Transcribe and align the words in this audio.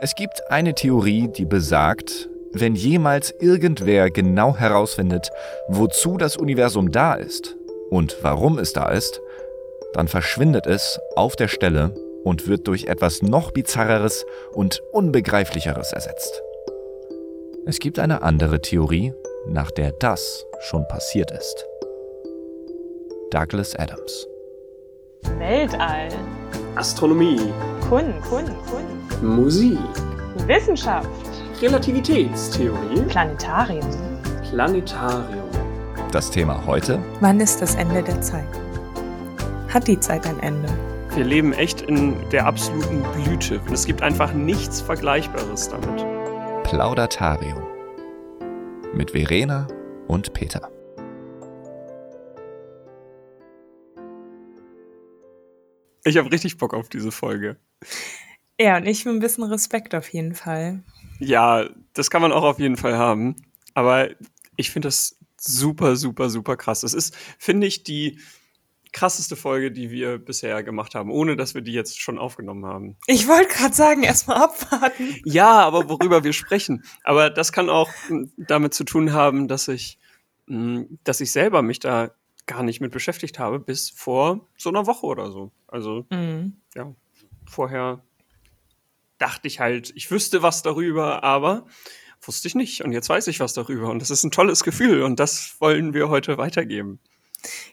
Es 0.00 0.14
gibt 0.14 0.48
eine 0.48 0.74
Theorie, 0.74 1.26
die 1.26 1.44
besagt, 1.44 2.28
wenn 2.52 2.76
jemals 2.76 3.34
irgendwer 3.40 4.10
genau 4.10 4.56
herausfindet, 4.56 5.30
wozu 5.66 6.16
das 6.16 6.36
Universum 6.36 6.92
da 6.92 7.14
ist 7.14 7.56
und 7.90 8.16
warum 8.22 8.58
es 8.58 8.72
da 8.72 8.90
ist, 8.90 9.20
dann 9.94 10.06
verschwindet 10.06 10.66
es 10.66 11.00
auf 11.16 11.34
der 11.34 11.48
Stelle 11.48 11.94
und 12.22 12.46
wird 12.46 12.68
durch 12.68 12.84
etwas 12.84 13.22
noch 13.22 13.50
bizarreres 13.50 14.24
und 14.52 14.80
unbegreiflicheres 14.92 15.92
ersetzt. 15.92 16.42
Es 17.66 17.80
gibt 17.80 17.98
eine 17.98 18.22
andere 18.22 18.60
Theorie, 18.60 19.12
nach 19.48 19.72
der 19.72 19.90
das 19.98 20.46
schon 20.60 20.86
passiert 20.86 21.32
ist. 21.32 21.66
Douglas 23.32 23.74
Adams. 23.74 24.28
Weltall. 25.38 26.08
Astronomie. 26.78 27.40
Kunst. 27.88 28.20
Kunst. 28.30 28.52
Kunst. 28.70 29.22
Musik. 29.22 29.78
Wissenschaft. 30.46 31.08
Relativitätstheorie. 31.60 33.02
Planetarium. 33.08 33.90
Planetarium. 34.48 35.48
Das 36.12 36.30
Thema 36.30 36.64
heute? 36.66 37.00
Wann 37.18 37.40
ist 37.40 37.60
das 37.60 37.74
Ende 37.74 38.00
der 38.04 38.20
Zeit? 38.20 38.46
Hat 39.68 39.88
die 39.88 39.98
Zeit 39.98 40.24
ein 40.24 40.38
Ende? 40.38 40.68
Wir 41.16 41.24
leben 41.24 41.52
echt 41.52 41.82
in 41.82 42.14
der 42.30 42.46
absoluten 42.46 43.02
Blüte. 43.12 43.58
Und 43.66 43.72
es 43.72 43.84
gibt 43.84 44.00
einfach 44.00 44.32
nichts 44.32 44.80
Vergleichbares 44.80 45.70
damit. 45.70 46.06
Plaudatarium. 46.62 47.60
Mit 48.94 49.10
Verena 49.10 49.66
und 50.06 50.32
Peter. 50.32 50.70
Ich 56.04 56.16
habe 56.16 56.30
richtig 56.30 56.58
Bock 56.58 56.74
auf 56.74 56.88
diese 56.88 57.12
Folge. 57.12 57.56
Ja, 58.60 58.76
und 58.76 58.86
ich 58.86 59.06
ein 59.06 59.20
bisschen 59.20 59.44
Respekt 59.44 59.94
auf 59.94 60.08
jeden 60.08 60.34
Fall. 60.34 60.82
Ja, 61.20 61.68
das 61.94 62.10
kann 62.10 62.22
man 62.22 62.32
auch 62.32 62.44
auf 62.44 62.58
jeden 62.58 62.76
Fall 62.76 62.96
haben. 62.96 63.36
Aber 63.74 64.08
ich 64.56 64.70
finde 64.70 64.88
das 64.88 65.16
super, 65.40 65.96
super, 65.96 66.30
super 66.30 66.56
krass. 66.56 66.80
Das 66.80 66.94
ist, 66.94 67.16
finde 67.38 67.66
ich, 67.66 67.84
die 67.84 68.18
krasseste 68.92 69.36
Folge, 69.36 69.70
die 69.70 69.90
wir 69.90 70.18
bisher 70.18 70.62
gemacht 70.62 70.94
haben, 70.94 71.10
ohne 71.10 71.36
dass 71.36 71.54
wir 71.54 71.62
die 71.62 71.72
jetzt 71.72 72.00
schon 72.00 72.18
aufgenommen 72.18 72.66
haben. 72.66 72.96
Ich 73.06 73.28
wollte 73.28 73.54
gerade 73.54 73.74
sagen, 73.74 74.02
erstmal 74.02 74.38
abwarten. 74.38 75.14
Ja, 75.24 75.60
aber 75.60 75.88
worüber 75.88 76.24
wir 76.24 76.32
sprechen. 76.32 76.84
Aber 77.04 77.30
das 77.30 77.52
kann 77.52 77.70
auch 77.70 77.90
hm, 78.08 78.32
damit 78.36 78.74
zu 78.74 78.84
tun 78.84 79.12
haben, 79.12 79.46
dass 79.46 79.68
ich, 79.68 79.98
hm, 80.46 80.98
dass 81.04 81.20
ich 81.20 81.30
selber 81.30 81.62
mich 81.62 81.80
da 81.80 82.10
gar 82.48 82.64
nicht 82.64 82.80
mit 82.80 82.90
beschäftigt 82.90 83.38
habe, 83.38 83.60
bis 83.60 83.90
vor 83.90 84.48
so 84.56 84.70
einer 84.70 84.86
Woche 84.88 85.06
oder 85.06 85.30
so. 85.30 85.52
Also, 85.68 86.06
mhm. 86.10 86.56
ja, 86.74 86.92
vorher 87.46 88.02
dachte 89.18 89.46
ich 89.46 89.60
halt, 89.60 89.92
ich 89.94 90.10
wüsste 90.10 90.42
was 90.42 90.62
darüber, 90.62 91.22
aber 91.22 91.66
wusste 92.22 92.48
ich 92.48 92.54
nicht. 92.56 92.82
Und 92.82 92.92
jetzt 92.92 93.08
weiß 93.08 93.28
ich 93.28 93.38
was 93.38 93.52
darüber. 93.52 93.90
Und 93.90 94.00
das 94.00 94.10
ist 94.10 94.24
ein 94.24 94.30
tolles 94.30 94.64
Gefühl. 94.64 95.02
Und 95.02 95.20
das 95.20 95.56
wollen 95.60 95.94
wir 95.94 96.08
heute 96.08 96.38
weitergeben. 96.38 96.98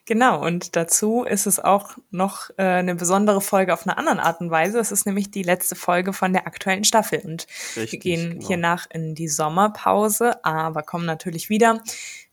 Genau, 0.06 0.46
und 0.46 0.76
dazu 0.76 1.24
ist 1.24 1.48
es 1.48 1.60
auch 1.60 1.98
noch 2.12 2.52
äh, 2.58 2.64
eine 2.64 2.96
besondere 2.96 3.42
Folge 3.42 3.74
auf 3.74 3.88
eine 3.88 3.98
andere 3.98 4.22
Art 4.24 4.40
und 4.42 4.52
Weise. 4.52 4.80
Es 4.80 4.92
ist 4.92 5.06
nämlich 5.06 5.32
die 5.32 5.44
letzte 5.44 5.76
Folge 5.76 6.14
von 6.14 6.34
der 6.34 6.46
aktuellen 6.46 6.84
Staffel. 6.84 7.22
Und 7.26 7.48
Richtig, 7.76 7.92
wir 7.92 8.00
gehen 8.00 8.30
genau. 8.32 8.48
hiernach 8.48 8.86
in 8.92 9.16
die 9.16 9.28
Sommerpause, 9.28 10.44
aber 10.46 10.84
kommen 10.84 11.06
natürlich 11.06 11.50
wieder 11.50 11.82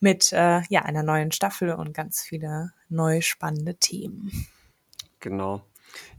mit 0.00 0.32
äh, 0.32 0.60
ja, 0.68 0.82
einer 0.82 1.02
neuen 1.02 1.32
Staffel 1.32 1.72
und 1.72 1.94
ganz 1.94 2.20
viele 2.20 2.72
neue 2.88 3.22
spannende 3.22 3.76
Themen. 3.76 4.46
Genau. 5.20 5.62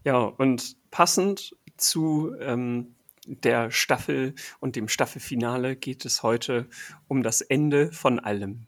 Ja, 0.03 0.17
und 0.17 0.77
passend 0.89 1.55
zu 1.77 2.33
ähm, 2.39 2.95
der 3.25 3.71
Staffel 3.71 4.33
und 4.59 4.75
dem 4.75 4.87
Staffelfinale 4.87 5.75
geht 5.75 6.05
es 6.05 6.23
heute 6.23 6.67
um 7.07 7.23
das 7.23 7.41
Ende 7.41 7.91
von 7.91 8.19
allem. 8.19 8.67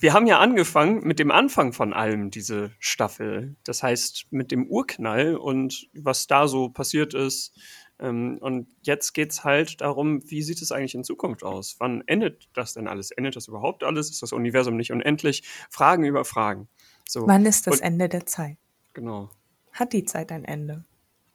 Wir 0.00 0.12
haben 0.12 0.26
ja 0.26 0.38
angefangen 0.38 1.06
mit 1.06 1.18
dem 1.18 1.30
Anfang 1.30 1.72
von 1.72 1.92
allem, 1.92 2.30
diese 2.30 2.72
Staffel. 2.78 3.56
Das 3.64 3.82
heißt, 3.82 4.26
mit 4.30 4.50
dem 4.50 4.66
Urknall 4.66 5.36
und 5.36 5.88
was 5.94 6.26
da 6.26 6.48
so 6.48 6.68
passiert 6.68 7.14
ist. 7.14 7.58
Ähm, 7.98 8.38
und 8.40 8.68
jetzt 8.82 9.12
geht 9.14 9.32
es 9.32 9.44
halt 9.44 9.80
darum, 9.80 10.22
wie 10.30 10.42
sieht 10.42 10.60
es 10.60 10.72
eigentlich 10.72 10.94
in 10.94 11.04
Zukunft 11.04 11.42
aus? 11.44 11.76
Wann 11.78 12.02
endet 12.06 12.48
das 12.52 12.74
denn 12.74 12.88
alles? 12.88 13.10
Endet 13.10 13.36
das 13.36 13.48
überhaupt 13.48 13.84
alles? 13.84 14.10
Ist 14.10 14.22
das 14.22 14.32
Universum 14.32 14.76
nicht 14.76 14.92
unendlich? 14.92 15.42
Fragen 15.70 16.04
über 16.04 16.24
Fragen. 16.24 16.68
So. 17.08 17.26
Wann 17.26 17.46
ist 17.46 17.66
das 17.66 17.76
und, 17.76 17.82
Ende 17.82 18.08
der 18.08 18.26
Zeit? 18.26 18.58
Genau. 18.92 19.30
Hat 19.72 19.92
die 19.92 20.04
Zeit 20.04 20.32
ein 20.32 20.44
Ende? 20.44 20.84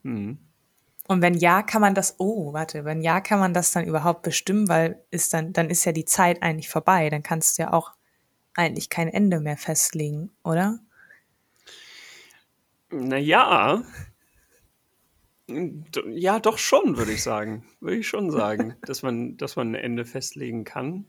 Mhm. 0.04 0.40
Und 1.08 1.22
wenn 1.22 1.34
ja, 1.34 1.62
kann 1.62 1.82
man 1.82 1.96
das, 1.96 2.16
oh, 2.20 2.54
warte, 2.54 2.86
wenn 2.86 3.02
ja, 3.02 3.22
kann 3.22 3.40
man 3.40 3.54
das 3.54 3.72
dann 3.72 3.86
überhaupt 3.86 4.22
bestimmen, 4.22 4.68
weil 4.70 5.04
ist 5.12 5.34
dann, 5.34 5.52
dann 5.54 5.70
ist 5.70 5.86
ja 5.86 5.92
die 5.92 6.06
Zeit 6.06 6.42
eigentlich 6.42 6.70
vorbei. 6.70 7.10
Dann 7.10 7.24
kannst 7.24 7.58
du 7.58 7.64
ja 7.64 7.74
auch 7.74 7.92
eigentlich 8.56 8.90
kein 8.90 9.08
Ende 9.08 9.40
mehr 9.40 9.58
festlegen, 9.58 10.32
oder? 10.44 10.80
Naja. 12.92 13.84
Ja, 15.48 16.40
doch 16.40 16.58
schon, 16.58 16.98
würde 16.98 17.12
ich 17.12 17.24
sagen. 17.24 17.66
Würde 17.80 17.98
ich 17.98 18.08
schon 18.08 18.32
sagen, 18.32 18.76
dass 18.86 19.02
man, 19.02 19.38
dass 19.38 19.56
man 19.56 19.72
ein 19.72 19.76
Ende 19.76 20.06
festlegen 20.06 20.64
kann. 20.64 21.06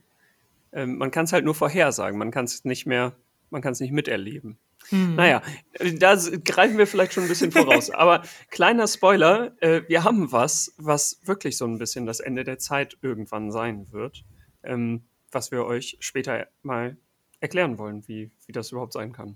Ähm, 0.71 0.97
man 0.97 1.11
kann 1.11 1.25
es 1.25 1.33
halt 1.33 1.45
nur 1.45 1.55
vorhersagen. 1.55 2.17
Man 2.17 2.31
kann 2.31 2.45
es 2.45 2.65
nicht 2.65 2.85
mehr, 2.85 3.15
man 3.51 3.61
kann 3.61 3.73
es 3.73 3.79
nicht 3.79 3.91
miterleben. 3.91 4.57
Hm. 4.93 5.15
Naja, 5.15 5.41
da 5.97 6.15
greifen 6.45 6.77
wir 6.77 6.85
vielleicht 6.85 7.13
schon 7.13 7.23
ein 7.23 7.29
bisschen 7.29 7.51
voraus. 7.51 7.89
Aber 7.89 8.21
kleiner 8.51 8.87
Spoiler, 8.87 9.59
äh, 9.59 9.81
wir 9.87 10.03
haben 10.03 10.31
was, 10.31 10.71
was 10.77 11.19
wirklich 11.23 11.57
so 11.57 11.65
ein 11.65 11.79
bisschen 11.79 12.05
das 12.05 12.19
Ende 12.19 12.43
der 12.43 12.59
Zeit 12.59 12.99
irgendwann 13.01 13.51
sein 13.51 13.87
wird, 13.91 14.23
ähm, 14.61 15.05
was 15.31 15.49
wir 15.49 15.65
euch 15.65 15.97
später 15.99 16.47
mal 16.61 16.95
erklären 17.39 17.79
wollen, 17.79 18.07
wie, 18.07 18.29
wie 18.45 18.51
das 18.51 18.71
überhaupt 18.71 18.93
sein 18.93 19.13
kann. 19.13 19.35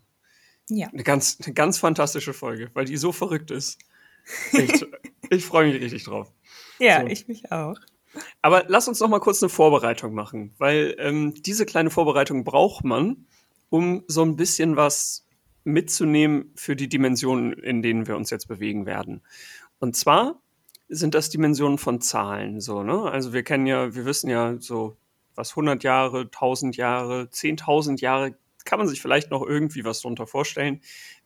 Ja. 0.69 0.90
Eine 0.90 1.01
ganz, 1.01 1.40
eine 1.44 1.56
ganz 1.56 1.79
fantastische 1.79 2.34
Folge, 2.34 2.69
weil 2.75 2.85
die 2.85 2.97
so 2.97 3.12
verrückt 3.12 3.50
ist. 3.50 3.79
Echt, 4.53 4.85
ich 5.31 5.44
freue 5.44 5.72
mich 5.72 5.81
richtig 5.81 6.03
drauf. 6.03 6.31
Ja, 6.78 7.01
so. 7.01 7.07
ich 7.07 7.28
mich 7.28 7.51
auch. 7.51 7.79
Aber 8.44 8.66
lass 8.68 8.88
uns 8.88 9.00
noch 9.00 9.09
mal 9.09 9.19
kurz 9.19 9.41
eine 9.41 9.50
Vorbereitung 9.50 10.13
machen, 10.13 10.53
weil 10.59 10.95
ähm, 11.00 11.34
diese 11.34 11.66
kleine 11.66 11.89
Vorbereitung 11.89 12.44
braucht 12.44 12.84
man, 12.84 13.25
um 13.69 14.03
so 14.07 14.22
ein 14.22 14.35
bisschen 14.35 14.75
was 14.75 15.27
mitzunehmen 15.68 16.52
für 16.56 16.76
die 16.76 16.90
Dimensionen, 16.90 17.54
in 17.54 17.82
denen 17.82 18.08
wir 18.08 18.16
uns 18.16 18.30
jetzt 18.30 18.48
bewegen 18.48 18.86
werden. 18.86 19.22
Und 19.80 19.96
zwar 19.96 20.42
sind 20.90 21.14
das 21.14 21.30
Dimensionen 21.30 21.78
von 21.78 22.00
Zahlen, 22.00 22.62
so, 22.62 22.84
ne? 22.84 23.04
Also 23.04 23.34
wir 23.34 23.44
kennen 23.44 23.68
ja, 23.68 23.94
wir 23.94 24.06
wissen 24.06 24.30
ja 24.30 24.56
so, 24.60 24.98
was 25.36 25.52
100 25.52 25.84
Jahre, 25.84 26.22
1000 26.22 26.78
Jahre, 26.78 27.24
10.000 27.24 28.00
Jahre, 28.00 28.38
kann 28.64 28.80
man 28.80 28.88
sich 28.88 29.02
vielleicht 29.02 29.30
noch 29.30 29.46
irgendwie 29.46 29.84
was 29.84 30.02
darunter 30.02 30.26
vorstellen. 30.26 30.82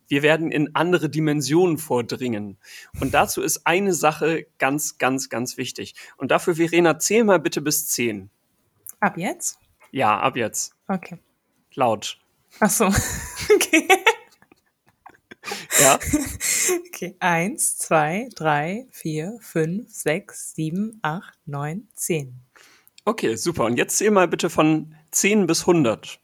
Wir 0.07 0.23
werden 0.23 0.51
in 0.51 0.75
andere 0.75 1.09
Dimensionen 1.09 1.77
vordringen. 1.77 2.57
Und 2.99 3.13
dazu 3.13 3.41
ist 3.41 3.65
eine 3.65 3.93
Sache 3.93 4.47
ganz, 4.57 4.97
ganz, 4.97 5.29
ganz 5.29 5.55
wichtig. 5.55 5.95
Und 6.17 6.31
dafür, 6.31 6.55
Verena, 6.55 6.99
zähl 6.99 7.23
mal 7.23 7.39
bitte 7.39 7.61
bis 7.61 7.87
10. 7.87 8.29
Ab 8.99 9.17
jetzt? 9.17 9.57
Ja, 9.91 10.19
ab 10.19 10.35
jetzt. 10.35 10.73
Okay. 10.87 11.17
Laut. 11.75 12.19
Ach 12.59 12.69
so. 12.69 12.85
okay. 13.55 13.87
Ja. 15.91 15.99
Okay. 16.87 17.15
Eins, 17.19 17.79
zwei, 17.79 18.29
drei, 18.35 18.85
vier, 18.91 19.37
fünf, 19.41 19.89
sechs, 19.91 20.53
sieben, 20.53 20.99
acht, 21.01 21.33
neun, 21.47 21.87
zehn. 21.95 22.39
Okay, 23.05 23.35
super. 23.35 23.65
Und 23.65 23.77
jetzt 23.77 23.97
zähl 23.97 24.11
mal 24.11 24.27
bitte 24.27 24.51
von 24.51 24.95
10 25.09 25.47
bis 25.47 25.61
100. 25.61 26.19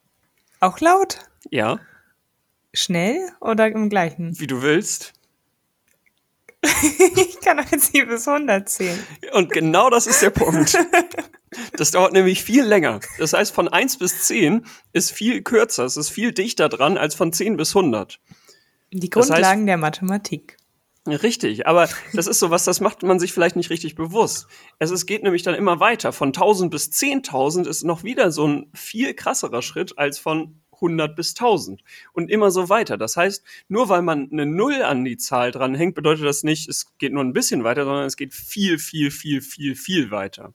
Auch 0.60 0.80
laut? 0.80 1.20
Ja. 1.50 1.80
Schnell 2.74 3.32
oder 3.40 3.68
im 3.68 3.90
gleichen? 3.90 4.40
Wie 4.40 4.46
du 4.46 4.62
willst. 4.62 5.14
ich 6.64 7.40
kann 7.42 7.60
auch 7.60 7.72
jetzt 7.72 7.92
hier 7.92 8.06
bis 8.06 8.28
100 8.28 8.70
zählen. 8.70 9.00
Und 9.34 9.52
genau 9.52 9.90
das 9.90 10.06
ist 10.06 10.22
der 10.22 10.30
Punkt. 10.30 10.78
Das 11.74 11.92
dauert 11.92 12.14
nämlich 12.14 12.44
viel 12.44 12.64
länger. 12.64 13.00
Das 13.18 13.34
heißt, 13.34 13.54
von 13.54 13.68
1 13.68 13.98
bis 13.98 14.26
10 14.26 14.66
ist 14.94 15.12
viel 15.12 15.42
kürzer, 15.42 15.86
es 15.86 15.98
ist 15.98 16.10
viel 16.10 16.34
dichter 16.34 16.70
dran 16.70 16.98
als 16.98 17.16
von 17.16 17.32
10 17.34 17.58
bis 17.58 17.76
100. 17.76 18.20
Die 18.92 19.10
Grundlagen 19.10 19.42
das 19.42 19.52
heißt, 19.52 19.68
der 19.68 19.78
Mathematik. 19.78 20.58
Richtig, 21.08 21.68
aber 21.68 21.88
das 22.14 22.28
ist 22.28 22.40
so 22.40 22.50
was, 22.50 22.66
das 22.66 22.82
macht 22.82 23.02
man 23.04 23.20
sich 23.20 23.32
vielleicht 23.32 23.56
nicht 23.56 23.70
richtig 23.70 23.96
bewusst. 23.96 24.48
Es, 24.78 24.92
es 24.92 25.06
geht 25.06 25.24
nämlich 25.24 25.44
dann 25.44 25.56
immer 25.56 25.80
weiter. 25.80 26.12
Von 26.12 26.30
1000 26.30 26.70
bis 26.70 26.90
10.000 26.92 27.66
ist 27.68 27.84
noch 27.84 28.04
wieder 28.04 28.32
so 28.32 28.46
ein 28.46 28.70
viel 28.74 29.14
krasserer 29.14 29.62
Schritt 29.62 29.98
als 29.98 30.20
von 30.20 30.62
100 30.74 31.16
bis 31.16 31.30
1000 31.30 31.82
und 32.14 32.30
immer 32.30 32.52
so 32.52 32.70
weiter. 32.70 32.98
Das 32.98 33.16
heißt, 33.16 33.44
nur 33.70 33.90
weil 33.90 34.02
man 34.02 34.30
eine 34.32 34.46
Null 34.46 34.84
an 34.84 35.06
die 35.06 35.18
Zahl 35.18 35.52
dran 35.52 35.76
hängt, 35.76 35.96
bedeutet 35.96 36.26
das 36.26 36.44
nicht, 36.44 36.68
es 36.68 36.98
geht 36.98 37.14
nur 37.14 37.24
ein 37.24 37.34
bisschen 37.34 37.64
weiter, 37.64 37.86
sondern 37.86 38.06
es 38.06 38.18
geht 38.18 38.34
viel, 38.34 38.78
viel, 38.78 39.10
viel, 39.10 39.42
viel, 39.42 39.76
viel 39.76 40.12
weiter. 40.12 40.54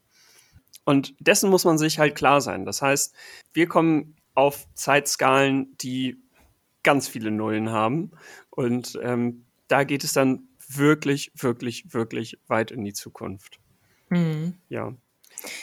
Und 0.85 1.15
dessen 1.19 1.51
muss 1.51 1.65
man 1.65 1.79
sich 1.79 1.99
halt 1.99 2.15
klar 2.15 2.41
sein. 2.41 2.65
Das 2.65 2.83
heißt, 2.83 3.15
wir 3.53 3.67
kommen 3.69 4.17
auf 4.35 4.67
Zeitskalen, 4.75 5.77
die 5.79 6.22
ganz 6.83 7.09
viele 7.09 7.31
Nullen 7.31 7.71
haben. 7.71 8.13
Und 8.51 8.99
ähm, 9.03 9.47
da 9.69 9.85
geht 9.85 10.05
es 10.05 10.13
dann 10.13 10.49
wirklich, 10.69 11.33
wirklich, 11.35 11.93
wirklich 11.93 12.39
weit 12.47 12.71
in 12.71 12.85
die 12.85 12.93
Zukunft. 12.93 13.59
Mhm. 14.11 14.55
Ja. 14.69 14.93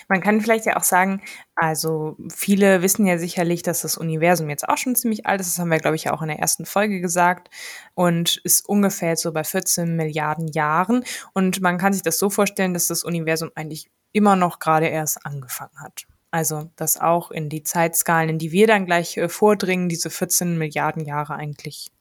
Man 0.08 0.22
kann 0.22 0.42
vielleicht 0.42 0.66
ja 0.66 0.76
auch 0.76 0.84
sagen, 0.84 1.22
also 1.56 2.18
viele 2.34 2.82
wissen 2.82 3.06
ja 3.06 3.18
sicherlich, 3.18 3.62
dass 3.62 3.82
das 3.82 3.98
Universum 3.98 4.50
jetzt 4.50 4.68
auch 4.68 4.78
schon 4.78 4.96
ziemlich 4.96 5.26
alt 5.26 5.40
ist. 5.42 5.48
Das 5.48 5.60
haben 5.60 5.70
wir, 5.70 5.78
glaube 5.78 5.96
ich, 5.96 6.10
auch 6.10 6.22
in 6.22 6.28
der 6.28 6.40
ersten 6.40 6.66
Folge 6.66 7.00
gesagt. 7.00 7.50
Und 7.94 8.38
ist 8.44 8.68
ungefähr 8.68 9.16
so 9.16 9.32
bei 9.32 9.44
14 9.44 9.96
Milliarden 9.96 10.48
Jahren. 10.48 11.04
Und 11.34 11.62
man 11.62 11.78
kann 11.78 11.94
sich 11.94 12.02
das 12.02 12.20
so 12.20 12.30
vorstellen, 12.30 12.74
dass 12.74 12.88
das 12.88 13.04
Universum 13.04 13.52
eigentlich 13.56 13.90
immer 14.12 14.36
noch 14.36 14.60
gerade 14.60 14.88
erst 14.88 15.26
angefangen 15.26 15.80
hat. 15.80 16.06
Also, 16.32 16.70
dass 16.76 16.98
auch 16.98 17.32
in 17.32 17.50
die 17.50 17.64
Zeitskalen, 17.64 18.30
in 18.30 18.38
die 18.38 18.52
wir 18.52 18.68
dann 18.68 18.86
gleich 18.86 19.18
äh, 19.18 19.30
vordringen, 19.30 19.90
diese 19.90 20.10
14 20.10 20.58
Milliarden 20.58 21.04
Jahre 21.04 21.34
eigentlich, 21.36 21.92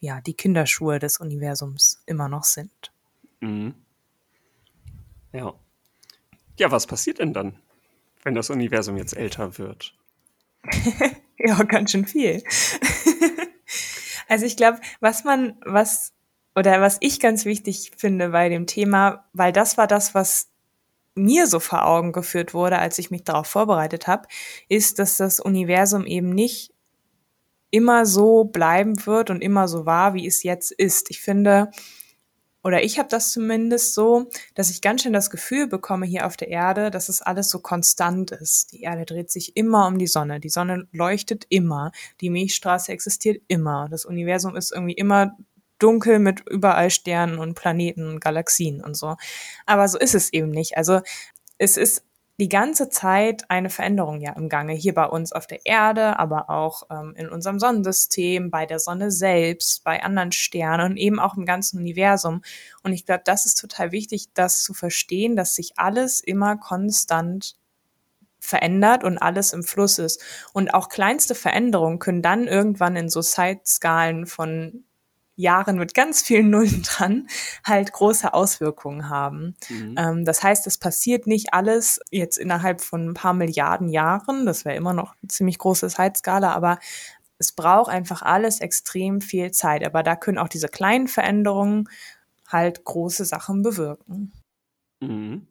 ja, 0.00 0.20
die 0.20 0.34
Kinderschuhe 0.34 0.98
des 0.98 1.18
Universums 1.18 2.02
immer 2.06 2.28
noch 2.28 2.44
sind. 2.44 2.92
Mhm. 3.40 3.74
Ja. 5.32 5.54
Ja, 6.58 6.70
was 6.70 6.86
passiert 6.86 7.20
denn 7.20 7.32
dann, 7.32 7.54
wenn 8.24 8.34
das 8.34 8.50
Universum 8.50 8.96
jetzt 8.96 9.16
älter 9.16 9.58
wird? 9.58 9.94
ja, 11.38 11.62
ganz 11.62 11.92
schön 11.92 12.06
viel. 12.06 12.42
also 14.28 14.44
ich 14.44 14.56
glaube, 14.56 14.80
was 14.98 15.24
man, 15.24 15.56
was, 15.64 16.12
oder 16.56 16.80
was 16.80 16.98
ich 17.00 17.20
ganz 17.20 17.44
wichtig 17.44 17.92
finde 17.96 18.30
bei 18.30 18.48
dem 18.48 18.66
Thema, 18.66 19.24
weil 19.32 19.52
das 19.52 19.78
war 19.78 19.86
das, 19.86 20.14
was 20.14 20.49
mir 21.22 21.46
so 21.46 21.60
vor 21.60 21.86
Augen 21.86 22.12
geführt 22.12 22.54
wurde, 22.54 22.78
als 22.78 22.98
ich 22.98 23.10
mich 23.10 23.24
darauf 23.24 23.46
vorbereitet 23.46 24.06
habe, 24.06 24.28
ist, 24.68 24.98
dass 24.98 25.16
das 25.16 25.40
Universum 25.40 26.06
eben 26.06 26.30
nicht 26.30 26.72
immer 27.70 28.06
so 28.06 28.44
bleiben 28.44 29.06
wird 29.06 29.30
und 29.30 29.42
immer 29.42 29.68
so 29.68 29.86
war, 29.86 30.14
wie 30.14 30.26
es 30.26 30.42
jetzt 30.42 30.72
ist. 30.72 31.10
Ich 31.10 31.20
finde, 31.20 31.70
oder 32.62 32.82
ich 32.82 32.98
habe 32.98 33.08
das 33.08 33.32
zumindest 33.32 33.94
so, 33.94 34.28
dass 34.54 34.70
ich 34.70 34.82
ganz 34.82 35.02
schön 35.02 35.12
das 35.12 35.30
Gefühl 35.30 35.66
bekomme 35.66 36.04
hier 36.04 36.26
auf 36.26 36.36
der 36.36 36.48
Erde, 36.48 36.90
dass 36.90 37.08
es 37.08 37.22
alles 37.22 37.48
so 37.48 37.60
konstant 37.60 38.32
ist. 38.32 38.72
Die 38.72 38.82
Erde 38.82 39.06
dreht 39.06 39.30
sich 39.30 39.56
immer 39.56 39.86
um 39.86 39.98
die 39.98 40.06
Sonne. 40.06 40.40
Die 40.40 40.50
Sonne 40.50 40.86
leuchtet 40.92 41.46
immer. 41.48 41.90
Die 42.20 42.28
Milchstraße 42.28 42.92
existiert 42.92 43.42
immer. 43.48 43.88
Das 43.90 44.04
Universum 44.04 44.56
ist 44.56 44.72
irgendwie 44.72 44.92
immer 44.92 45.36
dunkel 45.82 46.18
mit 46.18 46.48
überall 46.48 46.90
Sternen 46.90 47.38
und 47.38 47.54
Planeten 47.54 48.08
und 48.08 48.20
Galaxien 48.20 48.82
und 48.82 48.96
so. 48.96 49.16
Aber 49.66 49.88
so 49.88 49.98
ist 49.98 50.14
es 50.14 50.32
eben 50.32 50.50
nicht. 50.50 50.76
Also 50.76 51.00
es 51.58 51.76
ist 51.76 52.04
die 52.40 52.48
ganze 52.48 52.88
Zeit 52.88 53.44
eine 53.50 53.68
Veränderung 53.68 54.22
ja 54.22 54.32
im 54.32 54.48
Gange. 54.48 54.72
Hier 54.72 54.94
bei 54.94 55.04
uns 55.04 55.30
auf 55.32 55.46
der 55.46 55.66
Erde, 55.66 56.18
aber 56.18 56.48
auch 56.48 56.84
ähm, 56.90 57.12
in 57.14 57.28
unserem 57.28 57.60
Sonnensystem, 57.60 58.50
bei 58.50 58.64
der 58.64 58.78
Sonne 58.78 59.10
selbst, 59.10 59.84
bei 59.84 60.02
anderen 60.02 60.32
Sternen 60.32 60.92
und 60.92 60.96
eben 60.96 61.20
auch 61.20 61.36
im 61.36 61.44
ganzen 61.44 61.78
Universum. 61.78 62.40
Und 62.82 62.94
ich 62.94 63.04
glaube, 63.04 63.22
das 63.26 63.44
ist 63.44 63.60
total 63.60 63.92
wichtig, 63.92 64.28
das 64.32 64.62
zu 64.62 64.72
verstehen, 64.72 65.36
dass 65.36 65.54
sich 65.54 65.72
alles 65.76 66.20
immer 66.20 66.56
konstant 66.56 67.56
verändert 68.38 69.04
und 69.04 69.18
alles 69.18 69.52
im 69.52 69.62
Fluss 69.62 69.98
ist. 69.98 70.22
Und 70.54 70.72
auch 70.72 70.88
kleinste 70.88 71.34
Veränderungen 71.34 71.98
können 71.98 72.22
dann 72.22 72.48
irgendwann 72.48 72.96
in 72.96 73.10
so 73.10 73.20
Zeitskalen 73.20 74.24
von 74.26 74.84
Jahren 75.40 75.78
mit 75.78 75.94
ganz 75.94 76.22
vielen 76.22 76.50
Nullen 76.50 76.82
dran 76.86 77.28
halt 77.64 77.92
große 77.92 78.32
Auswirkungen 78.32 79.08
haben. 79.08 79.54
Mhm. 79.68 79.94
Ähm, 79.98 80.24
das 80.24 80.42
heißt, 80.42 80.66
es 80.66 80.78
passiert 80.78 81.26
nicht 81.26 81.52
alles 81.52 82.00
jetzt 82.10 82.38
innerhalb 82.38 82.80
von 82.80 83.10
ein 83.10 83.14
paar 83.14 83.34
Milliarden 83.34 83.88
Jahren. 83.88 84.46
Das 84.46 84.64
wäre 84.64 84.76
immer 84.76 84.92
noch 84.92 85.14
eine 85.20 85.28
ziemlich 85.28 85.58
große 85.58 85.88
Zeitskala, 85.88 86.52
aber 86.52 86.78
es 87.38 87.52
braucht 87.52 87.90
einfach 87.90 88.22
alles 88.22 88.60
extrem 88.60 89.20
viel 89.20 89.50
Zeit. 89.50 89.84
Aber 89.84 90.02
da 90.02 90.14
können 90.14 90.38
auch 90.38 90.48
diese 90.48 90.68
kleinen 90.68 91.08
Veränderungen 91.08 91.88
halt 92.46 92.84
große 92.84 93.24
Sachen 93.24 93.62
bewirken. 93.62 94.32
Mhm. 95.00 95.46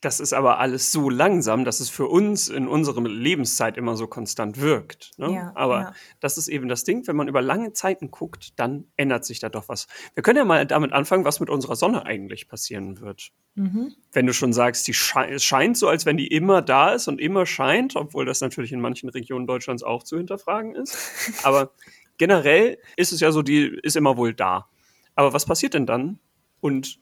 Das 0.00 0.18
ist 0.18 0.32
aber 0.32 0.58
alles 0.58 0.92
so 0.92 1.10
langsam, 1.10 1.64
dass 1.64 1.80
es 1.80 1.90
für 1.90 2.06
uns 2.06 2.48
in 2.48 2.68
unserer 2.68 3.02
Lebenszeit 3.02 3.76
immer 3.76 3.96
so 3.96 4.06
konstant 4.06 4.58
wirkt. 4.58 5.12
Ne? 5.18 5.34
Ja, 5.34 5.52
aber 5.54 5.80
ja. 5.80 5.94
das 6.20 6.38
ist 6.38 6.48
eben 6.48 6.68
das 6.68 6.84
Ding, 6.84 7.06
wenn 7.06 7.16
man 7.16 7.28
über 7.28 7.42
lange 7.42 7.74
Zeiten 7.74 8.10
guckt, 8.10 8.58
dann 8.58 8.86
ändert 8.96 9.26
sich 9.26 9.40
da 9.40 9.50
doch 9.50 9.68
was. 9.68 9.88
Wir 10.14 10.22
können 10.22 10.38
ja 10.38 10.44
mal 10.44 10.64
damit 10.66 10.92
anfangen, 10.92 11.26
was 11.26 11.38
mit 11.40 11.50
unserer 11.50 11.76
Sonne 11.76 12.06
eigentlich 12.06 12.48
passieren 12.48 13.00
wird. 13.00 13.30
Mhm. 13.56 13.94
Wenn 14.12 14.26
du 14.26 14.32
schon 14.32 14.54
sagst, 14.54 14.88
die 14.88 14.94
sche 14.94 15.28
es 15.28 15.44
scheint 15.44 15.76
so, 15.76 15.88
als 15.88 16.06
wenn 16.06 16.16
die 16.16 16.28
immer 16.28 16.62
da 16.62 16.94
ist 16.94 17.06
und 17.06 17.20
immer 17.20 17.44
scheint, 17.44 17.94
obwohl 17.94 18.24
das 18.24 18.40
natürlich 18.40 18.72
in 18.72 18.80
manchen 18.80 19.10
Regionen 19.10 19.46
Deutschlands 19.46 19.82
auch 19.82 20.02
zu 20.02 20.16
hinterfragen 20.16 20.76
ist. 20.76 20.96
aber 21.42 21.72
generell 22.16 22.78
ist 22.96 23.12
es 23.12 23.20
ja 23.20 23.32
so, 23.32 23.42
die 23.42 23.78
ist 23.82 23.96
immer 23.96 24.16
wohl 24.16 24.32
da. 24.32 24.68
Aber 25.14 25.34
was 25.34 25.44
passiert 25.44 25.74
denn 25.74 25.84
dann? 25.84 26.18
Und 26.60 27.00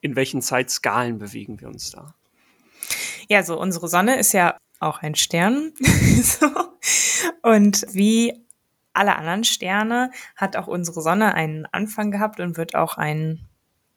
in 0.00 0.16
welchen 0.16 0.40
Zeitskalen 0.40 1.18
bewegen 1.18 1.60
wir 1.60 1.68
uns 1.68 1.90
da? 1.90 2.14
Ja, 3.30 3.44
so 3.44 3.60
unsere 3.60 3.86
Sonne 3.86 4.18
ist 4.18 4.32
ja 4.32 4.58
auch 4.80 5.02
ein 5.02 5.14
Stern. 5.14 5.72
so. 6.22 6.48
Und 7.42 7.86
wie 7.92 8.44
alle 8.92 9.14
anderen 9.14 9.44
Sterne 9.44 10.10
hat 10.34 10.56
auch 10.56 10.66
unsere 10.66 11.00
Sonne 11.00 11.32
einen 11.34 11.64
Anfang 11.66 12.10
gehabt 12.10 12.40
und 12.40 12.56
wird 12.56 12.74
auch 12.74 12.96
ein 12.96 13.46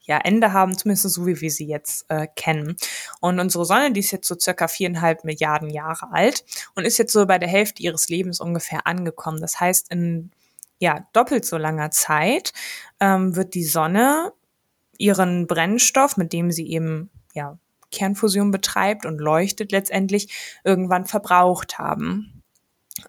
ja, 0.01 0.19
Ende 0.19 0.53
haben, 0.53 0.77
zumindest 0.77 1.09
so 1.09 1.25
wie 1.25 1.41
wir 1.41 1.49
sie 1.49 1.65
jetzt 1.65 2.05
äh, 2.09 2.27
kennen. 2.35 2.77
Und 3.21 3.39
unsere 3.39 3.65
Sonne, 3.65 3.91
die 3.91 4.01
ist 4.01 4.11
jetzt 4.11 4.27
so 4.27 4.37
circa 4.39 4.67
viereinhalb 4.67 5.23
Milliarden 5.23 5.71
Jahre 5.71 6.11
alt 6.11 6.45
und 6.75 6.85
ist 6.85 6.99
jetzt 6.99 7.11
so 7.11 7.25
bei 7.25 7.39
der 7.39 7.49
Hälfte 7.49 7.81
ihres 7.81 8.09
Lebens 8.09 8.39
ungefähr 8.39 8.85
angekommen. 8.85 9.41
Das 9.41 9.59
heißt, 9.59 9.89
in 9.89 10.29
ja, 10.77 11.07
doppelt 11.11 11.45
so 11.45 11.57
langer 11.57 11.89
Zeit 11.89 12.53
ähm, 12.99 13.35
wird 13.35 13.55
die 13.55 13.63
Sonne 13.63 14.31
ihren 14.99 15.47
Brennstoff, 15.47 16.17
mit 16.17 16.33
dem 16.33 16.51
sie 16.51 16.69
eben 16.69 17.09
ja 17.33 17.57
Kernfusion 17.93 18.51
betreibt 18.51 19.05
und 19.05 19.19
leuchtet 19.19 19.71
letztendlich, 19.71 20.61
irgendwann 20.63 21.05
verbraucht 21.05 21.79
haben. 21.79 22.43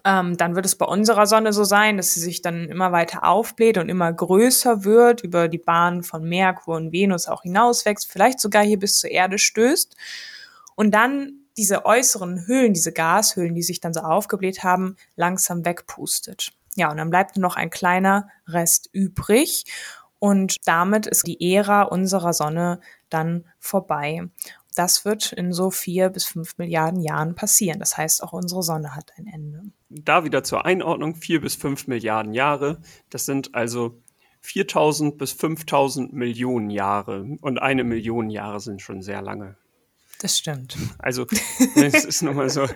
Ähm, 0.03 0.35
dann 0.37 0.55
wird 0.55 0.65
es 0.65 0.75
bei 0.75 0.85
unserer 0.85 1.27
Sonne 1.27 1.53
so 1.53 1.63
sein, 1.63 1.97
dass 1.97 2.13
sie 2.13 2.19
sich 2.19 2.41
dann 2.41 2.69
immer 2.69 2.91
weiter 2.91 3.23
aufbläht 3.23 3.77
und 3.77 3.89
immer 3.89 4.11
größer 4.11 4.83
wird, 4.83 5.21
über 5.21 5.47
die 5.47 5.59
Bahn 5.59 6.03
von 6.03 6.23
Merkur 6.27 6.75
und 6.75 6.91
Venus 6.91 7.27
auch 7.27 7.43
hinauswächst, 7.43 8.11
vielleicht 8.11 8.39
sogar 8.39 8.63
hier 8.63 8.79
bis 8.79 8.97
zur 8.97 9.11
Erde 9.11 9.37
stößt 9.37 9.95
und 10.75 10.91
dann 10.91 11.45
diese 11.57 11.85
äußeren 11.85 12.47
Höhlen, 12.47 12.73
diese 12.73 12.91
Gashöhlen, 12.91 13.55
die 13.55 13.63
sich 13.63 13.79
dann 13.79 13.93
so 13.93 14.01
aufgebläht 14.01 14.63
haben, 14.63 14.97
langsam 15.15 15.63
wegpustet. 15.65 16.51
Ja, 16.75 16.91
und 16.91 16.97
dann 16.97 17.09
bleibt 17.09 17.37
nur 17.37 17.43
noch 17.43 17.55
ein 17.55 17.69
kleiner 17.69 18.27
Rest 18.47 18.89
übrig. 18.91 19.63
Und 20.19 20.57
damit 20.65 21.07
ist 21.07 21.25
die 21.27 21.55
Ära 21.55 21.83
unserer 21.83 22.33
Sonne 22.33 22.81
dann 23.09 23.45
vorbei 23.59 24.23
das 24.75 25.05
wird 25.05 25.31
in 25.31 25.53
so 25.53 25.71
vier 25.71 26.09
bis 26.09 26.25
fünf 26.25 26.57
Milliarden 26.57 27.01
Jahren 27.01 27.35
passieren. 27.35 27.79
Das 27.79 27.97
heißt, 27.97 28.23
auch 28.23 28.33
unsere 28.33 28.63
Sonne 28.63 28.95
hat 28.95 29.11
ein 29.17 29.27
Ende. 29.27 29.63
Da 29.89 30.23
wieder 30.23 30.43
zur 30.43 30.65
Einordnung, 30.65 31.15
vier 31.15 31.41
bis 31.41 31.55
fünf 31.55 31.87
Milliarden 31.87 32.33
Jahre. 32.33 32.81
Das 33.09 33.25
sind 33.25 33.55
also 33.55 34.01
4000 34.41 35.17
bis 35.17 35.31
5000 35.31 36.13
Millionen 36.13 36.69
Jahre. 36.69 37.25
Und 37.41 37.57
eine 37.59 37.83
Million 37.83 38.29
Jahre 38.29 38.59
sind 38.59 38.81
schon 38.81 39.01
sehr 39.01 39.21
lange. 39.21 39.57
Das 40.19 40.37
stimmt. 40.37 40.77
Also, 40.99 41.25
es 41.75 42.05
ist 42.05 42.21
nochmal 42.21 42.49
so. 42.49 42.67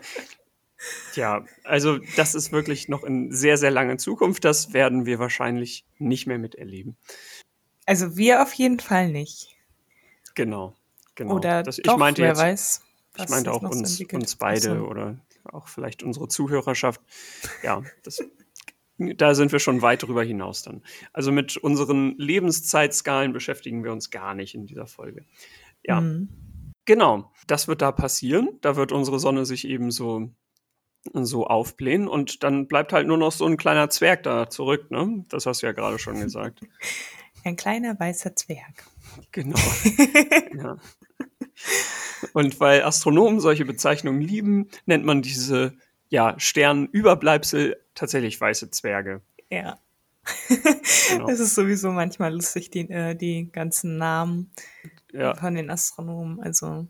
Ja, 1.13 1.43
also 1.65 1.99
das 2.15 2.35
ist 2.35 2.51
wirklich 2.53 2.87
noch 2.87 3.03
in 3.03 3.33
sehr, 3.33 3.57
sehr 3.57 3.71
langer 3.71 3.97
Zukunft. 3.97 4.45
Das 4.45 4.71
werden 4.73 5.05
wir 5.05 5.19
wahrscheinlich 5.19 5.85
nicht 5.97 6.25
mehr 6.25 6.39
miterleben. 6.39 6.95
Also 7.85 8.15
wir 8.15 8.41
auf 8.41 8.53
jeden 8.53 8.79
Fall 8.79 9.09
nicht. 9.09 9.49
Genau. 10.35 10.78
Genau. 11.19 11.35
Oder 11.35 11.63
das, 11.63 11.79
ich 11.79 11.83
doch, 11.83 11.97
meinte 11.97 12.21
wer 12.21 12.29
jetzt, 12.29 12.39
weiß. 12.39 12.81
Ich 13.17 13.27
meinte 13.27 13.51
auch 13.51 13.61
uns, 13.61 13.99
uns 13.99 14.35
beide 14.37 14.77
so. 14.77 14.87
oder 14.87 15.17
auch 15.43 15.67
vielleicht 15.67 16.01
unsere 16.01 16.29
Zuhörerschaft. 16.29 17.01
Ja, 17.61 17.83
das, 18.03 18.23
da 18.97 19.35
sind 19.35 19.51
wir 19.51 19.59
schon 19.59 19.81
weit 19.81 20.01
darüber 20.01 20.23
hinaus 20.23 20.63
dann. 20.63 20.81
Also 21.11 21.33
mit 21.33 21.57
unseren 21.57 22.17
Lebenszeitskalen 22.17 23.33
beschäftigen 23.33 23.83
wir 23.83 23.91
uns 23.91 24.11
gar 24.11 24.33
nicht 24.33 24.55
in 24.55 24.65
dieser 24.65 24.87
Folge. 24.87 25.25
Ja, 25.83 25.99
mhm. 25.99 26.29
genau. 26.85 27.33
Das 27.47 27.67
wird 27.67 27.81
da 27.81 27.91
passieren. 27.91 28.57
Da 28.61 28.77
wird 28.77 28.93
unsere 28.93 29.19
Sonne 29.19 29.45
sich 29.45 29.67
eben 29.67 29.91
so 29.91 30.29
so 31.13 31.47
aufblähen 31.47 32.07
und 32.07 32.43
dann 32.43 32.67
bleibt 32.67 32.93
halt 32.93 33.07
nur 33.07 33.17
noch 33.17 33.33
so 33.33 33.45
ein 33.45 33.57
kleiner 33.57 33.89
Zwerg 33.89 34.23
da 34.23 34.49
zurück, 34.49 34.89
ne? 34.89 35.25
Das 35.27 35.45
hast 35.45 35.61
du 35.61 35.65
ja 35.65 35.73
gerade 35.73 35.99
schon 35.99 36.19
gesagt. 36.19 36.61
Ein 37.45 37.55
kleiner 37.55 37.97
weißer 37.97 38.35
Zwerg. 38.35 38.85
Genau. 39.31 39.57
ja. 40.57 40.77
Und 42.33 42.59
weil 42.59 42.83
Astronomen 42.83 43.39
solche 43.39 43.65
Bezeichnungen 43.65 44.21
lieben, 44.21 44.69
nennt 44.85 45.05
man 45.05 45.21
diese 45.21 45.73
ja, 46.09 46.35
Sternüberbleibsel 46.37 47.77
tatsächlich 47.95 48.39
weiße 48.39 48.71
Zwerge. 48.71 49.21
Ja. 49.49 49.79
genau. 51.09 51.27
Das 51.27 51.39
ist 51.39 51.55
sowieso 51.55 51.91
manchmal 51.91 52.33
lustig, 52.33 52.69
die, 52.71 52.89
äh, 52.89 53.15
die 53.15 53.51
ganzen 53.51 53.97
Namen 53.97 54.51
ja. 55.11 55.35
von 55.35 55.55
den 55.55 55.69
Astronomen. 55.69 56.39
Also. 56.41 56.87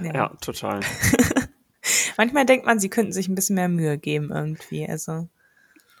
Ja, 0.00 0.14
ja 0.14 0.28
total. 0.40 0.80
manchmal 2.16 2.46
denkt 2.46 2.66
man, 2.66 2.78
sie 2.78 2.88
könnten 2.88 3.12
sich 3.12 3.28
ein 3.28 3.34
bisschen 3.34 3.56
mehr 3.56 3.68
Mühe 3.68 3.98
geben 3.98 4.30
irgendwie. 4.32 4.88
Also. 4.88 5.28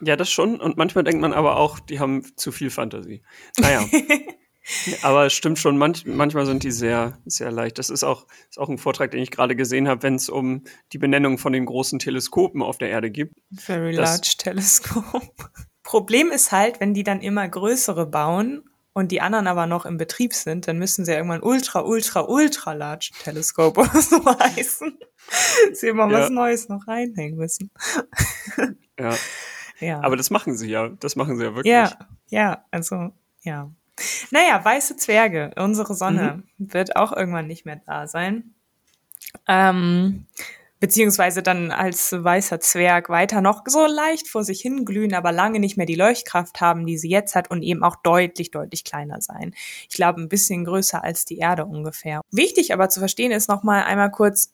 Ja, 0.00 0.16
das 0.16 0.30
schon. 0.30 0.60
Und 0.60 0.76
manchmal 0.76 1.04
denkt 1.04 1.20
man 1.20 1.32
aber 1.32 1.56
auch, 1.56 1.78
die 1.78 2.00
haben 2.00 2.24
zu 2.36 2.52
viel 2.52 2.70
Fantasie. 2.70 3.22
Naja. 3.58 3.84
Aber 5.02 5.26
es 5.26 5.32
stimmt 5.32 5.58
schon, 5.58 5.76
manch, 5.76 6.06
manchmal 6.06 6.46
sind 6.46 6.62
die 6.62 6.70
sehr, 6.70 7.18
sehr 7.24 7.50
leicht. 7.50 7.78
Das 7.78 7.90
ist 7.90 8.04
auch, 8.04 8.26
ist 8.48 8.58
auch 8.58 8.68
ein 8.68 8.78
Vortrag, 8.78 9.10
den 9.10 9.20
ich 9.20 9.30
gerade 9.30 9.56
gesehen 9.56 9.88
habe, 9.88 10.02
wenn 10.02 10.14
es 10.14 10.28
um 10.28 10.62
die 10.92 10.98
Benennung 10.98 11.38
von 11.38 11.52
den 11.52 11.66
großen 11.66 11.98
Teleskopen 11.98 12.62
auf 12.62 12.78
der 12.78 12.90
Erde 12.90 13.10
gibt. 13.10 13.34
Very 13.52 13.92
Large 13.92 14.34
Telescope. 14.38 15.30
Problem 15.82 16.30
ist 16.30 16.52
halt, 16.52 16.80
wenn 16.80 16.94
die 16.94 17.02
dann 17.02 17.20
immer 17.20 17.48
größere 17.48 18.06
bauen 18.06 18.62
und 18.92 19.10
die 19.10 19.20
anderen 19.20 19.46
aber 19.46 19.66
noch 19.66 19.84
im 19.84 19.96
Betrieb 19.96 20.32
sind, 20.32 20.68
dann 20.68 20.78
müssen 20.78 21.04
sie 21.04 21.12
ja 21.12 21.16
irgendwann 21.16 21.42
Ultra, 21.42 21.80
Ultra, 21.80 22.20
Ultra 22.20 22.72
Large 22.72 23.10
Telescope 23.22 23.80
oder 23.80 23.90
so 24.00 24.24
heißen. 24.24 24.98
sie 25.72 25.88
immer 25.88 26.10
ja. 26.10 26.20
was 26.20 26.30
Neues 26.30 26.68
noch 26.68 26.86
reinhängen 26.86 27.36
müssen. 27.36 27.70
ja. 28.98 29.14
ja. 29.80 30.00
Aber 30.02 30.16
das 30.16 30.30
machen 30.30 30.56
sie 30.56 30.70
ja. 30.70 30.88
Das 30.88 31.16
machen 31.16 31.36
sie 31.36 31.44
ja 31.44 31.54
wirklich. 31.54 31.72
Ja, 31.72 31.98
ja, 32.28 32.64
also, 32.70 33.12
ja. 33.42 33.72
Naja, 34.30 34.64
weiße 34.64 34.96
Zwerge, 34.96 35.52
unsere 35.56 35.94
Sonne 35.94 36.42
mhm. 36.58 36.72
wird 36.72 36.96
auch 36.96 37.12
irgendwann 37.12 37.46
nicht 37.46 37.66
mehr 37.66 37.80
da 37.86 38.06
sein. 38.06 38.54
Ähm, 39.48 40.26
beziehungsweise 40.82 41.44
dann 41.44 41.70
als 41.70 42.12
weißer 42.12 42.58
Zwerg 42.58 43.08
weiter 43.08 43.40
noch 43.40 43.62
so 43.66 43.86
leicht 43.86 44.28
vor 44.28 44.42
sich 44.42 44.60
hinglühen, 44.60 45.14
aber 45.14 45.30
lange 45.30 45.60
nicht 45.60 45.76
mehr 45.76 45.86
die 45.86 45.94
Leuchtkraft 45.94 46.60
haben, 46.60 46.86
die 46.86 46.98
sie 46.98 47.08
jetzt 47.08 47.36
hat 47.36 47.50
und 47.50 47.62
eben 47.62 47.84
auch 47.84 47.96
deutlich, 47.96 48.50
deutlich 48.50 48.82
kleiner 48.82 49.20
sein. 49.20 49.54
Ich 49.88 49.94
glaube, 49.94 50.20
ein 50.20 50.28
bisschen 50.28 50.64
größer 50.64 51.02
als 51.02 51.24
die 51.24 51.38
Erde 51.38 51.66
ungefähr. 51.66 52.20
Wichtig 52.32 52.72
aber 52.72 52.88
zu 52.88 52.98
verstehen 52.98 53.30
ist 53.30 53.48
nochmal 53.48 53.84
einmal 53.84 54.10
kurz, 54.10 54.52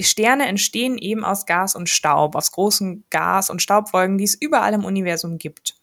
Sterne 0.00 0.46
entstehen 0.46 0.98
eben 0.98 1.24
aus 1.24 1.46
Gas 1.46 1.76
und 1.76 1.88
Staub, 1.88 2.34
aus 2.34 2.50
großen 2.52 3.04
Gas- 3.08 3.48
und 3.48 3.62
Staubwolken, 3.62 4.18
die 4.18 4.24
es 4.24 4.34
überall 4.34 4.74
im 4.74 4.84
Universum 4.84 5.38
gibt. 5.38 5.76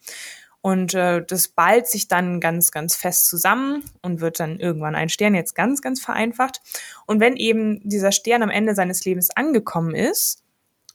Und 0.63 0.93
äh, 0.93 1.21
das 1.25 1.49
ballt 1.49 1.87
sich 1.87 2.07
dann 2.07 2.39
ganz, 2.39 2.71
ganz 2.71 2.95
fest 2.95 3.27
zusammen 3.27 3.83
und 4.01 4.21
wird 4.21 4.39
dann 4.39 4.61
irgendwann 4.61 4.95
ein 4.95 5.09
Stern, 5.09 5.35
jetzt 5.35 5.55
ganz, 5.55 5.81
ganz 5.81 5.99
vereinfacht. 5.99 6.61
Und 7.05 7.19
wenn 7.19 7.35
eben 7.35 7.81
dieser 7.83 8.13
Stern 8.13 8.43
am 8.43 8.49
Ende 8.49 8.73
seines 8.73 9.03
Lebens 9.03 9.29
angekommen 9.29 9.93
ist, 9.93 10.41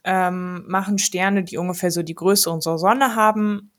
ähm, 0.05 0.65
machen 0.67 0.97
Sterne, 0.97 1.45
die 1.45 1.59
ungefähr 1.59 1.91
so 1.91 2.03
die 2.03 2.15
Größe 2.15 2.51
unserer 2.51 2.79
Sonne 2.79 3.15
haben, 3.15 3.71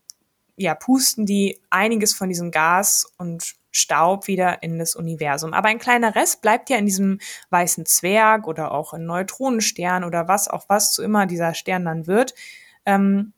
ja, 0.57 0.75
pusten 0.75 1.25
die 1.25 1.59
einiges 1.71 2.13
von 2.13 2.29
diesem 2.29 2.51
Gas 2.51 3.11
und 3.17 3.55
Staub 3.71 4.27
wieder 4.27 4.61
in 4.61 4.77
das 4.77 4.95
Universum. 4.95 5.53
Aber 5.53 5.69
ein 5.69 5.79
kleiner 5.79 6.13
Rest 6.13 6.43
bleibt 6.43 6.69
ja 6.69 6.77
in 6.77 6.85
diesem 6.85 7.17
weißen 7.49 7.87
Zwerg 7.87 8.47
oder 8.47 8.73
auch 8.73 8.93
in 8.93 9.07
Neutronenstern 9.07 10.03
oder 10.03 10.27
was 10.27 10.49
auch 10.49 10.65
was 10.67 10.93
zu 10.93 11.01
immer 11.01 11.25
dieser 11.25 11.55
Stern 11.55 11.85
dann 11.85 12.05
wird. 12.05 12.35
Ähm, 12.85 13.33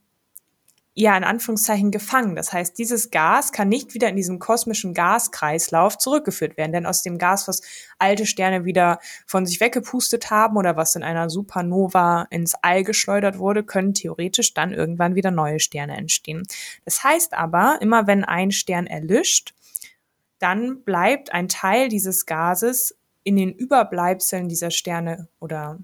ja 0.94 1.16
in 1.16 1.24
Anführungszeichen 1.24 1.92
gefangen. 1.92 2.36
Das 2.36 2.52
heißt, 2.52 2.78
dieses 2.78 3.12
Gas 3.12 3.52
kann 3.52 3.70
nicht 3.70 3.94
wieder 3.94 4.10
in 4.10 4.18
diesen 4.18 4.40
kosmischen 4.40 4.94
Gaskreislauf 4.94 5.98
zurückgeführt 5.98 6.58
werden, 6.58 6.74
denn 6.74 6.86
aus 6.86 7.02
dem 7.02 7.18
Gas, 7.18 7.48
was 7.48 7.62
alte 7.98 8.26
Sterne 8.26 8.66
wieder 8.66 9.00
von 9.26 9.46
sich 9.46 9.62
weggepustet 9.62 10.30
haben 10.30 10.58
oder 10.58 10.76
was 10.76 10.96
in 10.96 11.04
einer 11.04 11.30
Supernova 11.30 12.28
ins 12.30 12.56
All 12.62 12.84
geschleudert 12.84 13.40
wurde, 13.40 13.64
können 13.64 13.94
theoretisch 13.94 14.54
dann 14.54 14.74
irgendwann 14.74 15.16
wieder 15.16 15.32
neue 15.32 15.60
Sterne 15.60 15.96
entstehen. 15.96 16.44
Das 16.84 17.04
heißt 17.04 17.34
aber, 17.34 17.78
immer 17.80 18.08
wenn 18.08 18.26
ein 18.26 18.52
Stern 18.52 18.86
erlischt, 18.86 19.54
dann 20.40 20.84
bleibt 20.84 21.32
ein 21.32 21.48
Teil 21.48 21.88
dieses 21.88 22.26
Gases 22.26 22.98
in 23.24 23.36
den 23.36 23.54
Überbleibseln 23.54 24.50
dieser 24.50 24.72
Sterne 24.72 25.28
oder 25.40 25.80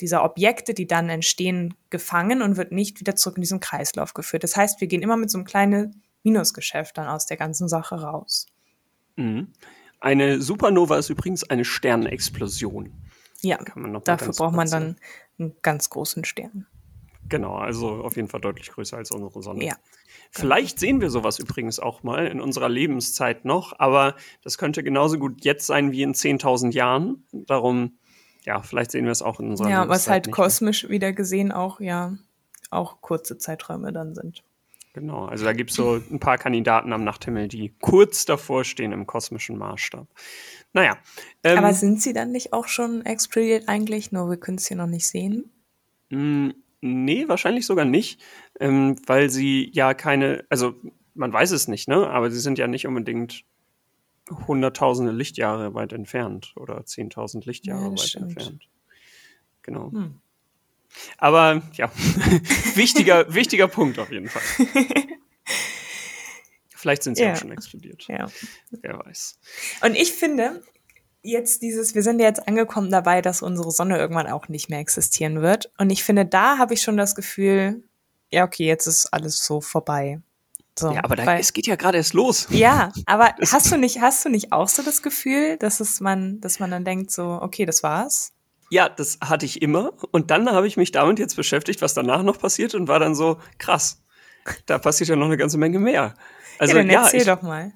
dieser 0.00 0.24
Objekte, 0.24 0.74
die 0.74 0.86
dann 0.86 1.08
entstehen, 1.08 1.74
gefangen 1.90 2.42
und 2.42 2.56
wird 2.56 2.72
nicht 2.72 3.00
wieder 3.00 3.16
zurück 3.16 3.36
in 3.36 3.42
diesen 3.42 3.60
Kreislauf 3.60 4.14
geführt. 4.14 4.44
Das 4.44 4.56
heißt, 4.56 4.80
wir 4.80 4.88
gehen 4.88 5.02
immer 5.02 5.16
mit 5.16 5.30
so 5.30 5.38
einem 5.38 5.44
kleinen 5.44 6.02
Minusgeschäft 6.22 6.98
dann 6.98 7.08
aus 7.08 7.26
der 7.26 7.36
ganzen 7.36 7.68
Sache 7.68 8.00
raus. 8.00 8.46
Mhm. 9.16 9.52
Eine 10.00 10.40
Supernova 10.40 10.96
ist 10.98 11.10
übrigens 11.10 11.44
eine 11.44 11.64
Sternexplosion. 11.64 12.92
Ja, 13.42 13.58
dafür 14.04 14.32
braucht 14.32 14.54
man 14.54 14.70
dann 14.70 14.96
einen 15.38 15.54
ganz 15.62 15.90
großen 15.90 16.24
Stern. 16.24 16.66
Genau, 17.28 17.56
also 17.56 18.02
auf 18.02 18.16
jeden 18.16 18.28
Fall 18.28 18.40
deutlich 18.40 18.70
größer 18.70 18.96
als 18.96 19.10
unsere 19.10 19.42
Sonne. 19.42 19.64
Ja. 19.64 19.76
Vielleicht 20.32 20.78
sehen 20.78 21.00
wir 21.00 21.10
sowas 21.10 21.38
übrigens 21.38 21.78
auch 21.78 22.02
mal 22.02 22.26
in 22.26 22.40
unserer 22.40 22.68
Lebenszeit 22.68 23.44
noch, 23.44 23.78
aber 23.78 24.16
das 24.42 24.58
könnte 24.58 24.82
genauso 24.82 25.18
gut 25.18 25.44
jetzt 25.44 25.66
sein 25.66 25.92
wie 25.92 26.02
in 26.02 26.14
10.000 26.14 26.72
Jahren. 26.72 27.24
Darum 27.32 27.98
ja, 28.44 28.62
vielleicht 28.62 28.90
sehen 28.90 29.04
wir 29.04 29.12
es 29.12 29.22
auch 29.22 29.40
in 29.40 29.50
unserer 29.50 29.70
Ja, 29.70 29.88
was 29.88 30.08
halt 30.08 30.30
kosmisch 30.30 30.84
mehr. 30.84 30.92
wieder 30.92 31.12
gesehen 31.12 31.52
auch, 31.52 31.80
ja, 31.80 32.16
auch 32.70 33.00
kurze 33.00 33.38
Zeiträume 33.38 33.92
dann 33.92 34.14
sind. 34.14 34.42
Genau, 34.92 35.26
also 35.26 35.44
da 35.44 35.52
gibt 35.52 35.70
es 35.70 35.76
so 35.76 36.00
ein 36.10 36.18
paar 36.18 36.36
Kandidaten 36.36 36.92
am 36.92 37.04
Nachthimmel, 37.04 37.46
die 37.46 37.72
kurz 37.80 38.24
davor 38.24 38.64
stehen 38.64 38.90
im 38.90 39.06
kosmischen 39.06 39.56
Maßstab. 39.56 40.08
Naja. 40.72 40.98
Ähm, 41.44 41.58
Aber 41.58 41.72
sind 41.74 42.02
sie 42.02 42.12
dann 42.12 42.32
nicht 42.32 42.52
auch 42.52 42.66
schon 42.66 43.06
explodiert 43.06 43.68
eigentlich, 43.68 44.10
nur 44.10 44.28
wir 44.28 44.36
können 44.36 44.56
es 44.58 44.66
hier 44.66 44.76
noch 44.76 44.88
nicht 44.88 45.06
sehen? 45.06 45.52
Mh, 46.08 46.54
nee, 46.80 47.28
wahrscheinlich 47.28 47.66
sogar 47.66 47.84
nicht, 47.84 48.20
ähm, 48.58 48.96
weil 49.06 49.30
sie 49.30 49.70
ja 49.72 49.94
keine, 49.94 50.44
also 50.48 50.74
man 51.14 51.32
weiß 51.32 51.52
es 51.52 51.68
nicht, 51.68 51.86
ne? 51.86 52.08
Aber 52.08 52.30
sie 52.32 52.40
sind 52.40 52.58
ja 52.58 52.66
nicht 52.66 52.86
unbedingt 52.86 53.44
hunderttausende 54.46 55.12
Lichtjahre 55.12 55.74
weit 55.74 55.92
entfernt 55.92 56.52
oder 56.56 56.84
zehntausend 56.86 57.46
Lichtjahre 57.46 57.84
ja, 57.84 57.90
weit 57.90 58.00
stimmt. 58.00 58.30
entfernt. 58.30 58.68
Genau. 59.62 59.92
Hm. 59.92 60.20
Aber 61.18 61.62
ja, 61.74 61.90
wichtiger, 62.74 63.32
wichtiger 63.32 63.68
Punkt 63.68 63.98
auf 63.98 64.10
jeden 64.10 64.28
Fall. 64.28 64.42
Vielleicht 66.74 67.02
sind 67.02 67.16
sie 67.16 67.24
ja. 67.24 67.32
auch 67.32 67.36
schon 67.36 67.52
explodiert. 67.52 68.06
Ja. 68.08 68.28
Wer 68.70 68.98
weiß. 68.98 69.38
Und 69.82 69.94
ich 69.94 70.12
finde, 70.12 70.62
jetzt 71.22 71.62
dieses, 71.62 71.94
wir 71.94 72.02
sind 72.02 72.20
ja 72.20 72.26
jetzt 72.26 72.48
angekommen 72.48 72.90
dabei, 72.90 73.20
dass 73.20 73.42
unsere 73.42 73.70
Sonne 73.70 73.98
irgendwann 73.98 74.26
auch 74.26 74.48
nicht 74.48 74.70
mehr 74.70 74.78
existieren 74.78 75.42
wird. 75.42 75.70
Und 75.78 75.90
ich 75.90 76.02
finde, 76.02 76.24
da 76.24 76.58
habe 76.58 76.74
ich 76.74 76.82
schon 76.82 76.96
das 76.96 77.14
Gefühl, 77.14 77.84
ja, 78.30 78.44
okay, 78.44 78.66
jetzt 78.66 78.86
ist 78.86 79.12
alles 79.12 79.44
so 79.44 79.60
vorbei. 79.60 80.22
So, 80.78 80.92
ja, 80.92 81.04
aber 81.04 81.16
da, 81.16 81.26
weil, 81.26 81.40
es 81.40 81.52
geht 81.52 81.66
ja 81.66 81.76
gerade 81.76 81.98
erst 81.98 82.14
los. 82.14 82.46
Ja, 82.50 82.92
aber 83.06 83.34
hast 83.52 83.70
du 83.70 83.76
nicht, 83.76 84.00
hast 84.00 84.24
du 84.24 84.28
nicht 84.28 84.52
auch 84.52 84.68
so 84.68 84.82
das 84.82 85.02
Gefühl, 85.02 85.56
dass 85.58 85.80
es 85.80 86.00
man, 86.00 86.40
dass 86.40 86.58
man 86.60 86.70
dann 86.70 86.84
denkt 86.84 87.10
so, 87.10 87.38
okay, 87.42 87.66
das 87.66 87.82
war's? 87.82 88.32
Ja, 88.70 88.88
das 88.88 89.18
hatte 89.20 89.46
ich 89.46 89.62
immer. 89.62 89.92
Und 90.12 90.30
dann 90.30 90.50
habe 90.50 90.66
ich 90.66 90.76
mich 90.76 90.92
damit 90.92 91.18
jetzt 91.18 91.34
beschäftigt, 91.34 91.82
was 91.82 91.94
danach 91.94 92.22
noch 92.22 92.38
passiert 92.38 92.74
und 92.74 92.88
war 92.88 93.00
dann 93.00 93.14
so, 93.14 93.38
krass, 93.58 94.02
da 94.66 94.78
passiert 94.78 95.08
ja 95.08 95.16
noch 95.16 95.26
eine 95.26 95.36
ganze 95.36 95.58
Menge 95.58 95.80
mehr. 95.80 96.14
Also, 96.58 96.76
ja, 96.76 96.82
dann 96.82 96.90
ja, 96.90 97.02
erzähl 97.02 97.20
ich, 97.20 97.26
doch 97.26 97.42
mal. 97.42 97.72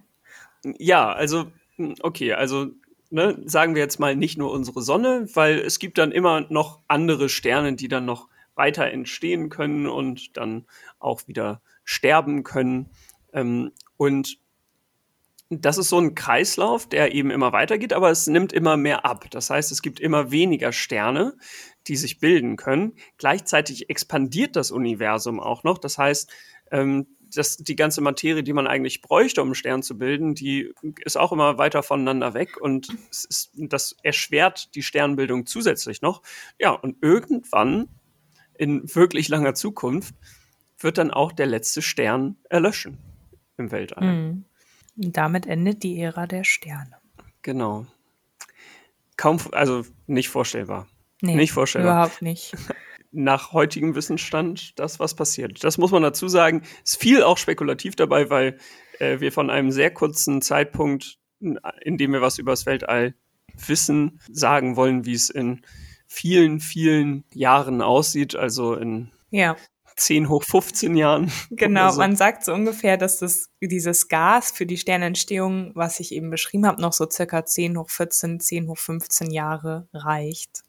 Ja, 0.79 1.13
also, 1.13 1.47
okay, 2.01 2.33
also 2.35 2.71
ne, 3.11 3.39
sagen 3.45 3.75
wir 3.75 3.83
jetzt 3.83 4.01
mal 4.01 4.17
nicht 4.17 4.39
nur 4.39 4.51
unsere 4.51 4.83
Sonne, 4.83 5.29
weil 5.35 5.59
es 5.59 5.79
gibt 5.79 5.99
dann 5.99 6.13
immer 6.13 6.47
noch 6.49 6.81
andere 6.89 7.29
Sterne, 7.29 7.75
die 7.75 7.89
dann 7.89 8.05
noch 8.05 8.29
weiter 8.55 8.87
entstehen 8.87 9.49
können 9.49 9.87
und 9.87 10.37
dann 10.37 10.67
auch 10.99 11.27
wieder 11.27 11.61
sterben 11.85 12.43
können. 12.43 12.91
Ähm, 13.33 13.73
und 13.97 14.38
das 15.50 15.79
ist 15.79 15.88
so 15.88 15.99
ein 15.99 16.14
Kreislauf, 16.14 16.88
der 16.88 17.14
eben 17.14 17.31
immer 17.31 17.53
weitergeht, 17.53 17.93
aber 17.93 18.11
es 18.11 18.26
nimmt 18.26 18.53
immer 18.53 18.76
mehr 18.76 19.05
ab. 19.05 19.26
Das 19.31 19.50
heißt, 19.50 19.71
es 19.73 19.83
gibt 19.83 20.00
immer 20.00 20.31
weniger 20.31 20.73
Sterne, 20.73 21.37
die 21.87 21.97
sich 21.97 22.19
bilden 22.19 22.57
können. 22.57 22.95
Gleichzeitig 23.19 23.91
expandiert 23.91 24.57
das 24.57 24.71
Universum 24.71 25.41
auch 25.41 25.62
noch. 25.62 25.79
Das 25.79 25.99
heißt, 25.99 26.33
ähm, 26.71 27.07
das, 27.37 27.57
die 27.57 27.76
ganze 27.76 28.00
Materie, 28.00 28.43
die 28.43 28.53
man 28.53 28.67
eigentlich 28.67 29.00
bräuchte, 29.03 29.43
um 29.43 29.49
einen 29.49 29.55
Stern 29.55 29.83
zu 29.83 29.99
bilden, 29.99 30.35
die 30.35 30.73
ist 31.05 31.17
auch 31.17 31.33
immer 31.33 31.59
weiter 31.59 31.83
voneinander 31.83 32.35
weg 32.35 32.61
und 32.61 32.88
ist, 33.11 33.50
das 33.55 33.97
erschwert 34.03 34.75
die 34.75 34.83
Sternbildung 34.83 35.47
zusätzlich 35.47 36.00
noch. 36.00 36.23
Ja, 36.59 36.71
und 36.71 36.97
irgendwann 37.03 37.88
in 38.57 38.83
wirklich 38.95 39.29
langer 39.29 39.55
Zukunft 39.55 40.14
wird 40.85 40.99
dann 40.99 41.11
auch 41.11 41.33
der 41.33 41.47
letzte 41.47 41.83
Stern 41.83 42.37
erlöschen 42.49 42.99
im 43.57 43.73
Weltall. 43.73 44.05
Mhm. 44.05 44.45
Damit 44.97 45.47
endet 45.47 45.83
die 45.83 45.99
Ära 45.99 46.26
der 46.26 46.45
Sterne. 46.45 46.97
Genau. 47.43 47.87
Kaum, 49.17 49.38
also 49.53 49.85
nicht 50.07 50.29
vorstellbar. 50.29 50.87
Nee, 51.21 51.37
nicht 51.37 51.53
vorstellbar. 51.53 52.05
Überhaupt 52.05 52.23
nicht. 52.23 52.55
Nach 53.12 53.53
heutigem 53.53 53.95
Wissensstand 53.95 54.79
das, 54.79 54.99
was 54.99 55.14
passiert. 55.14 55.62
Das 55.62 55.79
muss 55.79 55.93
man 55.93 56.03
dazu 56.03 56.29
sagen. 56.29 56.62
Es 56.85 56.97
fiel 56.97 57.23
auch 57.23 57.38
spekulativ 57.38 57.97
dabei, 57.97 58.29
weil 58.29 58.59
äh, 58.99 59.21
wir 59.21 59.33
von 59.33 59.50
einem 59.50 59.71
sehr 59.71 59.93
kurzen 59.93 60.43
Zeitpunkt, 60.43 61.19
in 61.41 61.99
dem 61.99 62.12
wir 62.12 62.23
was 62.23 62.38
über 62.38 62.53
das 62.53 62.67
Weltall 62.67 63.14
wissen, 63.55 64.21
sagen 64.31 64.76
wollen, 64.76 65.07
wie 65.07 65.14
es 65.14 65.31
in 65.31 65.62
vielen, 66.07 66.61
vielen 66.61 67.25
Jahren 67.33 67.83
aussieht. 67.83 68.35
Also 68.35 68.75
in 68.75 69.12
ja. 69.31 69.57
10 69.97 70.29
hoch 70.29 70.43
15 70.43 70.97
Jahren. 70.97 71.31
Genau, 71.51 71.91
so. 71.91 71.99
man 71.99 72.17
sagt 72.17 72.45
so 72.45 72.53
ungefähr, 72.53 72.97
dass 72.97 73.19
das, 73.19 73.51
dieses 73.61 74.09
Gas 74.09 74.51
für 74.51 74.67
die 74.67 74.77
Sternentstehung, 74.77 75.73
was 75.75 76.01
ich 76.01 76.13
eben 76.13 76.31
beschrieben 76.31 76.67
habe, 76.67 76.81
noch 76.81 76.93
so 76.93 77.09
circa 77.09 77.45
10 77.45 77.79
hoch 77.79 77.91
14, 77.91 78.41
10 78.41 78.69
hoch 78.69 78.79
15 78.79 79.31
Jahre 79.31 79.89
reicht. 79.93 80.63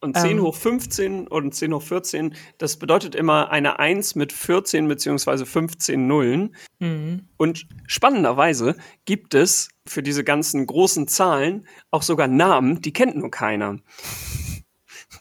Und 0.00 0.16
10 0.16 0.32
ähm, 0.32 0.42
hoch 0.42 0.54
15 0.54 1.26
und 1.26 1.54
10 1.54 1.72
hoch 1.72 1.82
14, 1.82 2.34
das 2.58 2.76
bedeutet 2.76 3.14
immer 3.14 3.50
eine 3.50 3.78
1 3.78 4.14
mit 4.14 4.32
14 4.32 4.88
beziehungsweise 4.88 5.46
15 5.46 6.06
Nullen. 6.06 6.54
Mhm. 6.78 7.28
Und 7.36 7.66
spannenderweise 7.86 8.76
gibt 9.06 9.34
es 9.34 9.68
für 9.86 10.02
diese 10.02 10.22
ganzen 10.22 10.66
großen 10.66 11.08
Zahlen 11.08 11.66
auch 11.90 12.02
sogar 12.02 12.28
Namen, 12.28 12.82
die 12.82 12.92
kennt 12.92 13.16
nur 13.16 13.30
keiner. 13.30 13.78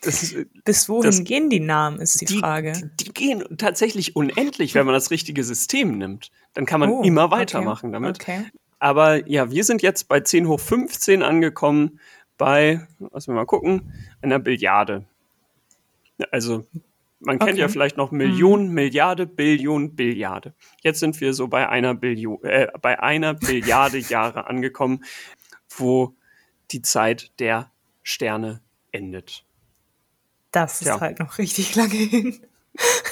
Das, 0.06 0.36
Bis 0.64 0.90
wohin 0.90 1.04
das, 1.04 1.24
gehen 1.24 1.50
die 1.50 1.60
Namen, 1.60 2.00
ist 2.00 2.22
die, 2.22 2.26
die, 2.26 2.38
Frage. 2.40 2.74
Die, 2.74 3.06
die, 3.06 3.14
gehen 3.14 3.44
tatsächlich 3.58 4.16
unendlich, 4.16 4.76
wenn 4.76 4.86
man 4.86 4.94
das 4.94 5.12
richtige 5.12 5.44
System 5.44 5.98
nimmt. 5.98 6.32
Dann 6.54 6.66
kann 6.66 6.80
man 6.80 6.90
oh, 6.90 7.04
immer 7.04 7.32
weitermachen 7.32 7.88
okay. 7.88 7.94
damit. 7.94 8.22
Okay. 8.22 8.46
Aber 8.80 9.28
ja, 9.28 9.52
wir 9.52 9.64
sind 9.64 9.82
jetzt 9.82 10.08
bei 10.08 10.20
10 10.20 10.48
hoch 10.48 10.60
15 10.60 11.24
angekommen 11.24 12.00
bei, 12.38 12.88
lass 13.12 13.28
wir 13.28 13.34
mal 13.34 13.46
gucken, 13.46 13.94
einer 14.22 14.40
Billiarde. 14.40 15.06
Also 16.32 16.66
man 17.20 17.40
kennt 17.40 17.52
okay. 17.52 17.62
ja 17.62 17.68
vielleicht 17.68 17.98
noch 17.98 18.12
Millionen, 18.12 18.68
mhm. 18.68 18.74
Milliarde, 18.74 19.26
Billion, 19.26 19.96
Billiarde. 19.96 20.54
Jetzt 20.82 21.00
sind 21.00 21.20
wir 21.22 21.34
so 21.34 21.48
bei 21.48 21.68
einer 21.70 21.96
Billion, 21.96 22.44
äh, 22.44 22.68
bei 22.82 23.02
einer 23.02 23.34
Billiarde 23.34 23.98
Jahre 24.10 24.48
angekommen, 24.48 25.04
wo 25.70 26.14
die 26.72 26.82
Zeit 26.82 27.32
der 27.40 27.72
Sterne 28.04 28.62
endet. 28.92 29.45
Das 30.56 30.80
ist 30.80 30.88
ja. 30.88 31.02
halt 31.02 31.20
noch 31.20 31.38
richtig 31.38 31.76
lange 31.76 31.92
hin. 31.92 32.40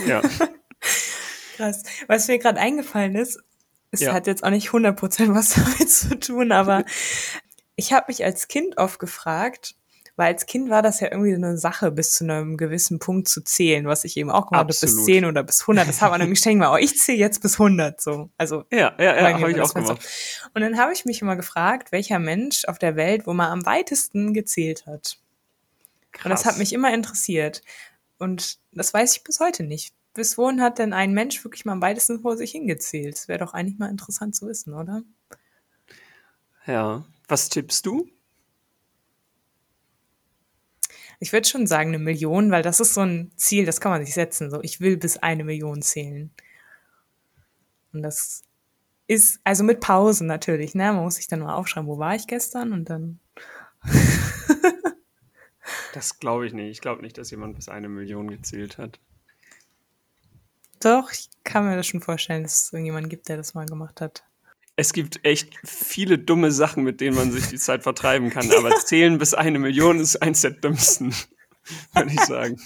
Ja. 0.07 0.21
Krass. 1.57 1.83
Was 2.07 2.29
mir 2.29 2.39
gerade 2.39 2.57
eingefallen 2.57 3.15
ist, 3.15 3.37
es 3.91 3.99
ja. 3.99 4.13
hat 4.13 4.27
jetzt 4.27 4.45
auch 4.45 4.49
nicht 4.49 4.69
100% 4.69 5.35
was 5.35 5.49
damit 5.55 5.91
zu 5.91 6.17
tun, 6.17 6.53
aber 6.53 6.85
ich 7.75 7.91
habe 7.91 8.05
mich 8.07 8.23
als 8.23 8.47
Kind 8.47 8.77
oft 8.77 8.97
gefragt, 8.97 9.75
weil 10.15 10.27
als 10.27 10.45
Kind 10.45 10.69
war 10.69 10.81
das 10.81 11.01
ja 11.01 11.11
irgendwie 11.11 11.33
eine 11.33 11.57
Sache, 11.57 11.91
bis 11.91 12.13
zu 12.13 12.23
einem 12.23 12.55
gewissen 12.55 12.99
Punkt 12.99 13.27
zu 13.27 13.43
zählen, 13.43 13.87
was 13.87 14.05
ich 14.05 14.15
eben 14.15 14.29
auch 14.29 14.47
gemacht 14.47 14.59
habe, 14.59 14.67
bis 14.67 15.05
10 15.05 15.25
oder 15.25 15.43
bis 15.43 15.61
100. 15.61 15.85
Das 15.85 16.01
hat 16.01 16.11
man 16.11 16.21
nämlich 16.21 16.39
ständig 16.39 16.59
mal, 16.59 16.73
oh, 16.73 16.77
ich 16.77 16.97
zähle 16.97 17.17
jetzt 17.17 17.41
bis 17.41 17.59
100, 17.59 17.99
so. 17.99 18.29
Also, 18.37 18.63
ja, 18.71 18.93
ja, 18.97 19.17
ja, 19.17 19.33
habe 19.33 19.51
ich 19.51 19.59
auch 19.59 19.73
gemacht. 19.73 20.01
So. 20.01 20.49
Und 20.53 20.61
dann 20.61 20.77
habe 20.77 20.93
ich 20.93 21.03
mich 21.03 21.21
immer 21.21 21.35
gefragt, 21.35 21.91
welcher 21.91 22.19
Mensch 22.19 22.63
auf 22.65 22.79
der 22.79 22.95
Welt, 22.95 23.27
wo 23.27 23.33
man 23.33 23.51
am 23.51 23.65
weitesten 23.65 24.33
gezählt 24.33 24.85
hat. 24.85 25.17
Krass. 26.13 26.25
Und 26.25 26.31
das 26.31 26.45
hat 26.45 26.57
mich 26.57 26.73
immer 26.73 26.93
interessiert. 26.93 27.61
Und 28.17 28.59
das 28.71 28.93
weiß 28.93 29.17
ich 29.17 29.23
bis 29.23 29.39
heute 29.39 29.63
nicht 29.63 29.93
bis 30.13 30.37
wohin 30.37 30.61
hat 30.61 30.79
denn 30.79 30.93
ein 30.93 31.13
Mensch 31.13 31.43
wirklich 31.43 31.65
mal 31.65 31.73
am 31.73 31.81
weitesten 31.81 32.21
vor 32.21 32.37
sich 32.37 32.51
hingezählt? 32.51 33.15
Das 33.15 33.27
wäre 33.27 33.39
doch 33.39 33.53
eigentlich 33.53 33.79
mal 33.79 33.89
interessant 33.89 34.35
zu 34.35 34.47
wissen, 34.47 34.73
oder? 34.73 35.03
Ja. 36.65 37.05
Was 37.27 37.49
tippst 37.49 37.85
du? 37.85 38.09
Ich 41.19 41.31
würde 41.31 41.47
schon 41.47 41.67
sagen 41.67 41.89
eine 41.89 41.99
Million, 41.99 42.51
weil 42.51 42.63
das 42.63 42.79
ist 42.79 42.93
so 42.93 43.01
ein 43.01 43.31
Ziel, 43.37 43.65
das 43.65 43.79
kann 43.79 43.91
man 43.91 44.05
sich 44.05 44.13
setzen. 44.13 44.51
So, 44.51 44.61
ich 44.61 44.81
will 44.81 44.97
bis 44.97 45.17
eine 45.17 45.43
Million 45.43 45.81
zählen. 45.81 46.31
Und 47.93 48.01
das 48.03 48.43
ist, 49.07 49.39
also 49.43 49.63
mit 49.63 49.79
Pausen 49.79 50.27
natürlich, 50.27 50.75
ne? 50.75 50.91
Man 50.91 51.03
muss 51.03 51.15
sich 51.15 51.27
dann 51.27 51.39
mal 51.39 51.55
aufschreiben, 51.55 51.87
wo 51.87 51.97
war 51.97 52.15
ich 52.15 52.27
gestern 52.27 52.73
und 52.73 52.89
dann. 52.89 53.19
Das 55.95 56.19
glaube 56.19 56.45
ich 56.45 56.53
nicht. 56.53 56.71
Ich 56.71 56.81
glaube 56.81 57.01
nicht, 57.01 57.17
dass 57.17 57.31
jemand 57.31 57.55
bis 57.55 57.69
eine 57.69 57.89
Million 57.89 58.29
gezählt 58.29 58.77
hat. 58.77 58.99
Doch, 60.81 61.11
ich 61.11 61.29
kann 61.43 61.65
mir 61.65 61.77
das 61.77 61.87
schon 61.87 62.01
vorstellen, 62.01 62.43
dass 62.43 62.63
es 62.65 62.73
irgendjemanden 62.73 63.09
gibt, 63.09 63.29
der 63.29 63.37
das 63.37 63.53
mal 63.53 63.65
gemacht 63.65 64.01
hat. 64.01 64.23
Es 64.75 64.91
gibt 64.91 65.23
echt 65.23 65.55
viele 65.63 66.17
dumme 66.17 66.51
Sachen, 66.51 66.83
mit 66.83 66.99
denen 66.99 67.15
man 67.15 67.31
sich 67.31 67.47
die 67.47 67.59
Zeit 67.59 67.83
vertreiben 67.83 68.31
kann, 68.31 68.51
aber 68.51 68.75
zählen 68.85 69.17
bis 69.17 69.33
eine 69.33 69.59
Million 69.59 69.99
ist 69.99 70.17
eins 70.21 70.41
der 70.41 70.51
dümmsten, 70.51 71.13
würde 71.93 72.11
ich 72.11 72.19
sagen. 72.21 72.59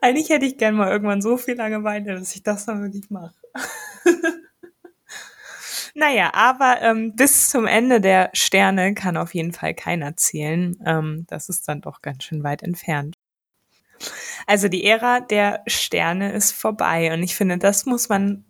Eigentlich 0.00 0.30
hätte 0.30 0.46
ich 0.46 0.56
gern 0.56 0.76
mal 0.76 0.90
irgendwann 0.90 1.20
so 1.20 1.36
viel 1.36 1.56
Langeweile, 1.56 2.14
dass 2.14 2.34
ich 2.34 2.42
das 2.42 2.64
dann 2.64 2.82
wirklich 2.82 3.10
mache. 3.10 3.34
naja, 5.94 6.32
aber 6.34 6.80
ähm, 6.80 7.14
bis 7.14 7.50
zum 7.50 7.66
Ende 7.66 8.00
der 8.00 8.30
Sterne 8.32 8.94
kann 8.94 9.16
auf 9.16 9.34
jeden 9.34 9.52
Fall 9.52 9.74
keiner 9.74 10.16
zählen. 10.16 10.76
Ähm, 10.84 11.26
das 11.28 11.48
ist 11.48 11.68
dann 11.68 11.80
doch 11.80 12.02
ganz 12.02 12.24
schön 12.24 12.42
weit 12.42 12.62
entfernt. 12.62 13.16
Also 14.46 14.68
die 14.68 14.84
Ära 14.84 15.20
der 15.20 15.62
Sterne 15.66 16.32
ist 16.32 16.52
vorbei 16.52 17.12
und 17.12 17.22
ich 17.22 17.36
finde, 17.36 17.58
das 17.58 17.86
muss 17.86 18.08
man 18.08 18.44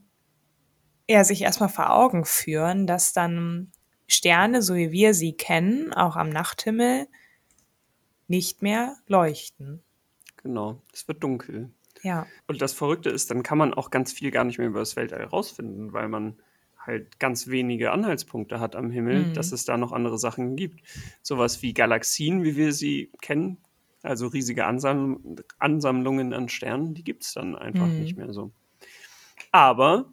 ja 1.09 1.25
sich 1.25 1.43
erstmal 1.43 1.69
vor 1.69 1.91
Augen 1.91 2.25
führen, 2.25 2.87
dass 2.87 3.13
dann 3.13 3.73
Sterne, 4.07 4.63
so 4.63 4.75
wie 4.75 4.93
wir 4.93 5.15
sie 5.15 5.35
kennen, 5.35 5.93
auch 5.93 6.17
am 6.17 6.31
Nachthimmel, 6.31 7.07
nicht 8.29 8.63
mehr 8.63 8.97
leuchten. 9.07 9.83
Genau, 10.43 10.81
es 10.93 11.07
wird 11.09 11.23
dunkel. 11.23 11.71
Ja. 12.03 12.27
Und 12.47 12.63
das 12.63 12.73
Verrückte 12.73 13.11
ist, 13.11 13.31
dann 13.31 13.43
kann 13.43 13.59
man 13.59 13.75
auch 13.75 13.91
ganz 13.91 14.13
viel 14.13 14.31
gar 14.31 14.45
nicht 14.45 14.59
mehr 14.59 14.69
über 14.69 14.81
das 14.81 14.97
Weltall 14.97 15.21
herausfinden, 15.21 15.93
weil 15.93 16.09
man 16.09 16.41
halt 16.87 17.19
ganz 17.19 17.47
wenige 17.47 17.93
Anhaltspunkte 17.93 18.61
hat 18.61 18.77
am 18.77 18.91
Himmel, 18.91 19.27
mhm. 19.27 19.35
dass 19.35 19.53
es 19.53 19.65
da 19.65 19.77
noch 19.77 19.93
andere 19.93 20.19
Sachen 20.19 20.57
gibt. 20.57 20.81
Sowas 21.23 21.63
wie 21.63 21.75
Galaxien, 21.75 22.43
wie 22.43 22.57
wir 22.57 22.73
sie 22.73 23.11
kennen, 23.21 23.59
also 24.03 24.27
riesige 24.27 24.67
Ansam 24.67 25.37
Ansammlungen 25.59 26.33
an 26.33 26.49
Sternen, 26.49 26.95
die 26.95 27.05
gibt 27.05 27.25
es 27.25 27.35
dann 27.35 27.57
einfach 27.57 27.87
mhm. 27.87 28.01
nicht 28.01 28.17
mehr 28.17 28.33
so. 28.33 28.53
Aber 29.53 30.13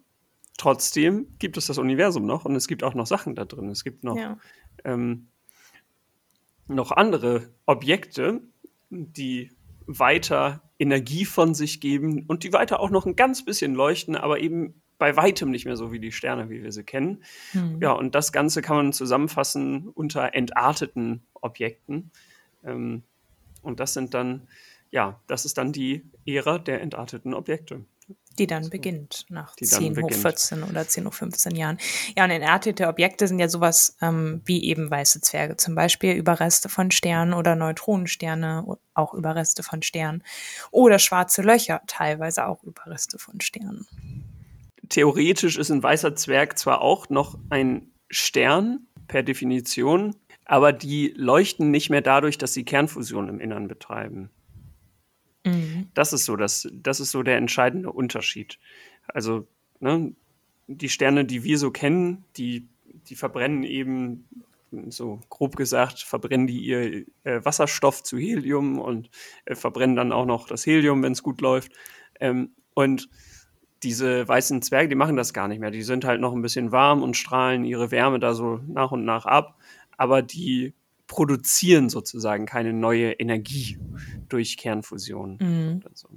trotzdem 0.58 1.26
gibt 1.38 1.56
es 1.56 1.66
das 1.66 1.78
Universum 1.78 2.24
noch 2.24 2.44
und 2.44 2.54
es 2.54 2.68
gibt 2.68 2.84
auch 2.84 2.94
noch 2.94 3.06
Sachen 3.06 3.34
da 3.34 3.44
drin. 3.44 3.68
Es 3.68 3.82
gibt 3.82 4.04
noch, 4.04 4.16
ja. 4.16 4.38
ähm, 4.84 5.28
noch 6.68 6.92
andere 6.92 7.48
Objekte, 7.66 8.42
die 8.90 9.50
weiter 9.86 10.62
Energie 10.78 11.24
von 11.24 11.54
sich 11.54 11.80
geben 11.80 12.26
und 12.26 12.44
die 12.44 12.52
weiter 12.52 12.80
auch 12.80 12.90
noch 12.90 13.06
ein 13.06 13.16
ganz 13.16 13.44
bisschen 13.44 13.74
leuchten, 13.74 14.14
aber 14.14 14.38
eben 14.38 14.80
bei 15.00 15.16
weitem 15.16 15.50
nicht 15.50 15.64
mehr 15.64 15.76
so 15.76 15.90
wie 15.90 15.98
die 15.98 16.12
Sterne, 16.12 16.50
wie 16.50 16.62
wir 16.62 16.70
sie 16.70 16.84
kennen. 16.84 17.24
Mhm. 17.54 17.78
Ja, 17.80 17.92
und 17.92 18.14
das 18.14 18.30
Ganze 18.32 18.60
kann 18.62 18.76
man 18.76 18.92
zusammenfassen 18.92 19.88
unter 19.88 20.34
entarteten 20.34 21.22
Objekten. 21.40 22.12
Ähm, 22.64 23.02
und 23.62 23.80
das 23.80 23.94
sind 23.94 24.14
dann, 24.14 24.46
ja, 24.90 25.18
das 25.26 25.46
ist 25.46 25.58
dann 25.58 25.72
die 25.72 26.04
Ära 26.26 26.58
der 26.58 26.82
entarteten 26.82 27.34
Objekte. 27.34 27.84
Die 28.38 28.46
dann 28.46 28.64
so. 28.64 28.70
beginnt 28.70 29.24
nach 29.30 29.56
die 29.56 29.64
10 29.64 30.02
hoch 30.02 30.12
14 30.12 30.62
oder 30.64 30.86
10 30.86 31.06
hoch 31.06 31.14
15 31.14 31.56
Jahren. 31.56 31.78
Ja, 32.16 32.24
und 32.24 32.30
entartete 32.30 32.86
Objekte 32.86 33.26
sind 33.26 33.38
ja 33.38 33.48
sowas 33.48 33.96
ähm, 34.02 34.42
wie 34.44 34.64
eben 34.64 34.90
weiße 34.90 35.22
Zwerge, 35.22 35.56
zum 35.56 35.74
Beispiel 35.74 36.12
Überreste 36.12 36.68
von 36.68 36.90
Sternen 36.90 37.32
oder 37.32 37.56
Neutronensterne, 37.56 38.66
auch 38.92 39.14
Überreste 39.14 39.62
von 39.62 39.80
Sternen. 39.82 40.22
Oder 40.70 40.98
schwarze 40.98 41.40
Löcher, 41.40 41.80
teilweise 41.86 42.46
auch 42.46 42.62
Überreste 42.64 43.18
von 43.18 43.40
Sternen. 43.40 43.86
Theoretisch 44.90 45.56
ist 45.56 45.70
ein 45.70 45.82
weißer 45.82 46.14
Zwerg 46.16 46.58
zwar 46.58 46.82
auch 46.82 47.08
noch 47.08 47.38
ein 47.48 47.90
Stern 48.10 48.86
per 49.08 49.22
Definition, 49.22 50.16
aber 50.44 50.72
die 50.72 51.14
leuchten 51.16 51.70
nicht 51.70 51.90
mehr 51.90 52.02
dadurch, 52.02 52.36
dass 52.38 52.52
sie 52.52 52.64
Kernfusion 52.64 53.28
im 53.28 53.40
Innern 53.40 53.68
betreiben. 53.68 54.30
Mhm. 55.46 55.88
Das 55.94 56.12
ist 56.12 56.24
so, 56.24 56.36
das, 56.36 56.68
das 56.72 56.98
ist 56.98 57.12
so 57.12 57.22
der 57.22 57.36
entscheidende 57.36 57.92
Unterschied. 57.92 58.58
Also, 59.06 59.46
ne, 59.78 60.12
die 60.66 60.88
Sterne, 60.88 61.24
die 61.24 61.44
wir 61.44 61.58
so 61.58 61.70
kennen, 61.70 62.24
die, 62.36 62.68
die 62.84 63.14
verbrennen 63.14 63.62
eben, 63.62 64.28
so 64.88 65.20
grob 65.30 65.56
gesagt, 65.56 66.00
verbrennen 66.00 66.46
die 66.46 66.60
ihr 66.60 67.06
äh, 67.24 67.44
Wasserstoff 67.44 68.02
zu 68.02 68.18
Helium 68.18 68.78
und 68.78 69.10
äh, 69.44 69.54
verbrennen 69.54 69.96
dann 69.96 70.12
auch 70.12 70.26
noch 70.26 70.46
das 70.46 70.66
Helium, 70.66 71.02
wenn 71.02 71.12
es 71.12 71.22
gut 71.22 71.40
läuft. 71.40 71.72
Ähm, 72.20 72.50
und 72.74 73.08
diese 73.82 74.28
weißen 74.28 74.62
Zwerge, 74.62 74.88
die 74.88 74.94
machen 74.94 75.16
das 75.16 75.32
gar 75.32 75.48
nicht 75.48 75.60
mehr. 75.60 75.70
Die 75.70 75.82
sind 75.82 76.04
halt 76.04 76.20
noch 76.20 76.34
ein 76.34 76.42
bisschen 76.42 76.72
warm 76.72 77.02
und 77.02 77.16
strahlen 77.16 77.64
ihre 77.64 77.90
Wärme 77.90 78.20
da 78.20 78.34
so 78.34 78.60
nach 78.66 78.92
und 78.92 79.04
nach 79.04 79.26
ab 79.26 79.56
aber 80.00 80.22
die 80.22 80.72
produzieren 81.06 81.90
sozusagen 81.90 82.46
keine 82.46 82.72
neue 82.72 83.12
Energie 83.12 83.78
durch 84.30 84.56
Kernfusion. 84.56 85.36
Mhm. 85.38 85.82
So. 85.92 86.08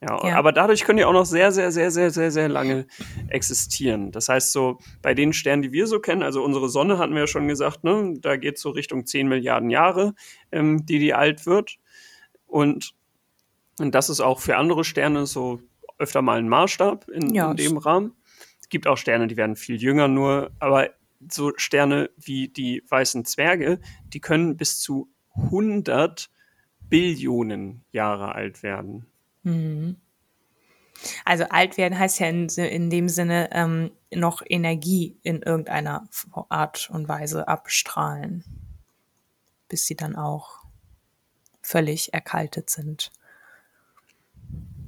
Ja, 0.00 0.28
ja, 0.28 0.36
aber 0.38 0.52
dadurch 0.52 0.84
können 0.84 0.96
die 0.96 1.04
auch 1.04 1.12
noch 1.12 1.26
sehr, 1.26 1.52
sehr, 1.52 1.70
sehr, 1.70 1.90
sehr, 1.90 2.10
sehr, 2.10 2.30
sehr 2.30 2.48
lange 2.48 2.86
existieren. 3.28 4.12
Das 4.12 4.30
heißt, 4.30 4.50
so 4.50 4.78
bei 5.02 5.12
den 5.12 5.34
Sternen, 5.34 5.60
die 5.60 5.72
wir 5.72 5.86
so 5.86 6.00
kennen, 6.00 6.22
also 6.22 6.42
unsere 6.42 6.70
Sonne 6.70 6.96
hatten 6.96 7.12
wir 7.12 7.20
ja 7.22 7.26
schon 7.26 7.48
gesagt, 7.48 7.84
ne, 7.84 8.14
da 8.18 8.38
geht 8.38 8.56
es 8.56 8.62
so 8.62 8.70
Richtung 8.70 9.04
10 9.04 9.28
Milliarden 9.28 9.68
Jahre, 9.68 10.14
ähm, 10.50 10.86
die 10.86 10.98
die 10.98 11.12
alt 11.12 11.44
wird. 11.44 11.76
Und, 12.46 12.94
und 13.78 13.94
das 13.94 14.08
ist 14.08 14.20
auch 14.20 14.40
für 14.40 14.56
andere 14.56 14.84
Sterne 14.84 15.26
so 15.26 15.60
öfter 15.98 16.22
mal 16.22 16.38
ein 16.38 16.48
Maßstab 16.48 17.08
in, 17.08 17.34
ja, 17.34 17.50
in 17.50 17.56
dem 17.56 17.76
Rahmen. 17.76 18.14
Es 18.60 18.68
gibt 18.68 18.86
auch 18.86 18.96
Sterne, 18.96 19.26
die 19.26 19.36
werden 19.36 19.56
viel 19.56 19.76
jünger 19.76 20.08
nur, 20.08 20.50
aber 20.58 20.90
so 21.30 21.52
Sterne 21.56 22.10
wie 22.16 22.48
die 22.48 22.82
weißen 22.88 23.24
Zwerge, 23.24 23.80
die 24.04 24.20
können 24.20 24.56
bis 24.56 24.80
zu 24.80 25.10
100 25.34 26.30
Billionen 26.88 27.84
Jahre 27.92 28.34
alt 28.34 28.62
werden. 28.62 29.06
Mhm. 29.42 29.96
Also 31.24 31.44
alt 31.44 31.76
werden 31.76 31.98
heißt 31.98 32.18
ja 32.20 32.28
in, 32.28 32.48
in 32.48 32.90
dem 32.90 33.08
Sinne 33.08 33.50
ähm, 33.52 33.92
noch 34.12 34.42
Energie 34.44 35.16
in 35.22 35.42
irgendeiner 35.42 36.08
Art 36.48 36.90
und 36.90 37.08
Weise 37.08 37.46
abstrahlen, 37.46 38.44
bis 39.68 39.86
sie 39.86 39.96
dann 39.96 40.16
auch 40.16 40.64
völlig 41.62 42.14
erkaltet 42.14 42.70
sind. 42.70 43.12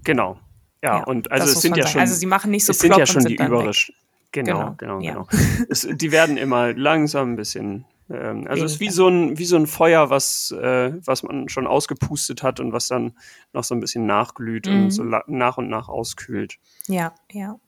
Genau. 0.03 0.41
Ja, 0.83 0.99
ja 0.99 1.05
und 1.05 1.31
also 1.31 1.53
es 1.53 1.61
sind 1.61 1.77
ja 1.77 1.87
schon. 1.87 2.01
Also 2.01 2.15
sie 2.15 2.27
machen 2.27 2.51
nicht 2.51 2.65
so 2.65 2.73
es 2.73 2.79
sind 2.79 2.97
ja 2.97 3.07
schon 3.07 3.25
die 3.25 3.37
Überrisch. 3.37 3.93
Genau, 4.33 4.75
genau, 4.79 4.99
genau. 4.99 5.27
Genau. 5.27 5.27
es, 5.69 5.89
die 5.91 6.13
werden 6.13 6.37
immer 6.37 6.73
langsam 6.73 7.33
ein 7.33 7.37
bisschen. 7.37 7.85
Ähm, 8.09 8.47
also 8.49 8.65
es 8.65 8.73
ist 8.75 8.81
wie 8.81 8.91
so 8.91 9.09
ein 9.09 9.39
wie 9.39 9.45
so 9.45 9.57
ein 9.57 9.67
Feuer, 9.67 10.11
was 10.11 10.53
äh, 10.53 10.93
was 11.05 11.23
man 11.23 11.49
schon 11.49 11.67
ausgepustet 11.67 12.43
hat 12.43 12.61
und 12.61 12.73
was 12.73 12.89
dann 12.89 13.13
noch 13.53 13.65
so 13.65 13.75
ein 13.75 13.81
bisschen 13.81 14.07
nachglüht 14.07 14.67
mhm. 14.67 14.85
und 14.85 14.91
so 14.91 15.03
nach 15.03 15.59
und 15.59 15.69
nach 15.69 15.89
auskühlt. 15.89 16.59
Ja, 16.87 17.15
ja. 17.33 17.59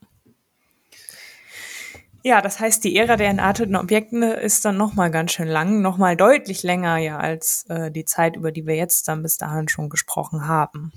Ja, 2.25 2.41
das 2.41 2.61
heißt, 2.61 2.85
die 2.85 2.97
Ära 2.97 3.17
der 3.17 3.31
entarteten 3.31 3.75
Objekte 3.75 4.27
ist 4.27 4.65
dann 4.65 4.77
nochmal 4.77 5.11
ganz 5.11 5.33
schön 5.33 5.49
lang, 5.49 5.83
nochmal 5.83 6.17
deutlich 6.17 6.63
länger 6.63 6.99
ja 6.99 7.19
als 7.19 7.65
äh, 7.69 7.91
die 7.91 8.05
Zeit, 8.05 8.37
über 8.37 8.53
die 8.53 8.65
wir 8.65 8.77
jetzt 8.77 9.09
dann 9.09 9.25
bis 9.25 9.39
dahin 9.39 9.69
schon 9.69 9.89
gesprochen 9.89 10.47
haben. 10.47 10.93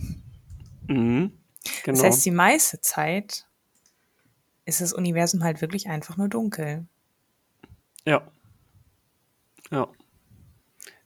Mhm, 0.88 1.32
genau. 1.84 1.97
Das 1.97 2.04
heißt, 2.04 2.25
die 2.25 2.32
meiste 2.32 2.82
Zeit 2.82 3.45
ist 4.65 4.82
das 4.82 4.93
Universum 4.93 5.43
halt 5.43 5.62
wirklich 5.62 5.88
einfach 5.88 6.17
nur 6.17 6.28
dunkel. 6.28 6.88
Ja. 8.06 8.28
Ja. 9.71 9.88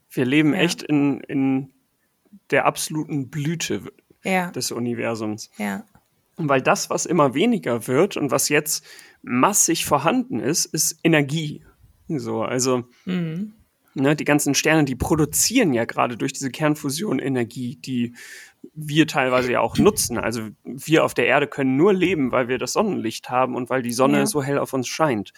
Wir 0.09 0.25
leben 0.25 0.53
ja. 0.53 0.61
echt 0.61 0.83
in, 0.83 1.21
in 1.21 1.73
der 2.49 2.65
absoluten 2.65 3.29
Blüte 3.29 3.91
ja. 4.23 4.51
des 4.51 4.71
Universums. 4.71 5.49
Ja. 5.57 5.85
Weil 6.37 6.61
das, 6.61 6.89
was 6.89 7.05
immer 7.05 7.33
weniger 7.33 7.87
wird 7.87 8.15
und 8.15 8.31
was 8.31 8.49
jetzt 8.49 8.85
massig 9.21 9.85
vorhanden 9.85 10.39
ist, 10.39 10.65
ist 10.65 10.99
Energie. 11.03 11.65
So, 12.07 12.43
also 12.43 12.85
mhm. 13.05 13.53
ne, 13.93 14.15
die 14.15 14.23
ganzen 14.23 14.55
Sterne, 14.55 14.85
die 14.85 14.95
produzieren 14.95 15.73
ja 15.73 15.85
gerade 15.85 16.17
durch 16.17 16.33
diese 16.33 16.49
Kernfusion 16.49 17.19
Energie, 17.19 17.75
die 17.75 18.15
wir 18.73 19.07
teilweise 19.07 19.51
ja 19.51 19.61
auch 19.61 19.77
nutzen. 19.77 20.17
Also 20.17 20.49
wir 20.63 21.03
auf 21.03 21.13
der 21.13 21.27
Erde 21.27 21.47
können 21.47 21.77
nur 21.77 21.93
leben, 21.93 22.31
weil 22.31 22.47
wir 22.47 22.57
das 22.57 22.73
Sonnenlicht 22.73 23.29
haben 23.29 23.55
und 23.55 23.69
weil 23.69 23.81
die 23.81 23.93
Sonne 23.93 24.19
ja. 24.19 24.25
so 24.25 24.43
hell 24.43 24.57
auf 24.57 24.73
uns 24.73 24.87
scheint. 24.87 25.33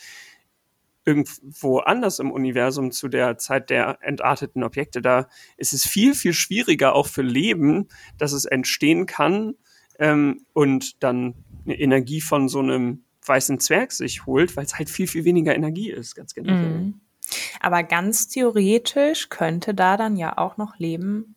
Irgendwo 1.04 1.80
anders 1.80 2.20
im 2.20 2.32
Universum 2.32 2.92
zu 2.92 3.08
der 3.08 3.38
Zeit 3.38 3.70
der 3.70 3.98
entarteten 4.02 4.64
Objekte, 4.64 5.02
da 5.02 5.28
ist 5.58 5.74
es 5.74 5.88
viel, 5.88 6.14
viel 6.14 6.34
schwieriger 6.34 6.94
auch 6.94 7.08
für 7.08 7.24
Leben, 7.24 7.88
dass 8.18 8.34
es 8.34 8.46
entstehen 8.46 9.08
kann 9.08 9.56
ähm, 9.98 10.46
und 10.54 11.02
dann 11.04 11.36
eine 11.66 11.80
Energie 11.80 12.22
von 12.22 12.50
so 12.50 12.60
einem 12.60 13.04
weißen 13.26 13.60
Zwerg 13.60 13.92
sich 13.92 14.26
holt, 14.26 14.56
weil 14.56 14.66
es 14.66 14.78
halt 14.78 14.90
viel, 14.90 15.08
viel 15.08 15.26
weniger 15.26 15.56
Energie 15.56 15.92
ist, 15.92 16.16
ganz 16.16 16.34
generell. 16.34 16.70
Mhm. 16.70 17.02
Aber 17.60 17.84
ganz 17.84 18.28
theoretisch 18.28 19.30
könnte 19.30 19.74
da 19.74 19.98
dann 19.98 20.18
ja 20.18 20.38
auch 20.38 20.58
noch 20.58 20.78
Leben 20.78 21.36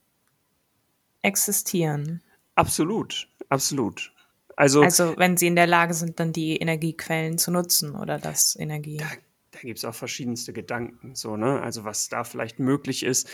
existieren. 1.24 2.22
Absolut, 2.54 3.28
absolut. 3.48 4.12
Also, 4.56 4.82
also 4.82 5.14
wenn 5.16 5.36
sie 5.36 5.48
in 5.48 5.56
der 5.56 5.66
Lage 5.66 5.94
sind, 5.94 6.20
dann 6.20 6.32
die 6.32 6.56
Energiequellen 6.56 7.38
zu 7.38 7.50
nutzen 7.50 7.96
oder 7.96 8.18
das 8.18 8.56
Energie. 8.56 8.98
Da, 8.98 9.06
da 9.50 9.58
gibt 9.60 9.78
es 9.78 9.84
auch 9.84 9.94
verschiedenste 9.94 10.52
Gedanken, 10.52 11.16
so, 11.16 11.36
ne? 11.36 11.60
Also 11.60 11.84
was 11.84 12.08
da 12.08 12.22
vielleicht 12.22 12.60
möglich 12.60 13.02
ist. 13.02 13.28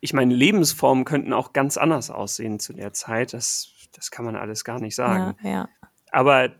Ich 0.00 0.12
meine, 0.12 0.34
Lebensformen 0.34 1.04
könnten 1.04 1.32
auch 1.32 1.52
ganz 1.52 1.76
anders 1.76 2.10
aussehen 2.10 2.60
zu 2.60 2.72
der 2.72 2.92
Zeit. 2.92 3.32
Das, 3.32 3.70
das 3.92 4.10
kann 4.10 4.24
man 4.24 4.36
alles 4.36 4.64
gar 4.64 4.80
nicht 4.80 4.94
sagen. 4.94 5.36
Ja, 5.42 5.50
ja. 5.50 5.68
Aber 6.12 6.50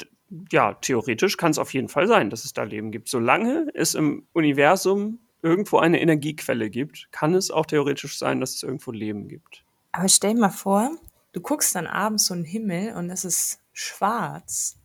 ja, 0.51 0.75
theoretisch 0.75 1.37
kann 1.37 1.51
es 1.51 1.59
auf 1.59 1.73
jeden 1.73 1.88
Fall 1.88 2.07
sein, 2.09 2.31
dass 2.31 2.45
es 2.45 2.53
da 2.53 2.62
Leben 2.62 2.91
gibt. 2.91 3.09
Solange 3.09 3.69
es 3.75 3.95
im 3.95 4.27
Universum 4.33 5.21
irgendwo 5.43 5.79
eine 5.79 6.01
Energiequelle 6.01 6.71
gibt, 6.71 7.09
kann 7.12 7.35
es 7.35 7.51
auch 7.51 7.67
theoretisch 7.67 8.19
sein, 8.19 8.41
dass 8.41 8.55
es 8.55 8.62
irgendwo 8.62 8.91
Leben 8.91 9.29
gibt. 9.29 9.64
Aber 9.99 10.09
stell 10.09 10.35
dir 10.35 10.41
mal 10.41 10.51
vor, 10.51 10.93
du 11.33 11.41
guckst 11.41 11.75
dann 11.75 11.89
abends 11.89 12.27
so 12.27 12.35
einen 12.35 12.45
Himmel 12.45 12.95
und 12.95 13.11
es 13.11 13.25
ist 13.25 13.59
schwarz. 13.73 14.77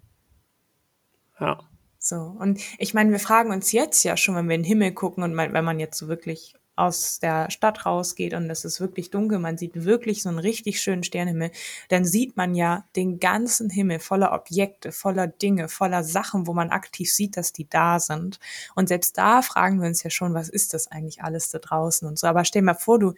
Ja. 1.39 1.59
So, 1.99 2.15
und 2.15 2.59
ich 2.79 2.95
meine, 2.95 3.11
wir 3.11 3.19
fragen 3.19 3.51
uns 3.51 3.71
jetzt 3.71 4.03
ja 4.03 4.17
schon, 4.17 4.35
wenn 4.35 4.49
wir 4.49 4.55
in 4.55 4.63
den 4.63 4.67
Himmel 4.67 4.91
gucken 4.91 5.23
und 5.23 5.37
wenn 5.37 5.63
man 5.63 5.79
jetzt 5.79 5.99
so 5.99 6.07
wirklich 6.07 6.55
aus 6.75 7.19
der 7.19 7.51
Stadt 7.51 7.85
rausgeht 7.85 8.33
und 8.33 8.49
es 8.49 8.65
ist 8.65 8.81
wirklich 8.81 9.11
dunkel, 9.11 9.37
man 9.37 9.59
sieht 9.59 9.85
wirklich 9.85 10.23
so 10.23 10.29
einen 10.29 10.39
richtig 10.39 10.81
schönen 10.81 11.03
Sternenhimmel, 11.03 11.51
dann 11.89 12.05
sieht 12.05 12.35
man 12.35 12.55
ja 12.55 12.83
den 12.95 13.19
ganzen 13.19 13.69
Himmel 13.69 13.99
voller 13.99 14.33
Objekte, 14.33 14.91
voller 14.91 15.27
Dinge, 15.27 15.69
voller 15.69 16.03
Sachen, 16.03 16.47
wo 16.47 16.53
man 16.53 16.71
aktiv 16.71 17.13
sieht, 17.13 17.37
dass 17.37 17.53
die 17.53 17.69
da 17.69 17.99
sind. 17.99 18.39
Und 18.73 18.89
selbst 18.89 19.19
da 19.19 19.43
fragen 19.43 19.79
wir 19.79 19.87
uns 19.87 20.01
ja 20.01 20.09
schon, 20.09 20.33
was 20.33 20.49
ist 20.49 20.73
das 20.73 20.87
eigentlich 20.87 21.21
alles 21.21 21.51
da 21.51 21.59
draußen 21.59 22.07
und 22.07 22.17
so. 22.17 22.25
Aber 22.25 22.43
stell 22.45 22.63
mal 22.63 22.73
vor, 22.73 22.97
du 22.97 23.13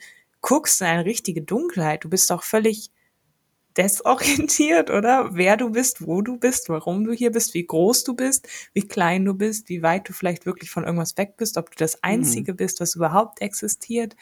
guckst 0.45 0.79
in 0.81 0.88
eine 0.88 1.05
richtige 1.05 1.41
Dunkelheit, 1.41 2.03
du 2.03 2.10
bist 2.10 2.29
doch 2.29 2.43
völlig 2.43 2.91
desorientiert, 3.75 4.89
oder? 4.91 5.34
Wer 5.34 5.58
du 5.58 5.71
bist, 5.71 6.05
wo 6.05 6.21
du 6.21 6.38
bist, 6.38 6.69
warum 6.69 7.03
du 7.03 7.13
hier 7.13 7.31
bist, 7.31 7.55
wie 7.55 7.65
groß 7.65 8.03
du 8.03 8.15
bist, 8.15 8.47
wie 8.73 8.88
klein 8.88 9.25
du 9.25 9.34
bist, 9.34 9.69
wie 9.69 9.81
weit 9.81 10.08
du 10.08 10.13
vielleicht 10.13 10.45
wirklich 10.45 10.69
von 10.69 10.84
irgendwas 10.84 11.17
weg 11.17 11.36
bist, 11.38 11.58
ob 11.58 11.71
du 11.71 11.77
das 11.77 12.03
Einzige 12.03 12.53
mhm. 12.53 12.58
bist, 12.58 12.79
was 12.79 12.93
überhaupt 12.93 13.41
existiert. 13.41 14.15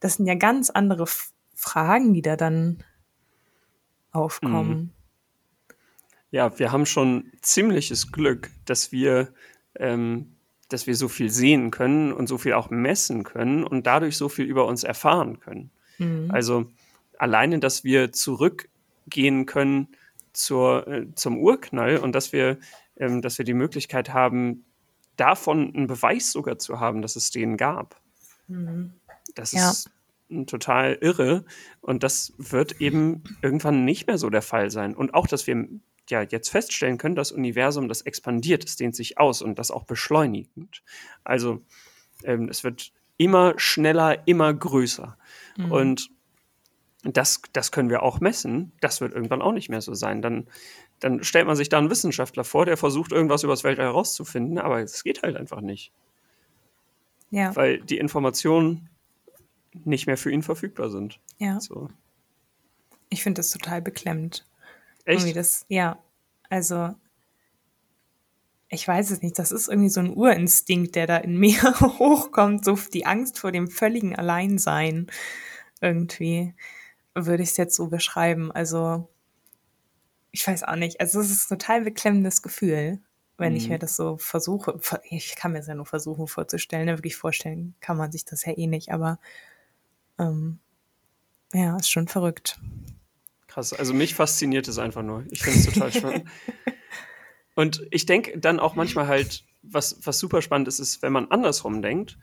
Das 0.00 0.14
sind 0.14 0.26
ja 0.26 0.34
ganz 0.34 0.68
andere 0.68 1.04
F 1.04 1.32
Fragen, 1.54 2.12
die 2.12 2.22
da 2.22 2.34
dann 2.34 2.82
aufkommen. 4.10 4.68
Mhm. 4.68 4.90
Ja, 6.32 6.58
wir 6.58 6.72
haben 6.72 6.86
schon 6.86 7.30
ziemliches 7.40 8.10
Glück, 8.10 8.50
dass 8.64 8.90
wir, 8.90 9.32
ähm, 9.78 10.34
dass 10.72 10.86
wir 10.86 10.96
so 10.96 11.08
viel 11.08 11.30
sehen 11.30 11.70
können 11.70 12.12
und 12.12 12.28
so 12.28 12.38
viel 12.38 12.54
auch 12.54 12.70
messen 12.70 13.24
können 13.24 13.64
und 13.64 13.86
dadurch 13.86 14.16
so 14.16 14.28
viel 14.28 14.46
über 14.46 14.66
uns 14.66 14.84
erfahren 14.84 15.40
können. 15.40 15.70
Mhm. 15.98 16.30
Also 16.30 16.66
alleine, 17.18 17.58
dass 17.58 17.84
wir 17.84 18.12
zurück 18.12 18.68
gehen 19.06 19.46
können 19.46 19.88
zur, 20.32 20.86
äh, 20.88 21.06
zum 21.14 21.38
Urknall 21.38 21.98
und 21.98 22.12
dass 22.14 22.32
wir, 22.32 22.58
ähm, 22.96 23.22
dass 23.22 23.38
wir 23.38 23.44
die 23.44 23.54
Möglichkeit 23.54 24.12
haben, 24.12 24.64
davon 25.16 25.74
einen 25.74 25.86
Beweis 25.86 26.32
sogar 26.32 26.58
zu 26.58 26.80
haben, 26.80 27.02
dass 27.02 27.16
es 27.16 27.30
den 27.30 27.56
gab. 27.56 28.00
Mhm. 28.48 28.92
Das 29.34 29.52
ja. 29.52 29.70
ist 29.70 29.90
total 30.46 30.96
irre 31.00 31.44
und 31.82 32.02
das 32.02 32.32
wird 32.38 32.80
eben 32.80 33.22
irgendwann 33.42 33.84
nicht 33.84 34.06
mehr 34.06 34.16
so 34.16 34.30
der 34.30 34.42
Fall 34.42 34.70
sein. 34.70 34.94
Und 34.94 35.12
auch, 35.14 35.26
dass 35.26 35.46
wir 35.46 35.68
ja 36.10 36.22
jetzt 36.22 36.48
feststellen 36.48 36.98
können, 36.98 37.14
das 37.14 37.32
Universum, 37.32 37.88
das 37.88 38.02
expandiert, 38.02 38.64
es 38.64 38.76
dehnt 38.76 38.96
sich 38.96 39.18
aus 39.18 39.42
und 39.42 39.58
das 39.58 39.70
auch 39.70 39.84
beschleunigend. 39.84 40.82
Also 41.24 41.62
ähm, 42.24 42.48
es 42.48 42.64
wird 42.64 42.92
immer 43.16 43.54
schneller, 43.56 44.26
immer 44.26 44.52
größer. 44.52 45.16
Mhm. 45.56 45.72
Und 45.72 46.10
das, 47.04 47.42
das 47.52 47.72
können 47.72 47.90
wir 47.90 48.02
auch 48.02 48.20
messen. 48.20 48.72
Das 48.80 49.00
wird 49.00 49.12
irgendwann 49.12 49.42
auch 49.42 49.52
nicht 49.52 49.68
mehr 49.68 49.80
so 49.80 49.94
sein. 49.94 50.22
Dann, 50.22 50.46
dann 51.00 51.24
stellt 51.24 51.46
man 51.46 51.56
sich 51.56 51.68
da 51.68 51.78
einen 51.78 51.90
Wissenschaftler 51.90 52.44
vor, 52.44 52.64
der 52.64 52.76
versucht, 52.76 53.12
irgendwas 53.12 53.42
über 53.42 53.52
das 53.52 53.64
Weltall 53.64 53.86
herauszufinden, 53.86 54.58
aber 54.58 54.80
es 54.80 55.02
geht 55.02 55.22
halt 55.22 55.36
einfach 55.36 55.60
nicht. 55.60 55.92
Ja. 57.30 57.54
Weil 57.56 57.80
die 57.80 57.98
Informationen 57.98 58.88
nicht 59.84 60.06
mehr 60.06 60.18
für 60.18 60.30
ihn 60.30 60.42
verfügbar 60.42 60.90
sind. 60.90 61.18
Ja. 61.38 61.60
So. 61.60 61.88
Ich 63.08 63.22
finde 63.22 63.40
das 63.40 63.50
total 63.50 63.82
beklemmt. 63.82 64.46
Echt? 65.04 65.20
Irgendwie 65.20 65.32
das, 65.32 65.64
ja. 65.68 65.98
Also, 66.48 66.94
ich 68.68 68.86
weiß 68.86 69.10
es 69.10 69.22
nicht. 69.22 69.38
Das 69.38 69.52
ist 69.52 69.68
irgendwie 69.68 69.88
so 69.88 70.00
ein 70.00 70.16
Urinstinkt, 70.16 70.94
der 70.94 71.06
da 71.06 71.16
in 71.18 71.36
mir 71.38 71.62
hochkommt. 71.80 72.64
So 72.64 72.76
die 72.92 73.06
Angst 73.06 73.38
vor 73.38 73.52
dem 73.52 73.68
völligen 73.68 74.16
Alleinsein. 74.16 75.10
Irgendwie 75.80 76.54
würde 77.14 77.42
ich 77.42 77.50
es 77.50 77.56
jetzt 77.56 77.76
so 77.76 77.88
beschreiben. 77.88 78.52
Also, 78.52 79.08
ich 80.30 80.46
weiß 80.46 80.64
auch 80.64 80.76
nicht. 80.76 81.00
Also, 81.00 81.20
es 81.20 81.30
ist 81.30 81.50
ein 81.50 81.58
total 81.58 81.82
beklemmendes 81.82 82.42
Gefühl, 82.42 83.00
wenn 83.36 83.52
mhm. 83.52 83.58
ich 83.58 83.68
mir 83.68 83.78
das 83.78 83.96
so 83.96 84.16
versuche. 84.18 84.78
Ich 85.10 85.36
kann 85.36 85.52
mir 85.52 85.58
es 85.58 85.66
ja 85.66 85.74
nur 85.74 85.86
versuchen 85.86 86.26
vorzustellen. 86.26 86.86
Ne? 86.86 86.98
Wirklich 86.98 87.16
vorstellen 87.16 87.74
kann 87.80 87.96
man 87.96 88.12
sich 88.12 88.24
das 88.24 88.44
ja 88.44 88.56
eh 88.56 88.66
nicht, 88.66 88.90
aber 88.90 89.18
ähm, 90.18 90.60
ja, 91.52 91.76
ist 91.76 91.90
schon 91.90 92.08
verrückt. 92.08 92.58
Krass. 93.52 93.74
Also, 93.74 93.92
mich 93.92 94.14
fasziniert 94.14 94.66
es 94.66 94.78
einfach 94.78 95.02
nur. 95.02 95.26
Ich 95.30 95.42
finde 95.42 95.58
es 95.58 95.66
total 95.66 95.92
spannend. 95.92 96.24
Und 97.54 97.86
ich 97.90 98.06
denke 98.06 98.38
dann 98.38 98.58
auch 98.58 98.76
manchmal 98.76 99.08
halt, 99.08 99.44
was, 99.62 99.98
was 100.02 100.18
super 100.18 100.40
spannend 100.40 100.68
ist, 100.68 100.78
ist, 100.78 101.02
wenn 101.02 101.12
man 101.12 101.30
andersrum 101.30 101.82
denkt, 101.82 102.18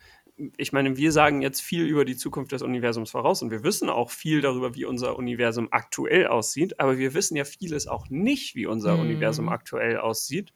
ich 0.57 0.71
meine, 0.71 0.97
wir 0.97 1.11
sagen 1.11 1.43
jetzt 1.43 1.61
viel 1.61 1.85
über 1.85 2.03
die 2.03 2.15
Zukunft 2.15 2.51
des 2.51 2.63
Universums 2.63 3.11
voraus 3.11 3.43
und 3.43 3.51
wir 3.51 3.63
wissen 3.63 3.89
auch 3.89 4.09
viel 4.09 4.41
darüber, 4.41 4.73
wie 4.73 4.85
unser 4.85 5.17
Universum 5.17 5.67
aktuell 5.69 6.25
aussieht, 6.27 6.79
aber 6.79 6.97
wir 6.97 7.13
wissen 7.13 7.35
ja 7.35 7.43
vieles 7.43 7.87
auch 7.87 8.09
nicht, 8.09 8.55
wie 8.55 8.65
unser 8.65 8.95
mhm. 8.95 9.01
Universum 9.01 9.49
aktuell 9.49 9.97
aussieht. 9.97 10.51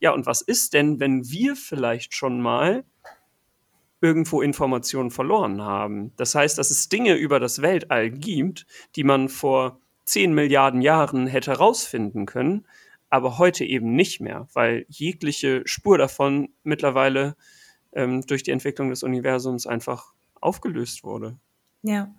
Ja, 0.00 0.12
und 0.12 0.26
was 0.26 0.40
ist 0.40 0.72
denn, 0.72 0.98
wenn 0.98 1.30
wir 1.30 1.54
vielleicht 1.54 2.14
schon 2.14 2.40
mal 2.40 2.84
irgendwo 4.00 4.42
Informationen 4.42 5.12
verloren 5.12 5.62
haben? 5.62 6.12
Das 6.16 6.34
heißt, 6.34 6.58
dass 6.58 6.70
es 6.70 6.88
Dinge 6.88 7.14
über 7.14 7.38
das 7.38 7.62
Weltall 7.62 8.10
gibt, 8.10 8.66
die 8.96 9.04
man 9.04 9.28
vor 9.28 9.78
10 10.10 10.34
Milliarden 10.34 10.82
Jahren 10.82 11.26
hätte 11.26 11.52
herausfinden 11.52 12.26
können, 12.26 12.66
aber 13.10 13.38
heute 13.38 13.64
eben 13.64 13.94
nicht 13.94 14.20
mehr, 14.20 14.48
weil 14.52 14.84
jegliche 14.88 15.62
Spur 15.66 15.98
davon 15.98 16.48
mittlerweile 16.64 17.36
ähm, 17.92 18.22
durch 18.22 18.42
die 18.42 18.50
Entwicklung 18.50 18.90
des 18.90 19.02
Universums 19.02 19.66
einfach 19.66 20.12
aufgelöst 20.40 21.04
wurde. 21.04 21.36
Ja. 21.82 22.12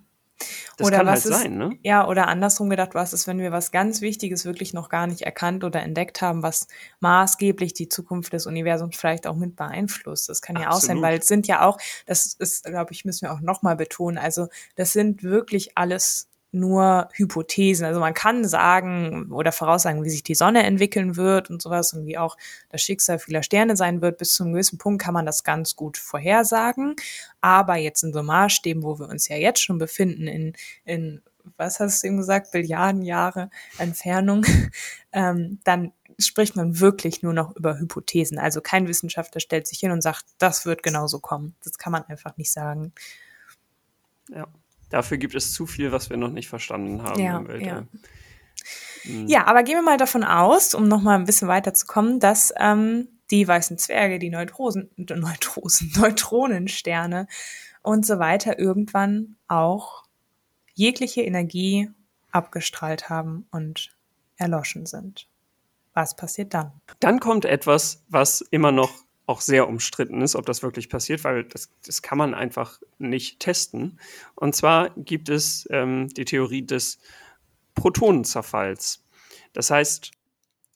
Das 0.77 0.88
oder 0.88 0.97
kann 0.97 1.06
was 1.06 1.25
halt 1.25 1.34
ist, 1.34 1.41
sein, 1.41 1.58
ne? 1.58 1.77
Ja, 1.84 2.08
oder 2.08 2.27
andersrum 2.27 2.69
gedacht, 2.69 2.95
was 2.95 3.13
ist, 3.13 3.27
wenn 3.27 3.38
wir 3.39 3.51
was 3.51 3.71
ganz 3.71 4.01
Wichtiges 4.01 4.45
wirklich 4.45 4.73
noch 4.73 4.89
gar 4.89 5.06
nicht 5.06 5.21
erkannt 5.21 5.63
oder 5.63 5.84
entdeckt 5.84 6.21
haben, 6.21 6.41
was 6.41 6.67
maßgeblich 6.99 7.73
die 7.73 7.89
Zukunft 7.89 8.34
des 8.34 8.47
Universums 8.47 8.97
vielleicht 8.97 9.27
auch 9.27 9.36
mit 9.36 9.56
beeinflusst. 9.56 10.30
Das 10.30 10.41
kann 10.41 10.56
ja 10.56 10.69
auch 10.69 10.80
sein, 10.80 10.97
Absolut. 10.97 11.04
weil 11.04 11.19
es 11.19 11.27
sind 11.27 11.45
ja 11.45 11.63
auch, 11.63 11.77
das 12.08 12.34
ist, 12.34 12.63
glaube 12.63 12.93
ich, 12.93 13.06
müssen 13.06 13.27
wir 13.27 13.34
auch 13.34 13.41
nochmal 13.41 13.75
betonen, 13.75 14.17
also 14.17 14.47
das 14.75 14.93
sind 14.93 15.21
wirklich 15.21 15.77
alles 15.77 16.31
nur 16.52 17.08
Hypothesen. 17.14 17.86
Also 17.86 18.00
man 18.00 18.14
kann 18.14 18.46
sagen 18.46 19.32
oder 19.32 19.52
voraussagen, 19.52 20.04
wie 20.04 20.10
sich 20.10 20.24
die 20.24 20.36
Sonne 20.36 20.64
entwickeln 20.64 21.16
wird 21.16 21.50
und 21.50 21.62
sowas 21.62 21.94
und 21.94 22.06
wie 22.06 22.18
auch 22.18 22.38
das 22.70 22.82
Schicksal 22.82 23.20
vieler 23.20 23.44
Sterne 23.44 23.78
sein 23.78 24.02
wird. 24.02 24.18
Bis 24.18 24.34
zu 24.34 24.44
einem 24.44 24.54
gewissen 24.54 24.78
Punkt 24.78 25.02
kann 25.02 25.14
man 25.14 25.26
das 25.26 25.44
ganz 25.44 25.76
gut 25.76 25.98
vorhersagen. 25.98 26.96
Aber 27.40 27.78
jetzt 27.78 28.04
in 28.04 28.14
so 28.14 28.22
Maßstäben, 28.22 28.84
wo 28.84 29.00
wir 29.00 29.08
uns 29.08 29.28
ja 29.28 29.38
jetzt 29.38 29.64
schon 29.64 29.78
befinden, 29.78 30.28
in, 30.28 30.54
in 30.84 31.22
was 31.58 31.80
hast 31.80 32.04
du 32.04 32.08
eben 32.08 32.18
gesagt, 32.18 32.52
Billiarden 32.52 33.02
Jahre 33.02 33.50
Entfernung, 33.78 34.46
ähm, 35.12 35.60
dann 35.64 35.94
spricht 36.20 36.56
man 36.56 36.80
wirklich 36.80 37.24
nur 37.24 37.34
noch 37.34 37.56
über 37.56 37.80
Hypothesen. 37.80 38.38
Also 38.38 38.62
kein 38.62 38.88
Wissenschaftler 38.88 39.40
stellt 39.40 39.68
sich 39.68 39.80
hin 39.80 39.92
und 39.92 40.02
sagt, 40.02 40.26
das 40.38 40.66
wird 40.66 40.84
genauso 40.84 41.20
kommen. 41.20 41.56
Das 41.64 41.78
kann 41.78 41.92
man 41.92 42.04
einfach 42.04 42.38
nicht 42.38 42.52
sagen. 42.52 42.94
Ja. 44.30 44.48
Dafür 44.91 45.17
gibt 45.17 45.36
es 45.36 45.54
zu 45.54 45.65
viel, 45.65 45.91
was 45.91 46.10
wir 46.10 46.17
noch 46.17 46.30
nicht 46.30 46.47
verstanden 46.49 47.01
haben 47.01 47.19
Ja, 47.19 47.38
im 47.38 47.47
Weltall. 47.47 47.88
ja. 47.93 48.01
Ja, 49.25 49.47
aber 49.47 49.63
gehen 49.63 49.75
wir 49.75 49.82
mal 49.82 49.97
davon 49.97 50.23
aus, 50.23 50.75
um 50.75 50.88
noch 50.88 51.01
mal 51.01 51.15
ein 51.17 51.25
bisschen 51.25 51.47
weiterzukommen, 51.47 52.19
dass 52.19 52.54
ähm, 52.60 53.08
die 53.32 53.47
weißen 53.47 53.80
Zwerge, 53.80 54.19
die 54.19 54.30
Neutrosen, 54.30 54.91
Neutrosen, 54.97 55.91
Neutronensterne 55.97 57.25
und 57.82 58.06
so 58.06 58.19
weiter 58.19 58.60
irgendwann 58.60 59.38
auch 59.47 60.04
jegliche 60.75 61.21
Energie 61.21 61.89
abgestrahlt 62.32 63.10
haben 63.10 63.47
und 63.51 63.89
erloschen 64.38 64.86
sind. 64.86 65.27
Was 65.93 66.15
passiert 66.15 66.54
dann? 66.54 66.71
Dann 66.99 67.19
kommt 67.19 67.45
etwas, 67.45 68.04
was 68.08 68.41
immer 68.41 68.71
noch 68.71 68.91
auch 69.32 69.41
sehr 69.41 69.67
umstritten 69.67 70.22
ist, 70.22 70.36
ob 70.36 70.46
das 70.46 70.62
wirklich 70.62 70.89
passiert, 70.89 71.24
weil 71.24 71.46
das, 71.46 71.70
das 71.86 72.02
kann 72.02 72.17
man 72.17 72.34
einfach 72.34 72.80
nicht 73.00 73.39
testen. 73.39 73.98
Und 74.36 74.56
zwar 74.56 74.89
gibt 74.98 75.30
es 75.30 75.67
ähm, 75.72 76.10
die 76.10 76.26
Theorie 76.26 76.65
des 76.65 77.00
Protonenzerfalls. 77.76 79.04
Das 79.54 79.72
heißt, 79.72 80.12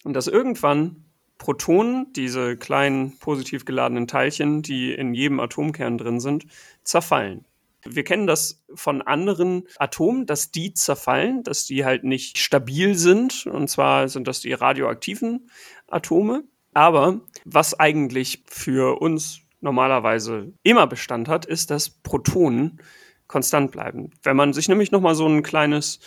dass 0.05 0.27
irgendwann 0.27 1.03
Protonen, 1.37 2.13
diese 2.13 2.55
kleinen 2.55 3.19
positiv 3.19 3.65
geladenen 3.65 4.07
Teilchen, 4.07 4.61
die 4.61 4.93
in 4.93 5.13
jedem 5.13 5.41
Atomkern 5.41 5.97
drin 5.97 6.21
sind, 6.21 6.45
zerfallen. 6.83 7.43
Wir 7.83 8.03
kennen 8.03 8.25
das 8.25 8.63
von 8.73 9.01
anderen 9.01 9.67
Atomen, 9.77 10.25
dass 10.25 10.49
die 10.51 10.73
zerfallen, 10.73 11.43
dass 11.43 11.65
die 11.65 11.83
halt 11.83 12.03
nicht 12.03 12.37
stabil 12.37 12.95
sind. 12.95 13.45
Und 13.45 13.69
zwar 13.69 14.07
sind 14.07 14.27
das 14.27 14.39
die 14.39 14.53
radioaktiven 14.53 15.51
Atome. 15.87 16.45
Aber 16.75 17.21
was 17.45 17.79
eigentlich 17.79 18.43
für 18.47 19.01
uns 19.01 19.39
normalerweise 19.61 20.53
immer 20.61 20.85
Bestand 20.85 21.27
hat, 21.27 21.45
ist, 21.45 21.71
dass 21.71 21.89
Protonen 21.89 22.79
konstant 23.27 23.71
bleiben. 23.71 24.11
Wenn 24.21 24.35
man 24.35 24.53
sich 24.53 24.69
nämlich 24.69 24.91
noch 24.91 25.01
mal 25.01 25.15
so 25.15 25.25
ein 25.25 25.41
kleines 25.41 25.99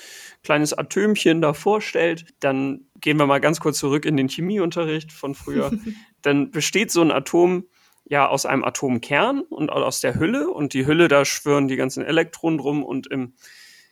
kleines 0.45 0.73
Atömchen 0.73 1.41
da 1.41 1.53
vorstellt, 1.53 2.27
dann 2.41 2.87
gehen 3.01 3.17
wir 3.17 3.27
mal 3.27 3.41
ganz 3.41 3.61
kurz 3.61 3.79
zurück 3.79 4.05
in 4.05 4.17
den 4.17 4.29
Chemieunterricht 4.29 5.11
von 5.11 5.35
früher. 5.35 5.73
dann 6.23 6.51
besteht 6.51 6.91
so 6.91 7.01
ein 7.01 7.11
Atom 7.11 7.65
ja 8.05 8.29
aus 8.29 8.47
einem 8.47 8.65
Atomkern 8.65 9.41
und 9.41 9.71
aus 9.71 10.01
der 10.01 10.15
Hülle 10.19 10.51
und 10.51 10.75
die 10.75 10.87
Hülle, 10.87 11.09
da 11.09 11.25
schwören 11.25 11.67
die 11.67 11.77
ganzen 11.77 12.05
Elektronen 12.05 12.59
drum 12.59 12.85
und 12.85 13.07
im 13.09 13.35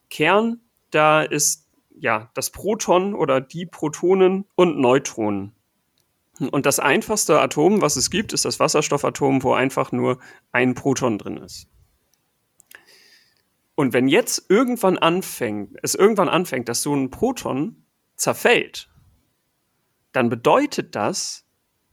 Kern, 0.09 0.61
da 0.91 1.23
ist 1.23 1.69
ja 1.99 2.31
das 2.35 2.51
Proton 2.51 3.15
oder 3.15 3.41
die 3.41 3.67
Protonen 3.67 4.45
und 4.55 4.79
Neutronen. 4.79 5.56
Und 6.39 6.67
das 6.67 6.79
einfachste 6.79 7.41
Atom, 7.41 7.81
was 7.81 7.97
es 7.97 8.11
gibt, 8.11 8.33
ist 8.33 8.45
das 8.45 8.61
Wasserstoffatom, 8.61 9.43
wo 9.43 9.55
einfach 9.55 9.93
nur 9.93 10.19
ein 10.53 10.75
Proton 10.75 11.19
drin 11.19 11.39
ist. 11.39 11.69
Und 13.75 13.93
wenn 13.93 14.09
jetzt 14.09 14.47
irgendwann 14.49 14.99
anfängt, 14.99 15.77
es 15.83 15.95
irgendwann 15.95 16.29
anfängt, 16.29 16.69
dass 16.69 16.83
so 16.83 16.95
ein 16.95 17.11
Proton 17.11 17.85
zerfällt, 18.17 18.89
dann 20.13 20.31
bedeutet 20.31 20.95
das, 20.95 21.45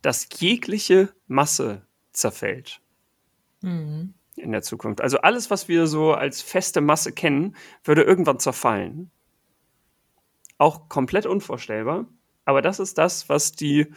dass 0.01 0.27
jegliche 0.39 1.13
Masse 1.27 1.86
zerfällt. 2.12 2.82
Mhm. 3.62 4.13
In 4.36 4.51
der 4.51 4.62
Zukunft. 4.62 5.01
Also 5.01 5.19
alles, 5.19 5.51
was 5.51 5.67
wir 5.67 5.88
so 5.88 6.13
als 6.13 6.41
feste 6.41 6.82
Masse 6.82 7.12
kennen, 7.12 7.56
würde 7.84 8.01
irgendwann 8.01 8.39
zerfallen. 8.39 9.12
Auch 10.58 10.89
komplett 10.89 11.25
unvorstellbar. 11.25 12.08
Aber 12.45 12.62
das 12.62 12.79
ist 12.79 12.97
das, 12.97 13.29
was 13.29 13.51
die, 13.53 13.88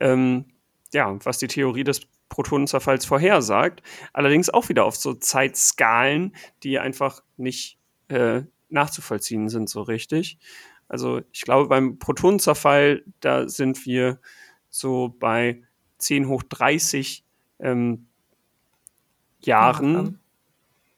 ähm, 0.00 0.46
ja, 0.92 1.16
was 1.24 1.38
die 1.38 1.48
Theorie 1.48 1.84
des 1.84 2.02
Protonenzerfalls 2.28 3.04
vorhersagt. 3.04 3.82
Allerdings 4.12 4.50
auch 4.50 4.68
wieder 4.68 4.84
auf 4.84 4.96
so 4.96 5.14
Zeitskalen, 5.14 6.34
die 6.62 6.78
einfach 6.78 7.22
nicht 7.36 7.78
äh, 8.08 8.42
nachzuvollziehen 8.68 9.48
sind 9.48 9.68
so 9.68 9.82
richtig. 9.82 10.38
Also 10.88 11.20
ich 11.32 11.42
glaube, 11.42 11.68
beim 11.68 11.98
Protonenzerfall, 11.98 13.04
da 13.20 13.48
sind 13.48 13.86
wir 13.86 14.20
so 14.70 15.14
bei 15.18 15.62
10 15.98 16.28
hoch 16.28 16.42
30 16.42 17.24
ähm, 17.60 18.06
Jahren. 19.40 20.20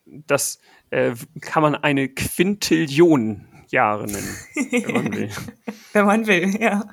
Das 0.04 0.58
äh, 0.90 1.14
kann 1.40 1.62
man 1.62 1.74
eine 1.74 2.08
Quintillion 2.08 3.46
Jahre 3.68 4.06
nennen, 4.06 4.36
wenn 4.54 4.92
man 4.92 5.12
will. 5.16 5.30
Wenn 5.98 6.06
man 6.06 6.26
will, 6.26 6.56
ja. 6.60 6.86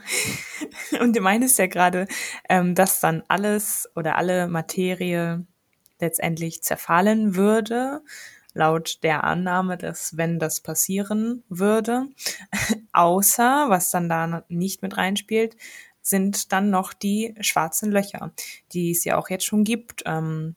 Und 1.00 1.16
du 1.16 1.22
meinst 1.22 1.60
ja 1.60 1.68
gerade, 1.68 2.08
ähm, 2.50 2.76
dass 2.76 3.00
dann 3.00 3.24
alles 3.28 3.90
oder 3.96 4.16
alle 4.16 4.48
Materie 4.48 5.46
letztendlich 6.00 6.64
zerfallen 6.64 7.36
würde, 7.36 8.02
laut 8.54 9.04
der 9.04 9.24
Annahme, 9.24 9.78
dass 9.78 10.18
wenn 10.18 10.40
das 10.40 10.62
passieren 10.62 11.44
würde, 11.50 12.08
außer, 12.94 13.66
was 13.70 13.92
dann 13.92 14.10
da 14.10 14.44
nicht 14.50 14.82
mit 14.82 14.98
reinspielt, 14.98 15.56
sind 16.02 16.52
dann 16.52 16.70
noch 16.70 16.94
die 16.94 17.36
schwarzen 17.42 17.92
Löcher, 17.92 18.32
die 18.72 18.92
es 18.92 19.04
ja 19.04 19.18
auch 19.18 19.30
jetzt 19.30 19.46
schon 19.46 19.64
gibt 19.64 20.04
ähm, 20.06 20.56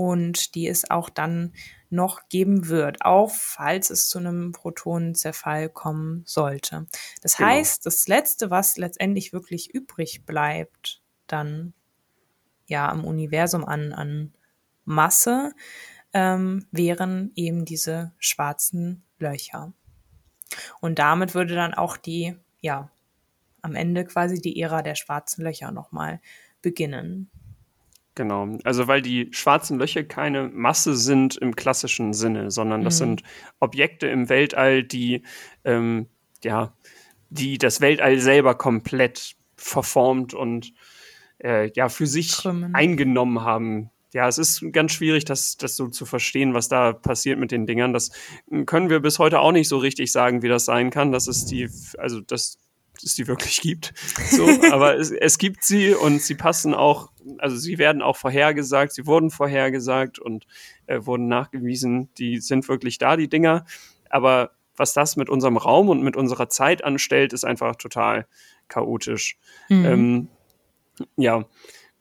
und 0.00 0.54
die 0.54 0.66
es 0.66 0.90
auch 0.90 1.10
dann 1.10 1.52
noch 1.90 2.30
geben 2.30 2.68
wird, 2.68 3.04
auch 3.04 3.30
falls 3.30 3.90
es 3.90 4.08
zu 4.08 4.18
einem 4.18 4.52
Protonenzerfall 4.52 5.68
kommen 5.68 6.22
sollte. 6.24 6.86
Das 7.20 7.36
Genau. 7.36 7.50
heißt, 7.50 7.84
das 7.84 8.08
Letzte, 8.08 8.50
was 8.50 8.78
letztendlich 8.78 9.34
wirklich 9.34 9.74
übrig 9.74 10.24
bleibt, 10.24 11.02
dann 11.26 11.74
ja 12.66 12.88
am 12.88 13.04
Universum 13.04 13.66
an, 13.66 13.92
an 13.92 14.32
Masse, 14.86 15.52
ähm, 16.14 16.66
wären 16.70 17.32
eben 17.34 17.66
diese 17.66 18.12
schwarzen 18.18 19.04
Löcher. 19.18 19.74
Und 20.80 20.98
damit 20.98 21.34
würde 21.34 21.54
dann 21.54 21.74
auch 21.74 21.98
die, 21.98 22.36
ja, 22.62 22.90
am 23.60 23.74
Ende 23.74 24.06
quasi 24.06 24.40
die 24.40 24.58
Ära 24.62 24.80
der 24.80 24.94
schwarzen 24.94 25.44
Löcher 25.44 25.72
nochmal 25.72 26.22
beginnen. 26.62 27.30
Genau, 28.20 28.58
also 28.64 28.86
weil 28.86 29.00
die 29.00 29.28
schwarzen 29.30 29.78
Löcher 29.78 30.04
keine 30.04 30.50
Masse 30.52 30.94
sind 30.94 31.38
im 31.38 31.56
klassischen 31.56 32.12
Sinne, 32.12 32.50
sondern 32.50 32.84
das 32.84 32.96
Mhm. 32.96 32.98
sind 32.98 33.22
Objekte 33.60 34.08
im 34.08 34.28
Weltall, 34.28 34.82
die 34.84 35.22
ähm, 35.64 36.06
ja, 36.44 36.74
die 37.30 37.56
das 37.56 37.80
Weltall 37.80 38.18
selber 38.18 38.54
komplett 38.56 39.36
verformt 39.56 40.34
und 40.34 40.74
äh, 41.42 41.70
ja 41.74 41.88
für 41.88 42.06
sich 42.06 42.32
Krümmen. 42.32 42.74
eingenommen 42.74 43.40
haben. 43.40 43.88
Ja, 44.12 44.28
es 44.28 44.36
ist 44.36 44.62
ganz 44.72 44.92
schwierig, 44.92 45.24
das, 45.24 45.56
das 45.56 45.74
so 45.76 45.88
zu 45.88 46.04
verstehen, 46.04 46.52
was 46.52 46.68
da 46.68 46.92
passiert 46.92 47.38
mit 47.38 47.52
den 47.52 47.64
Dingern. 47.64 47.94
Das 47.94 48.10
können 48.66 48.90
wir 48.90 49.00
bis 49.00 49.18
heute 49.18 49.40
auch 49.40 49.52
nicht 49.52 49.68
so 49.68 49.78
richtig 49.78 50.12
sagen, 50.12 50.42
wie 50.42 50.48
das 50.48 50.66
sein 50.66 50.90
kann. 50.90 51.10
Das 51.10 51.26
ist 51.26 51.46
die, 51.46 51.70
also 51.96 52.20
das 52.20 52.58
es 53.02 53.14
die 53.14 53.26
wirklich 53.26 53.60
gibt. 53.60 53.92
So, 54.30 54.46
aber 54.72 54.96
es, 54.96 55.10
es 55.10 55.38
gibt 55.38 55.64
sie 55.64 55.94
und 55.94 56.22
sie 56.22 56.34
passen 56.34 56.74
auch, 56.74 57.10
also 57.38 57.56
sie 57.56 57.78
werden 57.78 58.02
auch 58.02 58.16
vorhergesagt, 58.16 58.92
sie 58.92 59.06
wurden 59.06 59.30
vorhergesagt 59.30 60.18
und 60.18 60.46
äh, 60.86 61.04
wurden 61.04 61.28
nachgewiesen, 61.28 62.08
die 62.18 62.40
sind 62.40 62.68
wirklich 62.68 62.98
da, 62.98 63.16
die 63.16 63.28
Dinger. 63.28 63.64
Aber 64.08 64.52
was 64.76 64.94
das 64.94 65.16
mit 65.16 65.28
unserem 65.28 65.56
Raum 65.56 65.88
und 65.88 66.02
mit 66.02 66.16
unserer 66.16 66.48
Zeit 66.48 66.82
anstellt, 66.84 67.32
ist 67.32 67.44
einfach 67.44 67.76
total 67.76 68.26
chaotisch. 68.68 69.36
Mhm. 69.68 69.84
Ähm, 69.84 70.28
ja. 71.16 71.44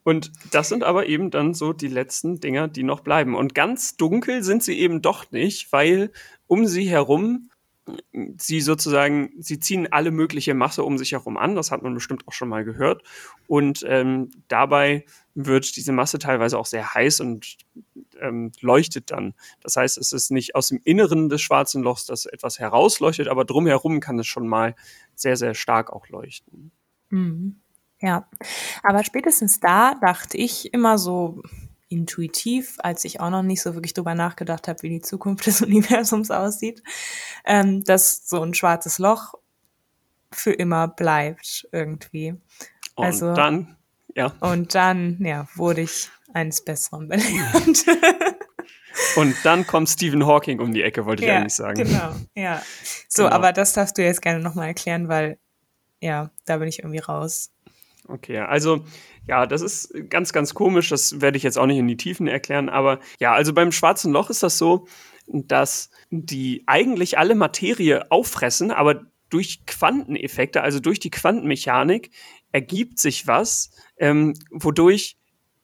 Und 0.04 0.32
das 0.52 0.70
sind 0.70 0.84
aber 0.84 1.08
eben 1.08 1.30
dann 1.30 1.54
so 1.54 1.74
die 1.74 1.88
letzten 1.88 2.40
Dinger, 2.40 2.68
die 2.68 2.84
noch 2.84 3.02
bleiben. 3.02 3.36
Und 3.36 3.54
ganz 3.54 3.98
dunkel 3.98 4.44
sind 4.44 4.64
sie 4.64 4.80
eben 4.80 5.02
doch 5.02 5.30
nicht, 5.32 5.72
weil 5.72 6.12
um 6.48 6.66
sie 6.66 6.90
herum 6.90 7.49
sie 8.38 8.62
sozusagen, 8.62 9.32
sie 9.40 9.60
ziehen 9.60 9.92
alle 9.92 10.12
mögliche 10.12 10.54
Masse 10.54 10.84
um 10.84 10.98
sich 10.98 11.14
herum 11.14 11.38
an, 11.38 11.56
das 11.56 11.72
hat 11.72 11.82
man 11.82 11.94
bestimmt 11.94 12.28
auch 12.28 12.34
schon 12.34 12.50
mal 12.50 12.64
gehört. 12.64 13.04
Und 13.48 13.84
ähm, 13.88 14.30
dabei 14.48 15.06
wird 15.36 15.76
diese 15.76 15.92
Masse 15.92 16.20
teilweise 16.20 16.58
auch 16.58 16.66
sehr 16.66 16.94
heiß 16.94 17.22
und 17.22 17.58
ähm, 18.20 18.52
leuchtet 18.62 19.12
dann. 19.12 19.34
Das 19.62 19.76
heißt, 19.76 19.98
es 19.98 20.12
ist 20.12 20.32
nicht 20.32 20.56
aus 20.56 20.68
dem 20.70 20.82
Inneren 20.84 21.30
des 21.30 21.42
schwarzen 21.42 21.84
Lochs, 21.84 22.06
dass 22.06 22.26
etwas 22.26 22.60
herausleuchtet, 22.60 23.28
aber 23.28 23.46
drumherum 23.46 24.00
kann 24.00 24.20
es 24.20 24.28
schon 24.28 24.48
mal 24.48 24.76
sehr, 25.16 25.38
sehr 25.38 25.54
stark 25.54 25.92
auch 25.92 26.08
leuchten. 26.10 26.72
Mhm. 27.10 27.62
Ja, 28.02 28.30
aber 28.82 29.04
spätestens 29.04 29.60
da 29.60 29.94
dachte 29.96 30.38
ich 30.38 30.74
immer 30.74 30.98
so 30.98 31.42
intuitiv, 31.90 32.76
als 32.80 33.04
ich 33.04 33.20
auch 33.20 33.30
noch 33.30 33.44
nicht 33.44 33.62
so 33.62 33.74
wirklich 33.74 33.94
drüber 33.94 34.16
nachgedacht 34.16 34.68
habe, 34.68 34.82
wie 34.84 34.90
die 34.90 35.02
Zukunft 35.02 35.48
des 35.48 35.62
Universums 35.64 36.32
aussieht, 36.32 36.84
ähm, 37.46 37.84
dass 37.84 38.28
so 38.28 38.42
ein 38.42 38.54
schwarzes 38.54 39.00
Loch 39.00 39.34
für 40.32 40.54
immer 40.54 40.88
bleibt 40.88 41.68
irgendwie. 41.72 42.36
Und 42.96 43.06
also, 43.06 43.34
dann, 43.34 43.76
ja. 44.16 44.34
Und 44.40 44.76
dann, 44.76 45.18
ja, 45.22 45.48
wurde 45.56 45.82
ich 45.82 46.10
eines 46.34 46.64
Besseren 46.64 47.08
belehrt. 47.08 47.86
Und 49.16 49.36
dann 49.44 49.66
kommt 49.66 49.90
Stephen 49.90 50.26
Hawking 50.26 50.60
um 50.60 50.74
die 50.74 50.84
Ecke, 50.84 51.06
wollte 51.06 51.24
ich 51.24 51.30
ja, 51.30 51.38
eigentlich 51.38 51.54
sagen. 51.54 51.84
Genau, 51.84 52.16
ja. 52.36 52.62
So, 53.08 53.24
genau. 53.24 53.36
aber 53.36 53.54
das 53.54 53.74
darfst 53.74 53.98
du 53.98 54.04
jetzt 54.04 54.22
gerne 54.22 54.40
nochmal 54.40 54.68
erklären, 54.68 55.08
weil, 55.08 55.38
ja, 56.02 56.32
da 56.46 56.58
bin 56.58 56.68
ich 56.68 56.80
irgendwie 56.80 57.00
raus. 57.00 57.52
Okay, 58.08 58.40
also 58.40 58.86
ja, 59.30 59.46
das 59.46 59.62
ist 59.62 59.94
ganz, 60.10 60.34
ganz 60.34 60.56
komisch. 60.56 60.90
Das 60.90 61.22
werde 61.22 61.38
ich 61.38 61.44
jetzt 61.44 61.60
auch 61.60 61.68
nicht 61.68 61.78
in 61.78 61.88
die 61.88 61.98
Tiefen 61.98 62.28
erklären. 62.28 62.68
Aber 62.68 63.00
ja, 63.20 63.32
also 63.34 63.54
beim 63.54 63.72
schwarzen 63.72 64.12
Loch 64.12 64.32
ist 64.32 64.42
das 64.42 64.58
so, 64.58 64.88
dass 65.28 65.92
die 66.10 66.64
eigentlich 66.66 67.20
alle 67.20 67.36
Materie 67.36 68.12
auffressen, 68.12 68.72
aber 68.72 69.04
durch 69.30 69.68
Quanteneffekte, 69.68 70.64
also 70.64 70.80
durch 70.80 71.00
die 71.00 71.12
Quantenmechanik, 71.12 72.10
ergibt 72.52 72.98
sich 72.98 73.28
was, 73.28 73.70
ähm, 74.00 74.34
wodurch 74.50 75.19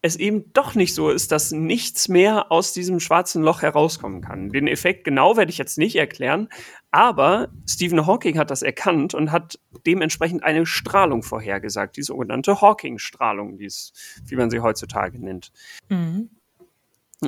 es 0.05 0.15
eben 0.15 0.53
doch 0.53 0.75
nicht 0.75 0.93
so 0.93 1.09
ist, 1.09 1.31
dass 1.31 1.51
nichts 1.51 2.07
mehr 2.07 2.51
aus 2.51 2.73
diesem 2.73 2.99
schwarzen 2.99 3.41
Loch 3.41 3.61
herauskommen 3.61 4.21
kann. 4.21 4.49
Den 4.49 4.67
Effekt 4.67 5.03
genau 5.03 5.35
werde 5.35 5.51
ich 5.51 5.57
jetzt 5.57 5.77
nicht 5.77 5.95
erklären, 5.95 6.49
aber 6.91 7.49
Stephen 7.67 8.05
Hawking 8.05 8.37
hat 8.37 8.51
das 8.51 8.61
erkannt 8.61 9.13
und 9.13 9.31
hat 9.31 9.59
dementsprechend 9.85 10.43
eine 10.43 10.65
Strahlung 10.65 11.23
vorhergesagt, 11.23 11.97
die 11.97 12.03
sogenannte 12.03 12.61
Hawking-Strahlung, 12.61 13.57
wie 13.59 14.35
man 14.35 14.49
sie 14.49 14.59
heutzutage 14.59 15.19
nennt. 15.19 15.51
Mhm. 15.89 16.29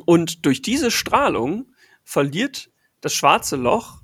Und 0.05 0.45
durch 0.45 0.61
diese 0.61 0.91
Strahlung 0.91 1.73
verliert 2.03 2.69
das 3.01 3.13
schwarze 3.13 3.55
Loch 3.55 4.01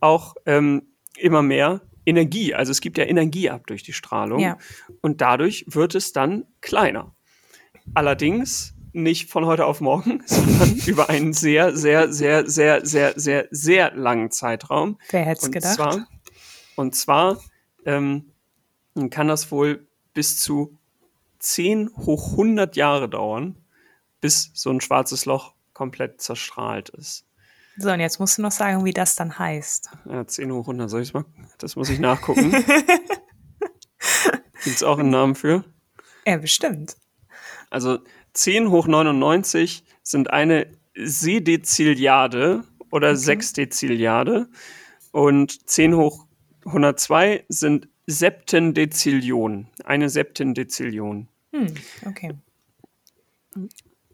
auch 0.00 0.34
ähm, 0.46 0.94
immer 1.16 1.42
mehr 1.42 1.82
Energie. 2.06 2.54
Also 2.54 2.70
es 2.72 2.80
gibt 2.80 2.98
ja 2.98 3.04
Energie 3.04 3.50
ab 3.50 3.66
durch 3.66 3.82
die 3.82 3.92
Strahlung 3.92 4.40
ja. 4.40 4.58
und 5.00 5.20
dadurch 5.20 5.64
wird 5.68 5.94
es 5.94 6.12
dann 6.12 6.44
kleiner. 6.60 7.14
Allerdings 7.92 8.74
nicht 8.92 9.28
von 9.28 9.44
heute 9.44 9.66
auf 9.66 9.80
morgen, 9.80 10.22
sondern 10.26 10.76
über 10.86 11.10
einen 11.10 11.32
sehr, 11.32 11.76
sehr, 11.76 12.12
sehr, 12.12 12.48
sehr, 12.48 12.86
sehr, 12.86 13.12
sehr, 13.16 13.48
sehr 13.50 13.94
langen 13.94 14.30
Zeitraum. 14.30 14.98
Wer 15.10 15.24
hätte 15.26 15.46
es 15.46 15.52
gedacht? 15.52 15.74
Zwar, 15.74 16.06
und 16.76 16.94
zwar 16.94 17.38
ähm, 17.84 18.32
kann 19.10 19.28
das 19.28 19.50
wohl 19.50 19.86
bis 20.14 20.40
zu 20.40 20.78
10 21.40 21.90
hoch 21.96 22.30
100 22.32 22.76
Jahre 22.76 23.08
dauern, 23.08 23.56
bis 24.20 24.50
so 24.54 24.70
ein 24.70 24.80
schwarzes 24.80 25.26
Loch 25.26 25.54
komplett 25.74 26.22
zerstrahlt 26.22 26.88
ist. 26.90 27.26
So, 27.76 27.90
und 27.90 27.98
jetzt 27.98 28.20
musst 28.20 28.38
du 28.38 28.42
noch 28.42 28.52
sagen, 28.52 28.84
wie 28.84 28.92
das 28.92 29.16
dann 29.16 29.36
heißt. 29.36 29.90
Ja, 30.08 30.24
10 30.26 30.52
hoch 30.52 30.60
100, 30.60 30.88
soll 30.88 31.02
ich 31.02 31.12
mal? 31.12 31.24
Das 31.58 31.74
muss 31.74 31.90
ich 31.90 31.98
nachgucken. 31.98 32.52
Gibt 34.62 34.76
es 34.76 34.82
auch 34.84 34.98
einen 34.98 35.10
Namen 35.10 35.34
für? 35.34 35.64
Ja, 36.26 36.36
bestimmt. 36.36 36.96
Also 37.74 37.98
10 38.34 38.70
hoch 38.70 38.86
99 38.86 39.82
sind 40.04 40.30
eine 40.30 40.68
Sedezilliarde 40.94 42.62
oder 42.92 43.08
okay. 43.08 43.16
Sechsdezilliarde 43.16 44.48
und 45.10 45.68
10 45.68 45.96
hoch 45.96 46.26
102 46.66 47.44
sind 47.48 47.88
Septendezillion, 48.06 49.66
eine 49.84 50.08
Septendezillion. 50.08 51.26
Hm, 51.52 51.74
okay. 52.06 52.34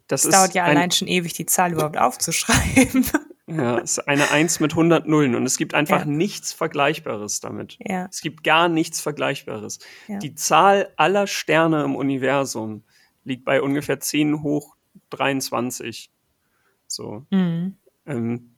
Das, 0.07 0.23
das 0.23 0.31
dauert 0.31 0.55
ja 0.55 0.63
allein 0.63 0.89
schon 0.89 1.07
ewig, 1.07 1.33
die 1.33 1.45
Zahl 1.45 1.73
überhaupt 1.73 1.97
aufzuschreiben. 1.97 3.05
Ja, 3.47 3.79
es 3.79 3.97
ist 3.97 4.07
eine 4.07 4.31
1 4.31 4.61
mit 4.61 4.71
100 4.71 5.07
Nullen 5.07 5.35
und 5.35 5.45
es 5.45 5.57
gibt 5.57 5.73
einfach 5.73 6.01
ja. 6.01 6.05
nichts 6.05 6.53
Vergleichbares 6.53 7.41
damit. 7.41 7.77
Ja. 7.79 8.07
Es 8.09 8.21
gibt 8.21 8.45
gar 8.45 8.69
nichts 8.69 9.01
Vergleichbares. 9.01 9.79
Ja. 10.07 10.19
Die 10.19 10.35
Zahl 10.35 10.93
aller 10.95 11.27
Sterne 11.27 11.83
im 11.83 11.97
Universum 11.97 12.83
liegt 13.23 13.45
bei 13.45 13.61
ungefähr 13.61 13.99
10 13.99 14.43
hoch 14.43 14.75
23. 15.09 16.11
So. 16.87 17.25
Mhm. 17.29 17.77
Ähm, 18.05 18.55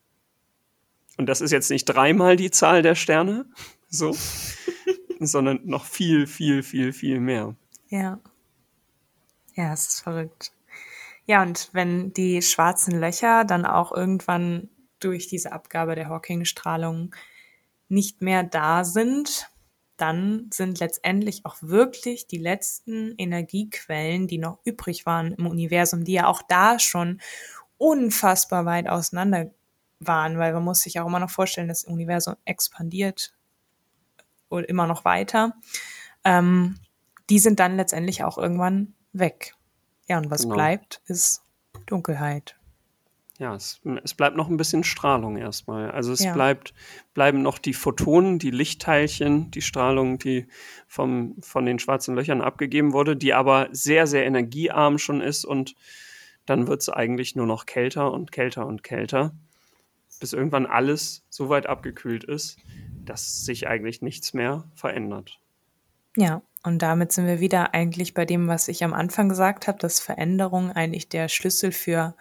und 1.17 1.27
das 1.27 1.41
ist 1.41 1.51
jetzt 1.51 1.69
nicht 1.69 1.85
dreimal 1.85 2.35
die 2.35 2.51
Zahl 2.51 2.81
der 2.81 2.95
Sterne, 2.95 3.45
so, 3.87 4.15
sondern 5.19 5.61
noch 5.65 5.85
viel, 5.85 6.27
viel, 6.27 6.63
viel, 6.63 6.93
viel 6.93 7.19
mehr. 7.19 7.55
Ja. 7.89 8.19
Ja, 9.55 9.73
es 9.73 9.87
ist 9.87 10.01
verrückt. 10.01 10.51
Ja, 11.25 11.41
und 11.43 11.69
wenn 11.73 12.11
die 12.13 12.41
schwarzen 12.41 12.99
Löcher 12.99 13.45
dann 13.45 13.65
auch 13.65 13.91
irgendwann 13.91 14.69
durch 14.99 15.27
diese 15.27 15.51
Abgabe 15.51 15.95
der 15.95 16.09
Hawking-Strahlung 16.09 17.15
nicht 17.87 18.21
mehr 18.21 18.43
da 18.43 18.83
sind, 18.83 19.49
dann 19.97 20.49
sind 20.51 20.79
letztendlich 20.79 21.45
auch 21.45 21.57
wirklich 21.61 22.27
die 22.27 22.37
letzten 22.37 23.13
Energiequellen, 23.17 24.27
die 24.27 24.37
noch 24.37 24.59
übrig 24.65 25.05
waren 25.05 25.33
im 25.33 25.47
Universum, 25.47 26.03
die 26.03 26.13
ja 26.13 26.27
auch 26.27 26.41
da 26.41 26.79
schon 26.79 27.21
unfassbar 27.77 28.65
weit 28.65 28.87
auseinander 28.87 29.51
waren, 29.99 30.37
weil 30.37 30.53
man 30.53 30.63
muss 30.63 30.81
sich 30.81 30.99
auch 30.99 31.07
immer 31.07 31.19
noch 31.19 31.29
vorstellen, 31.29 31.67
das 31.67 31.83
Universum 31.83 32.35
expandiert 32.45 33.33
und 34.49 34.63
immer 34.65 34.87
noch 34.87 35.05
weiter. 35.05 35.53
Ähm, 36.23 36.79
die 37.29 37.39
sind 37.39 37.59
dann 37.59 37.77
letztendlich 37.77 38.23
auch 38.23 38.37
irgendwann 38.37 38.93
weg. 39.13 39.55
Ja, 40.07 40.17
und 40.17 40.29
was 40.29 40.43
genau. 40.43 40.55
bleibt, 40.55 41.01
ist 41.05 41.41
Dunkelheit 41.85 42.57
ja, 43.39 43.55
es, 43.55 43.81
es, 44.03 44.13
bleibt 44.13 44.37
noch 44.37 44.47
ein 44.47 44.57
bisschen 44.57 44.83
Strahlung 44.83 45.37
erstmal. 45.37 45.89
Also 45.89 46.13
es 46.13 46.23
ja. 46.23 46.33
bleibt, 46.33 46.73
bleiben 47.13 47.41
noch 47.41 47.57
die 47.57 47.73
Photonen, 47.73 48.37
die 48.37 48.51
Lichtteilchen, 48.51 49.49
die 49.49 49.63
Strahlung, 49.63 50.19
die 50.19 50.47
vom, 50.87 51.35
von 51.41 51.65
den 51.65 51.79
schwarzen 51.79 52.15
Löchern 52.15 52.41
abgegeben 52.41 52.93
wurde, 52.93 53.15
die 53.15 53.33
aber 53.33 53.69
sehr, 53.71 54.05
sehr 54.05 54.25
energiearm 54.25 54.99
schon 54.99 55.19
ist 55.19 55.45
und 55.45 55.75
dann 56.45 56.67
wird 56.67 56.81
es 56.81 56.89
eigentlich 56.89 57.35
nur 57.35 57.47
noch 57.47 57.65
kälter 57.65 58.11
und 58.11 58.31
kälter 58.31 58.67
und 58.67 58.83
kälter, 58.83 59.33
bis 60.19 60.33
irgendwann 60.33 60.65
alles 60.65 61.25
so 61.29 61.49
weit 61.49 61.65
abgekühlt 61.67 62.23
ist, 62.23 62.57
dass 63.03 63.45
sich 63.45 63.67
eigentlich 63.67 64.01
nichts 64.01 64.33
mehr 64.33 64.65
verändert. 64.75 65.39
Ja, 66.15 66.43
und 66.63 66.81
damit 66.81 67.11
sind 67.11 67.25
wir 67.25 67.39
wieder 67.39 67.73
eigentlich 67.73 68.13
bei 68.13 68.25
dem, 68.25 68.47
was 68.47 68.67
ich 68.67 68.83
am 68.83 68.93
Anfang 68.93 69.27
gesagt 69.27 69.67
habe, 69.67 69.79
dass 69.79 69.99
Veränderung 69.99 70.71
eigentlich 70.71 71.09
der 71.09 71.27
Schlüssel 71.27 71.71
für 71.71 72.15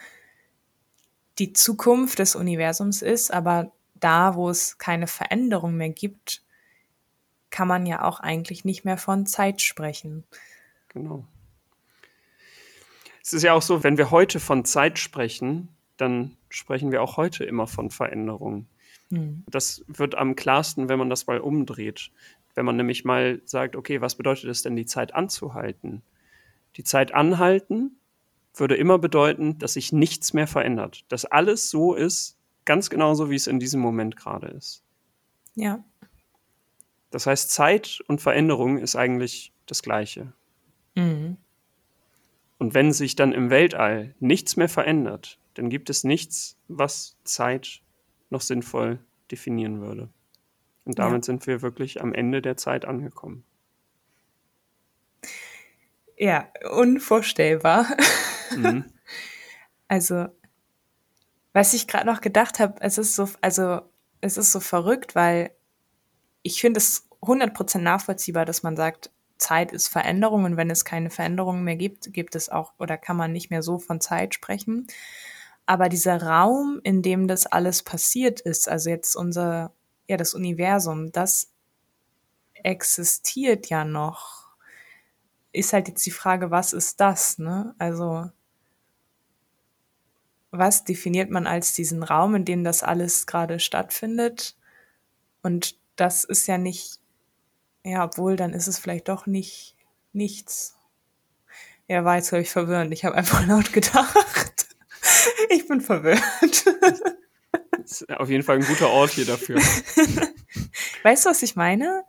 die 1.39 1.53
Zukunft 1.53 2.19
des 2.19 2.35
Universums 2.35 3.03
ist, 3.03 3.33
aber 3.33 3.73
da, 3.95 4.35
wo 4.35 4.51
es 4.51 4.79
keine 4.79 5.07
Veränderung 5.07 5.77
mehr 5.77 5.91
gibt, 5.91 6.43
kann 7.51 7.69
man 7.69 7.87
ja 7.87 8.03
auch 8.03 8.21
eigentlich 8.21 8.65
nicht 8.65 8.85
mehr 8.85 8.97
von 8.97 9.27
Zeit 9.27 9.61
sprechen. 9.61 10.25
Genau. 10.89 11.25
Es 13.23 13.33
ist 13.33 13.43
ja 13.43 13.53
auch 13.53 13.63
so, 13.63 13.85
wenn 13.85 13.99
wir 13.99 14.11
heute 14.11 14.41
von 14.41 14.65
Zeit 14.65 14.99
sprechen, 14.99 15.69
dann 15.97 16.37
sprechen 16.49 16.91
wir 16.91 17.03
auch 17.03 17.17
heute 17.17 17.45
immer 17.45 17.67
von 17.67 17.91
Veränderung. 17.91 18.67
Hm. 19.11 19.45
Das 19.47 19.85
wird 19.87 20.17
am 20.17 20.35
klarsten, 20.35 20.89
wenn 20.89 20.99
man 20.99 21.11
das 21.11 21.27
mal 21.27 21.39
umdreht. 21.39 22.11
Wenn 22.55 22.65
man 22.65 22.77
nämlich 22.77 23.05
mal 23.05 23.41
sagt, 23.45 23.77
okay, 23.77 24.01
was 24.01 24.17
bedeutet 24.17 24.51
es 24.51 24.63
denn, 24.63 24.75
die 24.75 24.87
Zeit 24.87 25.15
anzuhalten? 25.15 26.03
Die 26.77 26.85
Zeit 26.85 27.15
anhalten 27.15 27.97
würde 28.55 28.77
immer 28.77 28.99
bedeuten, 28.99 29.59
dass 29.59 29.75
sich 29.75 29.93
nichts 29.93 30.33
mehr 30.33 30.47
verändert. 30.47 31.05
Dass 31.09 31.25
alles 31.25 31.71
so 31.71 31.95
ist, 31.95 32.37
ganz 32.65 32.91
genauso, 32.91 33.31
wie 33.31 33.37
es 33.37 33.47
in 33.47 33.59
diesem 33.59 33.81
Moment 33.81 34.17
gerade 34.17 34.49
ist. 34.49 34.83
Ja. 35.55 35.83
Das 37.11 37.27
heißt, 37.27 37.51
Zeit 37.51 38.03
und 38.09 38.21
Veränderung 38.21 38.79
ist 38.79 38.97
eigentlich 38.97 39.53
das 39.67 39.83
Gleiche. 39.83 40.33
Mhm. 40.95 41.37
Und 42.59 42.75
wenn 42.75 42.93
sich 42.93 43.17
dann 43.17 43.33
im 43.33 43.51
Weltall 43.51 44.15
nichts 44.21 44.57
mehr 44.57 44.69
verändert, 44.69 45.39
dann 45.55 45.69
gibt 45.69 45.91
es 45.91 46.05
nichts, 46.05 46.57
was 46.69 47.17
Zeit 47.25 47.83
noch 48.31 48.41
sinnvoll 48.41 48.99
definieren 49.31 49.81
würde. 49.81 50.09
Und 50.85 50.99
damit 50.99 51.25
ja. 51.25 51.27
sind 51.27 51.47
wir 51.47 51.63
wirklich 51.63 52.01
am 52.01 52.15
Ende 52.15 52.43
der 52.43 52.57
Zeit 52.57 52.85
angekommen. 52.85 53.45
Ja, 56.17 56.49
unvorstellbar. 56.71 57.87
Mhm. 58.57 58.85
also, 59.89 60.27
was 61.53 61.75
ich 61.75 61.87
gerade 61.87 62.07
noch 62.07 62.21
gedacht 62.21 62.59
habe, 62.61 62.81
es 62.81 62.99
ist 62.99 63.15
so, 63.15 63.29
also 63.41 63.83
es 64.21 64.37
ist 64.37 64.53
so 64.53 64.61
verrückt, 64.61 65.15
weil 65.15 65.51
ich 66.43 66.61
finde 66.61 66.79
es 66.79 67.09
100% 67.21 67.79
nachvollziehbar, 67.79 68.45
dass 68.45 68.63
man 68.63 68.77
sagt, 68.77 69.11
Zeit 69.39 69.73
ist 69.73 69.89
Veränderung 69.89 70.45
und 70.45 70.57
wenn 70.57 70.71
es 70.71 70.85
keine 70.85 71.11
Veränderung 71.11 71.65
mehr 71.65 71.77
gibt, 71.77 72.13
gibt 72.13 72.37
es 72.37 72.49
auch 72.49 72.73
oder 72.79 72.97
kann 72.97 73.17
man 73.17 73.33
nicht 73.33 73.51
mehr 73.51 73.63
so 73.63 73.79
von 73.79 74.01
Zeit 74.01 74.35
sprechen. 74.35 74.87
Aber 75.67 75.89
dieser 75.89 76.23
Raum, 76.23 76.81
in 76.83 77.03
dem 77.03 77.29
das 77.29 77.47
alles 77.47 77.83
passiert 77.83 78.41
ist, 78.41 78.69
also 78.69 78.91
jetzt 78.91 79.17
unser, 79.17 79.73
ja, 80.09 80.17
das 80.17 80.35
Universum, 80.35 81.13
das 81.13 81.53
existiert 82.55 83.69
ja 83.69 83.85
noch. 83.85 84.49
Ist 85.53 85.73
halt 85.73 85.89
jetzt 85.89 86.07
die 86.07 86.11
Frage, 86.11 86.51
was 86.51 86.73
ist 86.73 87.01
das, 87.01 87.39
ne? 87.39 87.75
Also, 87.79 88.31
was 90.53 90.85
definiert 90.85 91.31
man 91.31 91.47
als 91.47 91.75
diesen 91.75 92.03
Raum, 92.03 92.35
in 92.35 92.45
dem 92.45 92.63
das 92.63 92.83
alles 92.83 93.27
gerade 93.27 93.59
stattfindet? 93.59 94.55
Und 95.43 95.77
das 95.97 96.25
ist 96.25 96.47
ja 96.47 96.59
nicht, 96.59 97.01
ja, 97.85 98.05
obwohl, 98.05 98.37
dann 98.37 98.53
ist 98.53 98.69
es 98.69 98.79
vielleicht 98.79 99.09
doch 99.09 99.27
nicht 99.27 99.75
nichts. 100.13 100.77
Ja, 101.89 102.05
war 102.05 102.17
jetzt, 102.17 102.29
glaube 102.29 102.43
ich, 102.43 102.51
verwirrend. 102.51 102.93
Ich 102.93 103.05
habe 103.05 103.17
einfach 103.17 103.45
laut 103.49 103.73
gedacht. 103.73 104.67
Ich 105.51 105.67
bin 105.67 105.81
verwirrt. 105.81 106.23
Das 107.73 108.03
ist 108.03 108.11
auf 108.11 108.29
jeden 108.29 108.45
Fall 108.45 108.57
ein 108.57 108.65
guter 108.65 108.91
Ort 108.91 109.11
hier 109.11 109.25
dafür. 109.25 109.57
Weißt 111.03 111.25
du, 111.25 111.31
was 111.31 111.43
ich 111.43 111.57
meine? 111.57 112.05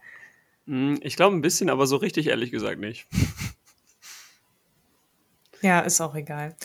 Hm, 0.68 1.00
ich 1.02 1.16
glaube 1.16 1.36
ein 1.36 1.42
bisschen, 1.42 1.70
aber 1.70 1.88
so 1.88 1.96
richtig 1.96 2.28
ehrlich 2.28 2.52
gesagt 2.52 2.80
nicht. 2.80 3.08
Ja, 5.62 5.80
ist 5.80 6.02
auch 6.02 6.14
egal. 6.14 6.56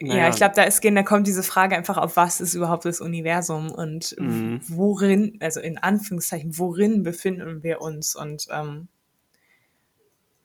Naja. 0.00 0.22
Ja, 0.22 0.28
ich 0.28 0.36
glaube, 0.36 0.54
da 0.54 0.62
ist 0.62 0.84
da 0.84 1.02
kommt 1.02 1.26
diese 1.26 1.42
Frage 1.42 1.76
einfach 1.76 1.96
auf, 1.96 2.16
was 2.16 2.40
ist 2.40 2.54
überhaupt 2.54 2.84
das 2.84 3.00
Universum 3.00 3.70
und 3.70 4.14
mhm. 4.18 4.60
worin, 4.68 5.38
also 5.40 5.60
in 5.60 5.78
Anführungszeichen, 5.78 6.58
worin 6.58 7.02
befinden 7.02 7.62
wir 7.62 7.80
uns 7.80 8.14
und 8.14 8.46
ähm, 8.50 8.88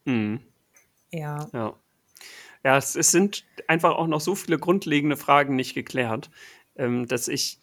mhm. 0.06 0.40
ja. 1.12 1.48
Ja, 1.54 1.76
ja 2.64 2.78
es, 2.78 2.96
es, 2.96 3.12
sind 3.12 3.46
einfach 3.68 3.92
auch 3.92 4.08
noch 4.08 4.22
so 4.22 4.34
viele 4.36 4.58
grundlegende 4.58 5.18
Fragen 5.18 5.56
nicht 5.56 5.76
geklärt, 5.76 6.32
ähm, 6.76 7.06
dass 7.08 7.28
ich 7.28 7.60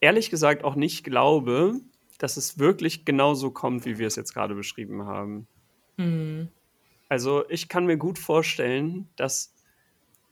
ehrlich 0.00 0.30
gesagt 0.30 0.64
auch 0.64 0.74
nicht 0.74 1.04
glaube, 1.04 1.80
dass 2.18 2.36
es 2.36 2.58
wirklich 2.58 3.04
genauso 3.04 3.50
kommt, 3.50 3.84
wie 3.84 3.98
wir 3.98 4.06
es 4.06 4.16
jetzt 4.16 4.32
gerade 4.32 4.54
beschrieben 4.54 5.06
haben. 5.06 5.46
Mhm. 5.96 6.48
Also 7.08 7.44
ich 7.48 7.68
kann 7.68 7.86
mir 7.86 7.96
gut 7.96 8.18
vorstellen, 8.18 9.08
dass 9.16 9.52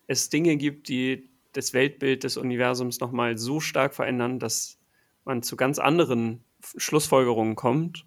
es 0.09 0.31
Dinge 0.31 0.57
gibt, 0.57 0.89
die 0.89 1.31
das 1.53 1.73
Weltbild 1.73 2.25
des 2.25 2.37
Universums 2.37 2.99
nochmal 2.99 3.39
so 3.39 3.61
stark 3.61 3.95
verändern, 3.95 4.39
dass 4.39 4.79
man 5.25 5.43
zu 5.43 5.57
ganz 5.57 5.79
anderen 5.79 6.45
Schlussfolgerungen 6.77 7.55
kommt. 7.55 8.05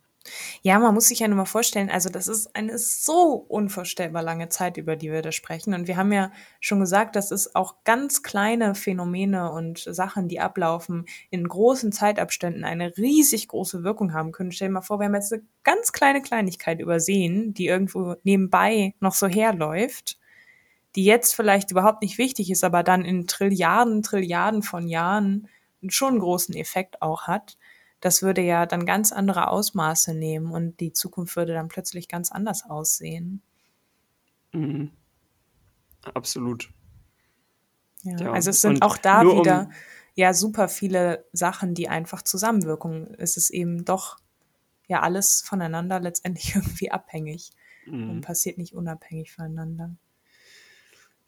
Ja, 0.62 0.78
man 0.78 0.94
muss 0.94 1.08
sich 1.08 1.20
ja 1.20 1.28
nur 1.28 1.38
mal 1.38 1.46
vorstellen, 1.46 1.90
also 1.90 2.10
das 2.10 2.28
ist 2.28 2.56
eine 2.56 2.78
so 2.78 3.34
unvorstellbar 3.48 4.22
lange 4.22 4.50
Zeit, 4.50 4.78
über 4.78 4.96
die 4.96 5.12
wir 5.12 5.24
da 5.24 5.32
sprechen. 5.32 5.74
Und 5.74 5.88
wir 5.88 5.98
haben 5.98 6.12
ja 6.12 6.32
schon 6.60 6.80
gesagt, 6.80 7.16
dass 7.16 7.32
es 7.32 7.56
auch 7.56 7.84
ganz 7.86 8.22
kleine 8.22 8.76
Phänomene 8.76 9.52
und 9.52 9.80
Sachen, 9.80 10.28
die 10.28 10.40
ablaufen, 10.40 11.06
in 11.32 11.48
großen 11.48 11.92
Zeitabständen 11.92 12.64
eine 12.64 12.96
riesig 12.98 13.48
große 13.48 13.84
Wirkung 13.84 14.14
haben 14.14 14.32
können. 14.32 14.52
Stell 14.52 14.68
dir 14.68 14.74
mal 14.74 14.82
vor, 14.82 15.00
wir 15.00 15.08
haben 15.08 15.16
jetzt 15.16 15.34
eine 15.34 15.44
ganz 15.64 15.92
kleine 15.92 16.22
Kleinigkeit 16.22 16.80
übersehen, 16.80 17.56
die 17.56 17.66
irgendwo 17.66 18.16
nebenbei 18.24 18.94
noch 19.00 19.16
so 19.16 19.28
herläuft 19.28 20.20
die 20.96 21.06
jetzt 21.06 21.36
vielleicht 21.36 21.72
überhaupt 21.72 22.02
nicht 22.02 22.18
wichtig 22.18 22.52
ist, 22.52 22.64
aber 22.64 22.84
dann 22.84 23.06
in 23.06 23.28
Trilliarden, 23.28 24.04
Trilliarden 24.04 24.64
von 24.64 24.88
Jahren 24.88 25.48
schon 25.88 26.10
einen 26.10 26.20
großen 26.20 26.56
Effekt 26.56 27.02
auch 27.02 27.28
hat, 27.28 27.58
das 28.02 28.22
würde 28.24 28.42
ja 28.42 28.66
dann 28.66 28.86
ganz 28.86 29.12
andere 29.12 29.48
Ausmaße 29.48 30.14
nehmen 30.14 30.52
und 30.52 30.80
die 30.80 30.92
Zukunft 30.92 31.36
würde 31.36 31.54
dann 31.54 31.68
plötzlich 31.68 32.08
ganz 32.08 32.32
anders 32.32 32.64
aussehen. 32.68 33.42
Mhm. 34.52 34.92
Absolut. 36.14 36.70
Ja, 38.04 38.18
ja, 38.18 38.32
also 38.32 38.50
es 38.50 38.62
sind 38.62 38.82
auch 38.82 38.98
da 38.98 39.22
wieder 39.22 39.62
um 39.68 39.74
ja 40.16 40.34
super 40.34 40.68
viele 40.68 41.26
Sachen, 41.32 41.74
die 41.74 41.90
einfach 41.90 42.22
zusammenwirken. 42.22 43.14
Es 43.18 43.38
ist 43.38 43.50
eben 43.50 43.86
doch 43.86 44.18
ja 44.88 45.02
alles 45.02 45.42
voneinander 45.42 46.00
letztendlich 46.00 46.56
irgendwie 46.56 46.92
abhängig 46.92 47.52
mhm. 47.86 48.10
und 48.10 48.22
passiert 48.22 48.58
nicht 48.58 48.74
unabhängig 48.74 49.32
voneinander. 49.32 49.96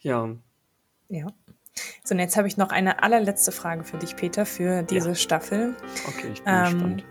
Ja. 0.03 0.29
Ja. 1.07 1.27
So, 2.03 2.13
und 2.13 2.19
jetzt 2.19 2.37
habe 2.37 2.47
ich 2.47 2.57
noch 2.57 2.69
eine 2.69 3.01
allerletzte 3.01 3.51
Frage 3.51 3.83
für 3.83 3.97
dich, 3.97 4.15
Peter, 4.15 4.45
für 4.45 4.83
diese 4.83 5.09
ja. 5.09 5.15
Staffel. 5.15 5.75
Okay, 6.07 6.27
ich 6.33 6.43
bin 6.43 6.53
ähm, 6.53 6.63
gespannt. 6.63 7.05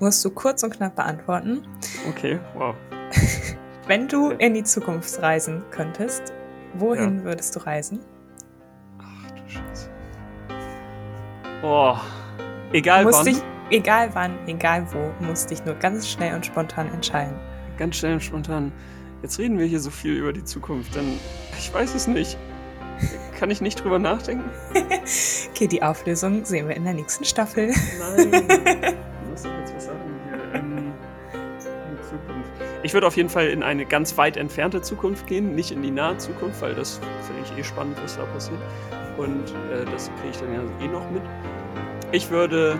Musst 0.00 0.24
du 0.24 0.30
kurz 0.30 0.62
und 0.62 0.70
knapp 0.70 0.96
beantworten. 0.96 1.66
Okay, 2.08 2.38
wow. 2.54 2.74
Wenn 3.86 4.06
du 4.06 4.30
in 4.30 4.54
die 4.54 4.62
Zukunft 4.62 5.20
reisen 5.20 5.62
könntest, 5.70 6.32
wohin 6.74 7.18
ja. 7.18 7.24
würdest 7.24 7.56
du 7.56 7.60
reisen? 7.60 8.00
Ach 8.98 9.30
du 9.32 9.48
Scheiße. 9.48 9.90
Boah. 11.60 12.00
Egal 12.72 13.04
wann. 13.06 13.24
Dich, 13.24 13.42
egal 13.70 14.10
wann, 14.14 14.38
egal 14.46 14.86
wo, 14.92 15.24
musst 15.24 15.50
dich 15.50 15.64
nur 15.64 15.74
ganz 15.74 16.08
schnell 16.08 16.34
und 16.34 16.46
spontan 16.46 16.88
entscheiden. 16.92 17.36
Ganz 17.76 17.96
schnell 17.96 18.14
und 18.14 18.22
spontan. 18.22 18.72
Jetzt 19.22 19.38
reden 19.38 19.58
wir 19.58 19.66
hier 19.66 19.80
so 19.80 19.90
viel 19.90 20.14
über 20.14 20.32
die 20.32 20.44
Zukunft, 20.44 20.94
dann 20.94 21.18
ich 21.58 21.72
weiß 21.74 21.94
es 21.94 22.06
nicht. 22.06 22.38
Kann 23.38 23.50
ich 23.50 23.60
nicht 23.60 23.82
drüber 23.82 23.98
nachdenken? 23.98 24.50
okay, 25.50 25.66
die 25.66 25.82
Auflösung 25.82 26.44
sehen 26.44 26.68
wir 26.68 26.76
in 26.76 26.84
der 26.84 26.94
nächsten 26.94 27.24
Staffel. 27.24 27.72
Nein. 27.98 28.32
Ich 29.22 29.30
muss 29.30 29.42
doch 29.42 29.58
jetzt 29.58 29.74
was 29.76 29.84
sagen 29.84 30.00
hier. 30.28 30.60
Ähm, 30.60 30.92
in 31.32 32.02
Zukunft. 32.02 32.50
Ich 32.82 32.94
würde 32.94 33.06
auf 33.06 33.16
jeden 33.16 33.28
Fall 33.28 33.48
in 33.48 33.62
eine 33.62 33.84
ganz 33.86 34.16
weit 34.16 34.36
entfernte 34.36 34.82
Zukunft 34.82 35.26
gehen, 35.26 35.54
nicht 35.54 35.70
in 35.70 35.82
die 35.82 35.90
nahe 35.90 36.16
Zukunft, 36.16 36.60
weil 36.62 36.74
das 36.74 37.00
finde 37.22 37.42
ich 37.44 37.58
eh 37.58 37.62
spannend, 37.62 37.96
was 38.02 38.16
da 38.16 38.24
passiert. 38.24 38.58
Und 39.16 39.50
äh, 39.70 39.84
das 39.92 40.10
kriege 40.20 40.30
ich 40.30 40.36
dann 40.38 40.54
ja 40.54 40.60
eh 40.84 40.88
noch 40.88 41.08
mit. 41.10 41.22
Ich 42.10 42.30
würde 42.30 42.78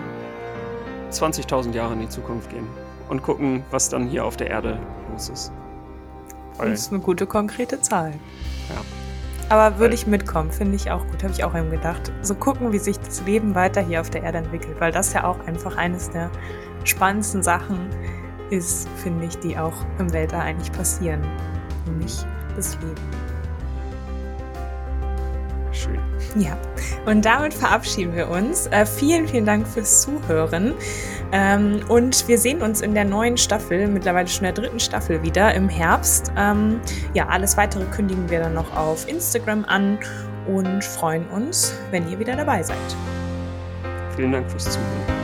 20.000 1.11 1.73
Jahre 1.73 1.93
in 1.93 2.01
die 2.01 2.09
Zukunft 2.09 2.49
gehen 2.49 2.67
und 3.07 3.21
gucken, 3.21 3.63
was 3.71 3.89
dann 3.89 4.07
hier 4.07 4.25
auf 4.25 4.35
der 4.35 4.49
Erde 4.49 4.79
los 5.11 5.29
ist. 5.29 5.53
Das 6.67 6.81
ist 6.81 6.91
eine 6.91 7.01
gute 7.01 7.25
konkrete 7.25 7.81
Zahl. 7.81 8.13
Ja. 8.69 8.81
Aber 9.49 9.79
würde 9.79 9.95
ich 9.95 10.05
mitkommen, 10.05 10.51
finde 10.51 10.75
ich 10.75 10.91
auch 10.91 11.05
gut, 11.07 11.23
habe 11.23 11.33
ich 11.33 11.43
auch 11.43 11.55
eben 11.55 11.71
gedacht. 11.71 12.11
So 12.21 12.35
gucken, 12.35 12.71
wie 12.71 12.77
sich 12.77 12.99
das 12.99 13.21
Leben 13.25 13.55
weiter 13.55 13.81
hier 13.81 13.99
auf 13.99 14.09
der 14.09 14.23
Erde 14.23 14.39
entwickelt, 14.39 14.79
weil 14.79 14.91
das 14.91 15.13
ja 15.13 15.23
auch 15.23 15.39
einfach 15.47 15.75
eines 15.75 16.09
der 16.11 16.29
spannendsten 16.83 17.41
Sachen 17.41 17.89
ist, 18.51 18.87
finde 18.97 19.25
ich, 19.25 19.37
die 19.39 19.57
auch 19.57 19.73
im 19.97 20.13
Weltall 20.13 20.41
eigentlich 20.41 20.71
passieren. 20.71 21.21
Nämlich 21.87 22.25
das 22.55 22.75
Leben. 22.75 23.28
Ja, 26.35 26.57
und 27.05 27.25
damit 27.25 27.53
verabschieden 27.53 28.15
wir 28.15 28.29
uns. 28.29 28.67
Äh, 28.67 28.85
vielen, 28.85 29.27
vielen 29.27 29.45
Dank 29.45 29.67
fürs 29.67 30.01
Zuhören. 30.01 30.73
Ähm, 31.31 31.81
und 31.87 32.27
wir 32.27 32.37
sehen 32.37 32.61
uns 32.61 32.81
in 32.81 32.93
der 32.93 33.05
neuen 33.05 33.37
Staffel, 33.37 33.87
mittlerweile 33.87 34.27
schon 34.27 34.43
der 34.43 34.53
dritten 34.53 34.79
Staffel 34.79 35.21
wieder 35.23 35.53
im 35.53 35.69
Herbst. 35.69 36.31
Ähm, 36.37 36.79
ja, 37.13 37.27
alles 37.27 37.57
weitere 37.57 37.85
kündigen 37.85 38.29
wir 38.29 38.39
dann 38.39 38.53
noch 38.53 38.75
auf 38.75 39.07
Instagram 39.07 39.65
an 39.65 39.99
und 40.47 40.83
freuen 40.83 41.27
uns, 41.29 41.73
wenn 41.91 42.09
ihr 42.09 42.19
wieder 42.19 42.35
dabei 42.35 42.63
seid. 42.63 42.77
Vielen 44.15 44.31
Dank 44.31 44.49
fürs 44.49 44.65
Zuhören. 44.65 45.18